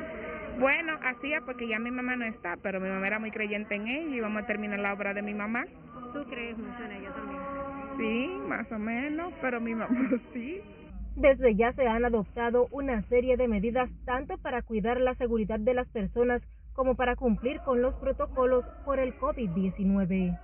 Bueno, 0.59 0.99
hacía 1.03 1.41
porque 1.45 1.67
ya 1.67 1.79
mi 1.79 1.91
mamá 1.91 2.17
no 2.17 2.25
está, 2.27 2.57
pero 2.63 2.81
mi 2.81 2.89
mamá 2.89 3.07
era 3.07 3.19
muy 3.19 3.31
creyente 3.31 3.75
en 3.75 3.89
ella 3.89 4.17
y 4.17 4.21
vamos 4.21 4.43
a 4.43 4.47
terminar 4.47 4.79
la 4.79 4.93
obra 4.93 5.15
de 5.15 5.23
mi 5.23 5.35
mamá. 5.35 5.65
¿Tú 6.13 6.25
crees 6.31 6.57
mucho 6.57 6.85
en 6.85 6.93
ella 6.93 7.11
también? 7.13 7.41
Sí, 7.97 8.49
más 8.49 8.71
o 8.71 8.79
menos, 8.79 9.33
pero 9.41 9.61
mi 9.61 9.75
mamá 9.75 10.11
sí. 10.33 10.61
Desde 11.17 11.55
ya 11.55 11.73
se 11.73 11.87
han 11.87 12.05
adoptado 12.05 12.67
una 12.73 13.03
serie 13.03 13.37
de 13.37 13.47
medidas 13.47 13.89
tanto 14.05 14.37
para 14.39 14.63
cuidar 14.63 15.01
la 15.01 15.15
seguridad 15.15 15.61
de 15.61 15.75
las 15.75 15.89
personas 15.89 16.43
como 16.75 16.97
para 16.97 17.17
cumplir 17.17 17.61
con 17.61 17.81
los 17.81 17.95
protocolos 17.95 18.65
por 18.85 18.99
el 18.99 19.17
COVID-19. 19.19 20.39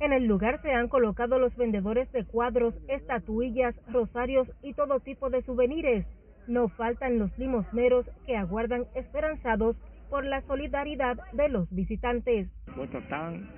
En 0.00 0.12
el 0.12 0.26
lugar 0.26 0.62
se 0.62 0.72
han 0.72 0.88
colocado 0.88 1.38
los 1.38 1.54
vendedores 1.56 2.10
de 2.12 2.24
cuadros, 2.24 2.74
estatuillas, 2.88 3.74
rosarios 3.92 4.48
y 4.62 4.72
todo 4.74 5.00
tipo 5.00 5.28
de 5.28 5.42
souvenirs. 5.42 6.06
No 6.46 6.68
faltan 6.68 7.18
los 7.18 7.36
limosneros 7.36 8.06
que 8.24 8.36
aguardan 8.36 8.86
esperanzados 8.94 9.76
por 10.08 10.24
la 10.24 10.40
solidaridad 10.42 11.18
de 11.32 11.48
los 11.48 11.68
visitantes. 11.70 12.48
están 12.94 13.50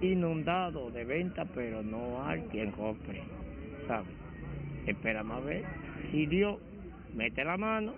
inundados 0.00 0.92
de 0.94 1.04
venta, 1.04 1.44
pero 1.54 1.82
no 1.82 2.24
hay 2.24 2.40
quien 2.50 2.70
compre, 2.72 3.22
¿sabes? 3.86 4.08
Esperamos 4.86 5.38
a 5.38 5.40
ver 5.40 5.64
si 6.10 6.26
Dios 6.26 6.58
mete 7.14 7.44
la 7.44 7.56
mano, 7.56 7.94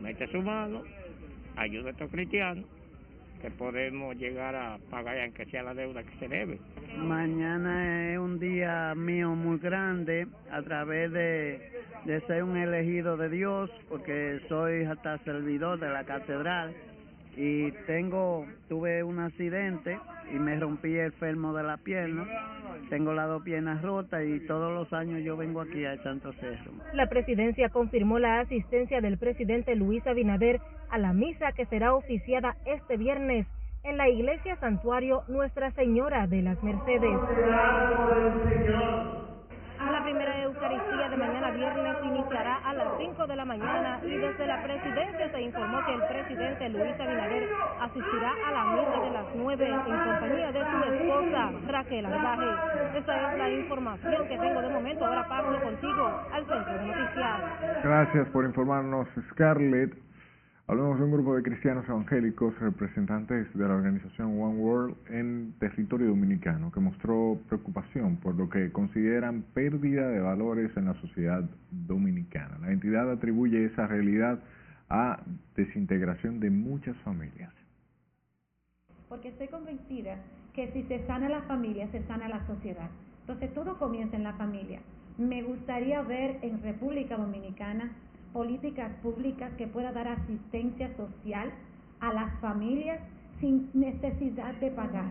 mete 0.00 0.26
su 0.28 0.42
mano, 0.42 0.82
ayuda 1.56 1.88
a 1.88 1.92
estos 1.92 2.10
cristianos, 2.10 2.64
que 3.40 3.50
podemos 3.50 4.16
llegar 4.16 4.54
a 4.54 4.78
pagar 4.90 5.20
aunque 5.20 5.46
sea 5.46 5.62
la 5.62 5.74
deuda 5.74 6.02
que 6.02 6.18
se 6.18 6.28
debe. 6.28 6.58
Mañana 6.96 8.12
es 8.12 8.18
un 8.18 8.38
día 8.38 8.94
mío 8.94 9.34
muy 9.34 9.58
grande 9.58 10.26
a 10.50 10.62
través 10.62 11.12
de, 11.12 11.70
de 12.04 12.20
ser 12.22 12.42
un 12.42 12.56
elegido 12.56 13.16
de 13.16 13.28
Dios, 13.28 13.70
porque 13.88 14.40
soy 14.48 14.84
hasta 14.84 15.18
servidor 15.18 15.78
de 15.78 15.90
la 15.90 16.04
catedral 16.04 16.74
y 17.36 17.70
tengo 17.86 18.46
tuve 18.68 19.02
un 19.02 19.18
accidente 19.20 19.98
y 20.32 20.38
me 20.38 20.58
rompí 20.58 20.96
el 20.96 21.12
fermo 21.12 21.52
de 21.52 21.62
la 21.62 21.76
pierna 21.76 22.26
tengo 22.88 23.12
las 23.12 23.26
dos 23.26 23.42
piernas 23.42 23.82
rotas 23.82 24.22
y 24.24 24.40
todos 24.46 24.72
los 24.72 24.92
años 24.92 25.22
yo 25.24 25.36
vengo 25.36 25.60
aquí 25.60 25.84
a 25.84 26.00
Santo 26.02 26.32
Cerro. 26.34 26.72
La 26.92 27.08
presidencia 27.08 27.68
confirmó 27.68 28.18
la 28.18 28.40
asistencia 28.40 29.00
del 29.00 29.18
presidente 29.18 29.74
Luis 29.74 30.06
Abinader 30.06 30.60
a 30.90 30.98
la 30.98 31.12
misa 31.12 31.52
que 31.52 31.66
será 31.66 31.94
oficiada 31.94 32.56
este 32.64 32.96
viernes 32.96 33.46
en 33.82 33.96
la 33.96 34.08
iglesia 34.08 34.56
santuario 34.56 35.22
Nuestra 35.28 35.70
Señora 35.72 36.26
de 36.26 36.42
las 36.42 36.62
Mercedes. 36.62 37.18
Primera 40.16 40.44
Eucaristía 40.44 41.10
de 41.10 41.16
mañana 41.18 41.50
viernes 41.50 41.94
iniciará 42.02 42.56
a 42.64 42.72
las 42.72 42.88
5 42.96 43.26
de 43.26 43.36
la 43.36 43.44
mañana 43.44 44.00
y 44.08 44.16
desde 44.16 44.46
la 44.46 44.62
presidencia 44.62 45.28
se 45.28 45.42
informó 45.42 45.84
que 45.84 45.92
el 45.92 46.00
presidente 46.08 46.70
Luis 46.70 46.98
Abinader 46.98 47.44
asistirá 47.82 48.32
a 48.48 48.50
la 48.50 48.64
misa 48.64 48.98
de 48.98 49.10
las 49.10 49.26
9 49.34 49.68
en 49.68 49.98
compañía 50.08 50.52
de 50.52 50.64
su 50.72 50.84
esposa 50.88 51.52
Raquel 51.68 52.06
Arbaje. 52.06 52.48
Esta 52.96 53.12
es 53.28 53.36
la 53.36 53.50
información 53.50 54.26
que 54.26 54.38
tengo 54.38 54.62
de 54.62 54.70
momento. 54.70 55.04
Ahora 55.04 55.28
paso 55.28 55.60
contigo 55.62 56.08
al 56.32 56.46
centro 56.46 56.78
de 56.78 56.84
noticias. 56.86 57.42
Gracias 57.84 58.26
por 58.30 58.46
informarnos, 58.46 59.06
Scarlett. 59.32 60.05
Hablamos 60.68 60.98
de 60.98 61.04
un 61.04 61.12
grupo 61.12 61.36
de 61.36 61.44
cristianos 61.44 61.88
evangélicos 61.88 62.58
representantes 62.58 63.46
de 63.54 63.68
la 63.68 63.74
organización 63.76 64.42
One 64.42 64.58
World 64.58 64.96
en 65.10 65.54
territorio 65.60 66.08
dominicano 66.08 66.72
que 66.72 66.80
mostró 66.80 67.38
preocupación 67.46 68.16
por 68.16 68.34
lo 68.34 68.50
que 68.50 68.72
consideran 68.72 69.44
pérdida 69.54 70.08
de 70.08 70.18
valores 70.18 70.76
en 70.76 70.86
la 70.86 70.94
sociedad 70.94 71.44
dominicana. 71.70 72.58
La 72.60 72.72
entidad 72.72 73.08
atribuye 73.08 73.64
esa 73.64 73.86
realidad 73.86 74.40
a 74.88 75.22
desintegración 75.54 76.40
de 76.40 76.50
muchas 76.50 76.96
familias. 77.04 77.52
Porque 79.08 79.28
estoy 79.28 79.46
convencida 79.46 80.16
que 80.52 80.72
si 80.72 80.82
se 80.88 81.06
sana 81.06 81.28
la 81.28 81.42
familia, 81.42 81.86
se 81.92 82.02
sana 82.08 82.28
la 82.28 82.44
sociedad. 82.48 82.90
Entonces 83.20 83.54
todo 83.54 83.78
comienza 83.78 84.16
en 84.16 84.24
la 84.24 84.32
familia. 84.32 84.80
Me 85.16 85.44
gustaría 85.44 86.02
ver 86.02 86.38
en 86.42 86.60
República 86.60 87.16
Dominicana 87.16 87.92
políticas 88.36 88.92
públicas 89.02 89.50
que 89.56 89.66
pueda 89.66 89.92
dar 89.92 90.08
asistencia 90.08 90.94
social 90.94 91.48
a 92.00 92.12
las 92.12 92.38
familias 92.40 93.00
sin 93.40 93.70
necesidad 93.72 94.54
de 94.56 94.70
pagar. 94.72 95.10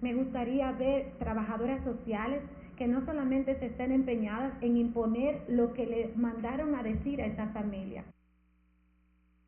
Me 0.00 0.14
gustaría 0.14 0.70
ver 0.70 1.14
trabajadoras 1.18 1.82
sociales 1.82 2.42
que 2.76 2.86
no 2.86 3.04
solamente 3.04 3.58
se 3.58 3.66
estén 3.66 3.90
empeñadas 3.90 4.52
en 4.60 4.76
imponer 4.76 5.42
lo 5.48 5.72
que 5.72 5.84
les 5.84 6.16
mandaron 6.16 6.76
a 6.76 6.84
decir 6.84 7.20
a 7.20 7.26
esa 7.26 7.48
familia. 7.48 8.04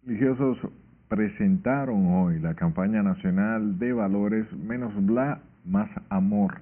Religiosos 0.05 0.59
presentaron 1.07 2.05
hoy 2.15 2.41
la 2.41 2.55
campaña 2.55 3.05
nacional 3.05 3.79
de 3.79 3.93
valores 3.93 4.53
menos 4.53 4.93
bla, 5.07 5.41
más 5.65 5.89
amor, 6.09 6.55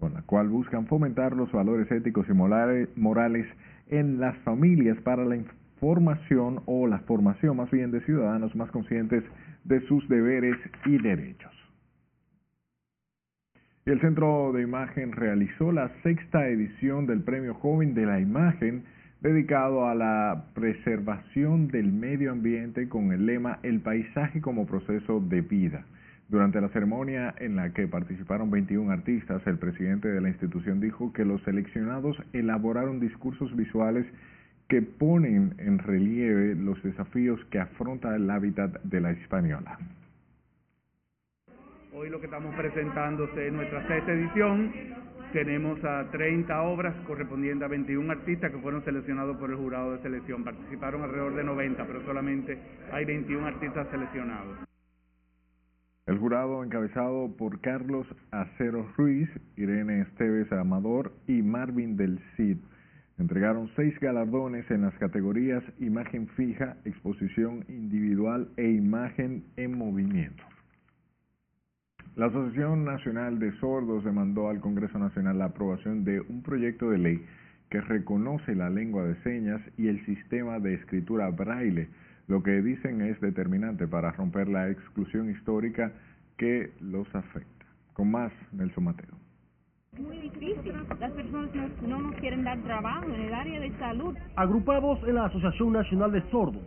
con 0.00 0.14
la 0.14 0.22
cual 0.22 0.48
buscan 0.48 0.88
fomentar 0.88 1.36
los 1.36 1.52
valores 1.52 1.88
éticos 1.92 2.26
y 2.28 2.32
morales 2.32 3.46
en 3.90 4.18
las 4.18 4.36
familias 4.38 4.98
para 5.02 5.24
la 5.24 5.36
formación 5.80 6.62
o 6.66 6.86
la 6.86 6.98
formación 7.00 7.56
más 7.56 7.70
bien 7.70 7.90
de 7.90 8.00
ciudadanos 8.02 8.54
más 8.54 8.70
conscientes 8.70 9.24
de 9.64 9.80
sus 9.86 10.08
deberes 10.08 10.56
y 10.86 10.98
derechos. 10.98 11.52
El 13.86 14.00
Centro 14.00 14.52
de 14.52 14.62
Imagen 14.62 15.12
realizó 15.12 15.70
la 15.70 15.90
sexta 16.02 16.48
edición 16.48 17.06
del 17.06 17.22
Premio 17.22 17.54
Joven 17.54 17.94
de 17.94 18.06
la 18.06 18.18
Imagen 18.18 18.84
dedicado 19.20 19.86
a 19.86 19.94
la 19.94 20.46
preservación 20.54 21.68
del 21.68 21.92
medio 21.92 22.32
ambiente 22.32 22.88
con 22.88 23.12
el 23.12 23.26
lema 23.26 23.58
El 23.62 23.80
paisaje 23.80 24.40
como 24.40 24.66
proceso 24.66 25.20
de 25.20 25.42
vida. 25.42 25.84
Durante 26.28 26.60
la 26.60 26.70
ceremonia 26.70 27.34
en 27.38 27.56
la 27.56 27.74
que 27.74 27.86
participaron 27.86 28.50
21 28.50 28.90
artistas, 28.90 29.46
el 29.46 29.58
presidente 29.58 30.08
de 30.08 30.20
la 30.22 30.30
institución 30.30 30.80
dijo 30.80 31.12
que 31.12 31.26
los 31.26 31.42
seleccionados 31.42 32.16
elaboraron 32.32 33.00
discursos 33.00 33.54
visuales 33.54 34.06
que 34.68 34.82
ponen 34.82 35.54
en 35.58 35.78
relieve 35.78 36.54
los 36.54 36.82
desafíos 36.82 37.44
que 37.50 37.58
afronta 37.58 38.14
el 38.16 38.30
hábitat 38.30 38.82
de 38.82 39.00
la 39.00 39.12
Hispaniola. 39.12 39.78
Hoy 41.92 42.10
lo 42.10 42.18
que 42.18 42.26
estamos 42.26 42.54
presentando 42.56 43.24
es 43.24 43.52
nuestra 43.52 43.86
sexta 43.86 44.12
edición. 44.12 44.72
Tenemos 45.32 45.82
a 45.84 46.10
30 46.10 46.62
obras 46.62 46.94
correspondientes 47.06 47.64
a 47.64 47.68
21 47.68 48.10
artistas 48.10 48.50
que 48.50 48.58
fueron 48.58 48.84
seleccionados 48.84 49.36
por 49.36 49.50
el 49.50 49.56
jurado 49.56 49.92
de 49.92 50.02
selección. 50.02 50.44
Participaron 50.44 51.02
alrededor 51.02 51.34
de 51.34 51.44
90, 51.44 51.86
pero 51.86 52.04
solamente 52.04 52.58
hay 52.92 53.04
21 53.04 53.46
artistas 53.46 53.88
seleccionados. 53.90 54.58
El 56.06 56.18
jurado 56.18 56.62
encabezado 56.62 57.34
por 57.36 57.60
Carlos 57.60 58.06
Acero 58.30 58.86
Ruiz, 58.96 59.28
Irene 59.56 60.02
Esteves 60.02 60.52
Amador 60.52 61.12
y 61.26 61.42
Marvin 61.42 61.96
del 61.96 62.18
Cid 62.36 62.58
entregaron 63.18 63.70
seis 63.76 63.98
galardones 64.00 64.68
en 64.70 64.82
las 64.82 64.94
categorías 64.98 65.62
imagen 65.78 66.28
fija, 66.28 66.76
exposición 66.84 67.64
individual 67.68 68.48
e 68.56 68.68
imagen 68.68 69.44
en 69.56 69.78
movimiento. 69.78 70.42
La 72.16 72.26
Asociación 72.26 72.84
Nacional 72.84 73.38
de 73.40 73.52
Sordos 73.58 74.04
demandó 74.04 74.48
al 74.48 74.60
Congreso 74.60 74.98
Nacional 74.98 75.38
la 75.38 75.46
aprobación 75.46 76.04
de 76.04 76.20
un 76.20 76.42
proyecto 76.42 76.90
de 76.90 76.98
ley 76.98 77.26
que 77.70 77.80
reconoce 77.80 78.54
la 78.54 78.70
lengua 78.70 79.04
de 79.04 79.16
señas 79.22 79.60
y 79.76 79.88
el 79.88 80.04
sistema 80.06 80.60
de 80.60 80.74
escritura 80.74 81.28
braille, 81.30 81.88
lo 82.28 82.42
que 82.42 82.62
dicen 82.62 83.00
es 83.00 83.20
determinante 83.20 83.88
para 83.88 84.12
romper 84.12 84.48
la 84.48 84.70
exclusión 84.70 85.28
histórica 85.28 85.92
que 86.36 86.72
los 86.80 87.12
afecta. 87.14 87.66
Con 87.94 88.12
más, 88.12 88.32
Nelson 88.52 88.84
Mateo. 88.84 89.23
Muy 89.98 90.16
difícil. 90.18 90.72
Las 91.00 91.12
personas 91.12 91.50
no, 91.54 91.88
no 91.88 92.00
nos 92.00 92.14
quieren 92.16 92.44
dar 92.44 92.58
trabajo 92.62 93.06
en 93.06 93.20
el 93.22 93.34
área 93.34 93.60
de 93.60 93.70
salud. 93.78 94.16
Agrupados 94.36 94.98
en 95.06 95.14
la 95.14 95.26
Asociación 95.26 95.72
Nacional 95.72 96.12
de 96.12 96.22
Sordos, 96.30 96.62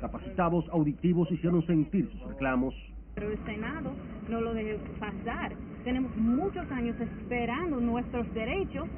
capacitados 0.00 0.64
auditivos 0.70 1.30
hicieron 1.30 1.64
sentir 1.66 2.08
sus 2.10 2.22
reclamos. 2.28 2.74
Pero 3.14 3.30
el 3.30 3.44
Senado 3.44 3.92
no 4.28 4.40
lo 4.40 4.54
debe 4.54 4.78
pasar. 4.98 5.52
Tenemos 5.84 6.14
muchos 6.16 6.70
años 6.70 6.96
esperando 7.00 7.80
nuestros 7.80 8.32
derechos 8.32 8.88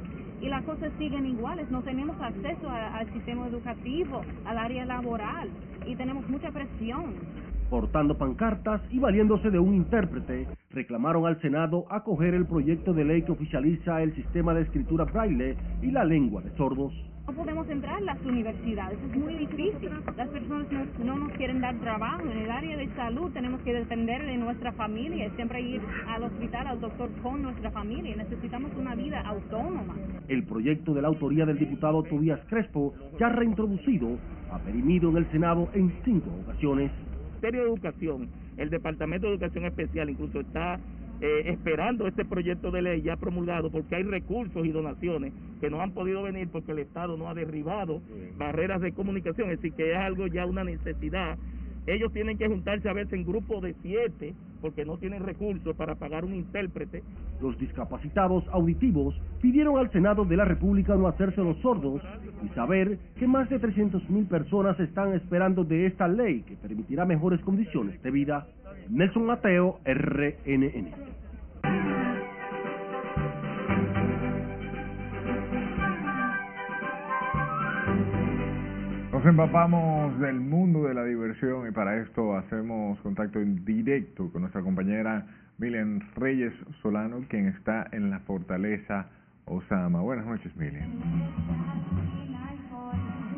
y 0.40 0.48
las 0.48 0.62
cosas 0.64 0.92
siguen 0.98 1.26
iguales. 1.26 1.68
No 1.70 1.82
tenemos 1.82 2.20
acceso 2.20 2.68
a- 2.68 2.98
al 2.98 3.12
sistema 3.12 3.46
educativo, 3.48 4.20
al 4.44 4.58
área 4.58 4.84
laboral 4.84 5.48
y 5.86 5.96
tenemos 5.96 6.28
mucha 6.28 6.50
presión. 6.50 7.14
Portando 7.70 8.16
pancartas 8.16 8.82
y 8.90 8.98
valiéndose 8.98 9.50
de 9.50 9.58
un 9.58 9.74
intérprete, 9.74 10.46
reclamaron 10.70 11.26
al 11.26 11.40
Senado 11.40 11.86
acoger 11.90 12.34
el 12.34 12.46
proyecto 12.46 12.92
de 12.92 13.04
ley 13.04 13.22
que 13.22 13.32
oficializa 13.32 14.02
el 14.02 14.14
sistema 14.14 14.54
de 14.54 14.62
escritura 14.62 15.04
braille 15.04 15.56
y 15.82 15.90
la 15.90 16.04
lengua 16.04 16.42
de 16.42 16.50
sordos. 16.56 16.92
No 17.26 17.32
podemos 17.32 17.66
entrar 17.70 17.96
a 17.96 18.00
las 18.02 18.20
universidades, 18.20 18.98
es 19.02 19.16
muy 19.16 19.34
difícil. 19.34 19.88
Las 20.14 20.28
personas 20.28 20.70
no, 20.70 21.04
no 21.04 21.16
nos 21.16 21.32
quieren 21.32 21.62
dar 21.62 21.74
trabajo 21.80 22.20
en 22.30 22.36
el 22.36 22.50
área 22.50 22.76
de 22.76 22.86
salud, 22.94 23.32
tenemos 23.32 23.62
que 23.62 23.72
depender 23.72 24.26
de 24.26 24.36
nuestra 24.36 24.72
familia, 24.72 25.30
siempre 25.34 25.62
ir 25.62 25.80
al 26.06 26.24
hospital, 26.24 26.66
al 26.66 26.80
doctor 26.82 27.08
con 27.22 27.40
nuestra 27.40 27.70
familia. 27.70 28.14
Necesitamos 28.14 28.72
una 28.76 28.94
vida 28.94 29.22
autónoma. 29.22 29.94
El 30.28 30.44
proyecto 30.44 30.92
de 30.92 31.00
la 31.00 31.08
autoría 31.08 31.46
del 31.46 31.58
diputado 31.58 32.02
Tobías 32.02 32.40
Crespo, 32.46 32.92
ya 33.18 33.30
reintroducido, 33.30 34.18
ha 34.52 34.58
perimido 34.58 35.08
en 35.08 35.16
el 35.16 35.30
Senado 35.30 35.70
en 35.72 35.94
cinco 36.04 36.28
ocasiones. 36.44 36.90
Ministerio 37.45 37.64
de 37.64 37.74
Educación, 37.74 38.28
el 38.57 38.70
Departamento 38.70 39.26
de 39.26 39.34
Educación 39.34 39.66
Especial 39.66 40.09
incluso 40.09 40.40
está 40.40 40.80
eh, 41.20 41.42
esperando 41.45 42.07
este 42.07 42.24
proyecto 42.24 42.70
de 42.70 42.80
ley 42.80 43.03
ya 43.03 43.16
promulgado 43.16 43.70
porque 43.70 43.97
hay 43.97 44.03
recursos 44.03 44.64
y 44.64 44.70
donaciones 44.70 45.34
que 45.61 45.68
no 45.68 45.82
han 45.82 45.92
podido 45.92 46.22
venir 46.22 46.49
porque 46.51 46.72
el 46.72 46.78
Estado 46.78 47.18
no 47.18 47.28
ha 47.28 47.34
derribado 47.34 48.01
barreras 48.38 48.80
de 48.80 48.92
comunicación, 48.92 49.51
es 49.51 49.61
decir, 49.61 49.76
que 49.76 49.92
es 49.92 49.99
algo 49.99 50.26
ya 50.26 50.47
una 50.47 50.64
necesidad. 50.64 51.36
Ellos 51.87 52.12
tienen 52.12 52.39
que 52.39 52.49
juntarse 52.49 52.89
a 52.89 52.95
veces 52.95 53.12
en 53.12 53.24
grupos 53.24 53.62
de 53.62 53.74
siete 53.82 54.35
porque 54.61 54.87
no 54.87 54.97
tienen 54.97 55.22
recursos 55.22 55.76
para 55.76 55.97
pagar 55.97 56.24
un 56.24 56.35
intérprete. 56.35 57.03
Los 57.43 57.59
discapacitados 57.59 58.45
auditivos 58.51 59.14
pidieron 59.43 59.76
al 59.76 59.93
Senado 59.93 60.24
de 60.24 60.37
la 60.37 60.47
República 60.47 60.97
no 60.97 61.07
hacerse 61.07 61.43
los 61.43 61.59
sordos 61.59 62.01
y 62.43 62.49
saber 62.55 62.99
que 63.18 63.26
más 63.26 63.51
de 63.51 63.61
300.000 63.61 64.26
personas 64.26 64.80
están 64.80 65.12
esperando 65.12 65.64
de 65.64 65.87
esta 65.87 66.09
ley 66.09 66.43
que 66.43 66.57
permitirá 66.57 67.05
mejores 67.05 67.41
condiciones 67.43 68.03
de 68.03 68.11
vida. 68.11 68.47
Nelson 68.89 69.26
Mateo, 69.26 69.80
RNN. 69.85 71.23
Nos 79.24 79.30
empapamos 79.30 80.20
del 80.20 80.38
mundo 80.38 80.82
de 80.82 80.92
la 80.92 81.02
diversión 81.02 81.66
y 81.66 81.70
para 81.70 81.96
esto 81.96 82.36
hacemos 82.36 83.00
contacto 83.00 83.40
en 83.40 83.64
directo 83.64 84.30
con 84.30 84.42
nuestra 84.42 84.60
compañera 84.60 85.24
Miriam 85.56 86.00
Reyes 86.14 86.52
Solano, 86.82 87.24
quien 87.30 87.48
está 87.48 87.86
en 87.92 88.10
la 88.10 88.18
fortaleza 88.18 89.06
Osama. 89.46 90.02
Buenas 90.02 90.26
noches, 90.26 90.54
Miriam. 90.58 90.90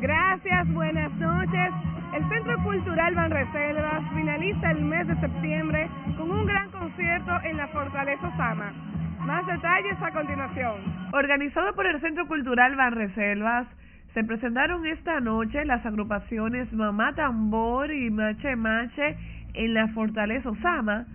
Gracias, 0.01 0.73
buenas 0.73 1.09
noches. 1.13 1.71
El 2.15 2.27
Centro 2.27 2.63
Cultural 2.65 3.15
Banreservas 3.15 4.03
finaliza 4.13 4.71
el 4.71 4.81
mes 4.81 5.07
de 5.07 5.17
septiembre 5.21 5.89
con 6.17 6.29
un 6.29 6.45
gran 6.47 6.69
concierto 6.69 7.31
en 7.45 7.55
la 7.55 7.67
Fortaleza 7.69 8.27
Osama. 8.27 8.73
Más 9.19 9.47
detalles 9.47 9.95
a 10.01 10.11
continuación. 10.11 10.81
Organizado 11.13 11.73
por 11.75 11.87
el 11.87 12.01
Centro 12.01 12.27
Cultural 12.27 12.75
Banreservas, 12.75 13.67
se 14.13 14.23
presentaron 14.23 14.85
esta 14.85 15.19
noche 15.19 15.65
las 15.65 15.85
agrupaciones 15.85 16.71
Mamá 16.73 17.13
Tambor 17.15 17.91
y 17.91 18.09
Mache 18.09 18.55
Mache 18.55 19.17
en 19.53 19.73
la 19.73 19.87
Fortaleza 19.89 20.49
Osama, 20.49 21.05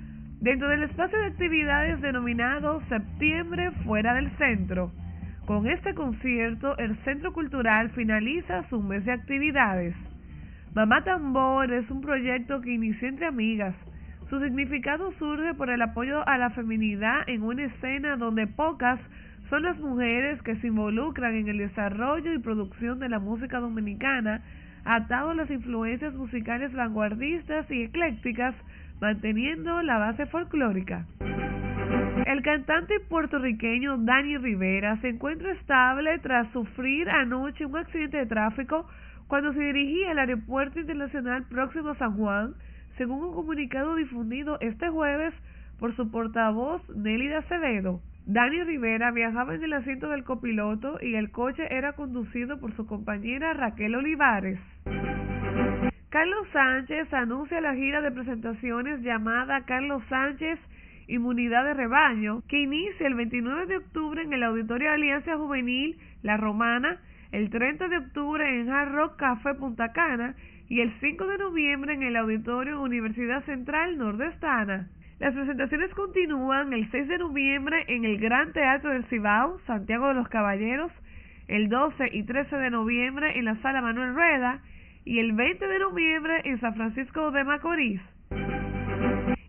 dentro 0.41 0.69
del 0.69 0.85
espacio 0.85 1.19
de 1.19 1.27
actividades 1.27 2.01
denominado 2.01 2.83
Septiembre 2.89 3.71
Fuera 3.85 4.15
del 4.15 4.31
Centro. 4.39 4.93
Con 5.47 5.69
este 5.69 5.95
concierto, 5.95 6.77
el 6.79 6.97
Centro 7.05 7.33
Cultural 7.33 7.91
finaliza 7.91 8.69
su 8.69 8.81
mes 8.81 9.05
de 9.05 9.13
actividades. 9.13 9.95
Mamá 10.75 11.03
Tambor 11.05 11.73
es 11.73 11.91
un 11.91 12.01
proyecto 12.01 12.61
que 12.61 12.73
inició 12.73 13.09
entre 13.09 13.27
amigas. 13.27 13.75
Su 14.31 14.41
significado 14.41 15.13
surge 15.19 15.55
por 15.55 15.71
el 15.71 15.83
apoyo 15.83 16.27
a 16.27 16.39
la 16.39 16.51
feminidad 16.51 17.29
en 17.29 17.43
una 17.43 17.65
escena 17.65 18.17
donde 18.17 18.47
pocas 18.47 18.99
son 19.53 19.65
las 19.65 19.79
mujeres 19.81 20.41
que 20.45 20.57
se 20.57 20.69
involucran 20.69 21.35
en 21.35 21.47
el 21.47 21.59
desarrollo 21.59 22.33
y 22.33 22.39
producción 22.39 22.99
de 22.99 23.11
la 23.11 23.19
música 23.19 23.61
dominicana, 23.61 24.41
atado 24.83 25.29
a 25.29 25.35
las 25.35 25.51
influencias 25.51 26.15
musicales 26.15 26.73
vanguardistas 26.73 27.71
y 27.71 27.83
eclécticas, 27.83 28.55
manteniendo 28.99 29.83
la 29.83 29.99
base 29.99 30.25
folclórica. 30.25 31.05
El 32.25 32.41
cantante 32.41 32.99
puertorriqueño 33.11 33.99
Dani 33.99 34.39
Rivera 34.39 34.97
se 35.03 35.11
encuentra 35.11 35.53
estable 35.53 36.19
tras 36.21 36.51
sufrir 36.53 37.11
anoche 37.11 37.67
un 37.67 37.77
accidente 37.77 38.17
de 38.17 38.27
tráfico 38.27 38.89
cuando 39.27 39.53
se 39.53 39.61
dirigía 39.61 40.13
al 40.13 40.19
Aeropuerto 40.21 40.81
Internacional 40.81 41.45
Próximo 41.51 41.91
a 41.91 41.99
San 41.99 42.17
Juan, 42.17 42.55
según 42.97 43.23
un 43.23 43.35
comunicado 43.35 43.97
difundido 43.97 44.57
este 44.63 44.89
jueves 44.89 45.35
por 45.79 45.95
su 45.95 46.11
portavoz 46.11 46.81
Nélida 46.97 47.41
Acevedo. 47.41 48.01
Dani 48.27 48.63
Rivera 48.63 49.11
viajaba 49.11 49.55
en 49.55 49.65
el 49.65 49.73
asiento 49.73 50.09
del 50.09 50.23
copiloto 50.23 50.99
y 51.03 51.17
el 51.17 51.31
coche 51.31 51.67
era 51.71 51.95
conducido 51.95 52.61
por 52.61 52.75
su 52.77 52.87
compañera 52.87 53.53
Raquel 53.53 53.97
Olivares. 53.97 54.61
Carlos 56.09 56.47
Sánchez 56.53 57.13
anuncia 57.13 57.61
la 57.61 57.75
gira 57.75 58.01
de 58.01 58.13
presentaciones 58.13 59.01
llamada 59.03 59.65
Carlos 59.65 60.03
Sánchez 60.09 60.59
Inmunidad 61.09 61.65
de 61.65 61.75
Rebaño, 61.75 62.43
que 62.49 62.63
inicia 62.63 63.07
el 63.07 63.15
29 63.15 63.67
de 63.67 63.79
octubre 63.79 64.23
en 64.23 64.33
el 64.33 64.45
Auditorio 64.45 64.93
Alianza 64.93 65.37
Juvenil 65.37 65.99
La 66.23 66.37
Romana, 66.37 67.01
el 67.33 67.51
30 67.51 67.89
de 67.89 67.99
octubre 67.99 68.61
en 68.61 68.71
Hard 68.71 68.93
Rock 68.93 69.17
Café 69.17 69.55
Punta 69.55 69.93
Cana 69.93 70.37
y 70.69 70.81
el 70.81 70.93
5 71.01 71.27
de 71.27 71.39
noviembre 71.39 71.95
en 71.95 72.03
el 72.03 72.17
Auditorio 72.17 72.81
Universidad 72.81 73.45
Central 73.45 73.99
Nordestana. 73.99 74.89
Las 75.23 75.35
presentaciones 75.35 75.95
continúan 75.95 76.73
el 76.73 76.91
6 76.91 77.07
de 77.07 77.19
noviembre 77.19 77.85
en 77.87 78.05
el 78.05 78.19
Gran 78.19 78.53
Teatro 78.53 78.91
del 78.91 79.05
Cibao, 79.05 79.61
Santiago 79.69 80.09
de 80.09 80.15
los 80.15 80.27
Caballeros, 80.27 80.91
el 81.47 81.69
12 81.69 82.09
y 82.11 82.25
13 82.25 82.57
de 82.57 82.71
noviembre 82.71 83.39
en 83.39 83.45
la 83.45 83.55
Sala 83.63 83.81
Manuel 83.83 84.17
Rueda 84.17 84.59
y 85.05 85.21
el 85.21 85.31
20 85.35 85.65
de 85.65 85.79
noviembre 85.79 86.41
en 86.43 86.59
San 86.59 86.75
Francisco 86.75 87.31
de 87.31 87.45
Macorís. 87.45 88.01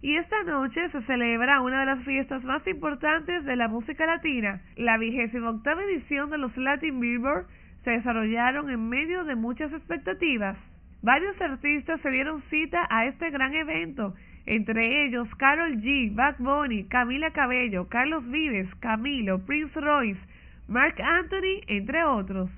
Y 0.03 0.15
esta 0.15 0.43
noche 0.43 0.89
se 0.91 1.01
celebra 1.07 1.61
una 1.61 1.79
de 1.79 1.85
las 1.87 2.05
fiestas 2.05 2.43
más 2.43 2.61
importantes 2.67 3.43
de 3.43 3.55
la 3.55 3.67
música 3.67 4.05
latina. 4.05 4.61
La 4.77 4.99
vigésima 4.99 5.49
octava 5.49 5.81
edición 5.85 6.29
de 6.29 6.37
los 6.37 6.55
Latin 6.55 6.99
Billboard 6.99 7.47
se 7.83 7.89
desarrollaron 7.89 8.69
en 8.69 8.89
medio 8.89 9.23
de 9.23 9.33
muchas 9.33 9.73
expectativas. 9.73 10.55
Varios 11.01 11.41
artistas 11.41 11.99
se 12.01 12.11
dieron 12.11 12.43
cita 12.51 12.85
a 12.91 13.07
este 13.07 13.31
gran 13.31 13.55
evento, 13.55 14.13
entre 14.45 15.05
ellos 15.05 15.27
Carol 15.35 15.77
G, 15.77 16.13
Bad 16.13 16.35
Bunny, 16.39 16.85
Camila 16.85 17.31
Cabello, 17.31 17.87
Carlos 17.87 18.29
Vives, 18.29 18.73
Camilo, 18.75 19.39
Prince 19.45 19.79
Royce, 19.79 20.19
Mark 20.67 20.95
Anthony, 21.01 21.61
entre 21.67 22.03
otros. 22.03 22.49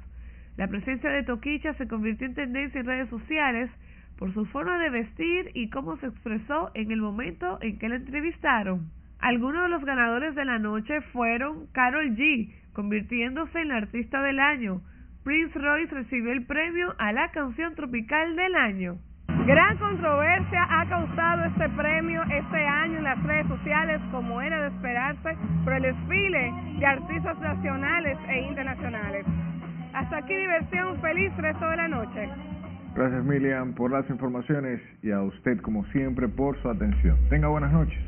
La 0.57 0.67
presencia 0.67 1.09
de 1.09 1.23
Toquicha 1.23 1.73
se 1.73 1.87
convirtió 1.87 2.27
en 2.27 2.35
tendencia 2.35 2.79
en 2.79 2.87
redes 2.87 3.09
sociales 3.09 3.69
por 4.17 4.33
su 4.33 4.45
forma 4.45 4.79
de 4.79 4.89
vestir 4.89 5.51
y 5.53 5.69
cómo 5.69 5.97
se 5.97 6.07
expresó 6.07 6.71
en 6.73 6.91
el 6.91 7.01
momento 7.01 7.59
en 7.61 7.77
que 7.77 7.89
la 7.89 7.95
entrevistaron. 7.95 8.89
Algunos 9.19 9.63
de 9.63 9.69
los 9.69 9.83
ganadores 9.83 10.35
de 10.35 10.45
la 10.45 10.59
noche 10.59 11.01
fueron 11.11 11.67
Carol 11.73 12.15
G, 12.15 12.53
convirtiéndose 12.73 13.59
en 13.59 13.69
la 13.69 13.77
artista 13.77 14.21
del 14.21 14.39
año. 14.39 14.81
Prince 15.23 15.57
Royce 15.57 15.93
recibió 15.93 16.31
el 16.31 16.45
premio 16.45 16.93
a 16.99 17.11
la 17.11 17.31
canción 17.31 17.75
tropical 17.75 18.35
del 18.35 18.55
año. 18.55 18.97
Gran 19.27 19.77
controversia 19.77 20.67
ha 20.69 20.89
causado 20.89 21.43
este 21.45 21.69
premio 21.69 22.23
este 22.23 22.65
año 22.65 22.97
en 22.97 23.03
las 23.03 23.21
redes 23.23 23.47
sociales, 23.47 24.01
como 24.11 24.41
era 24.41 24.59
de 24.61 24.67
esperarse, 24.69 25.37
por 25.63 25.73
el 25.73 25.83
desfile 25.83 26.51
de 26.79 26.85
artistas 26.85 27.37
nacionales 27.39 28.17
e 28.27 28.41
internacionales. 28.41 29.25
Hasta 29.93 30.17
aquí 30.17 30.35
diversión, 30.35 30.99
feliz 30.99 31.31
resto 31.37 31.69
de 31.69 31.77
la 31.77 31.87
noche. 31.87 32.29
Gracias 32.95 33.23
Milian 33.23 33.73
por 33.73 33.91
las 33.91 34.09
informaciones 34.09 34.81
y 35.03 35.11
a 35.11 35.21
usted 35.21 35.61
como 35.61 35.85
siempre 35.87 36.27
por 36.27 36.59
su 36.61 36.69
atención. 36.69 37.17
Tenga 37.29 37.47
buenas 37.47 37.71
noches. 37.71 37.99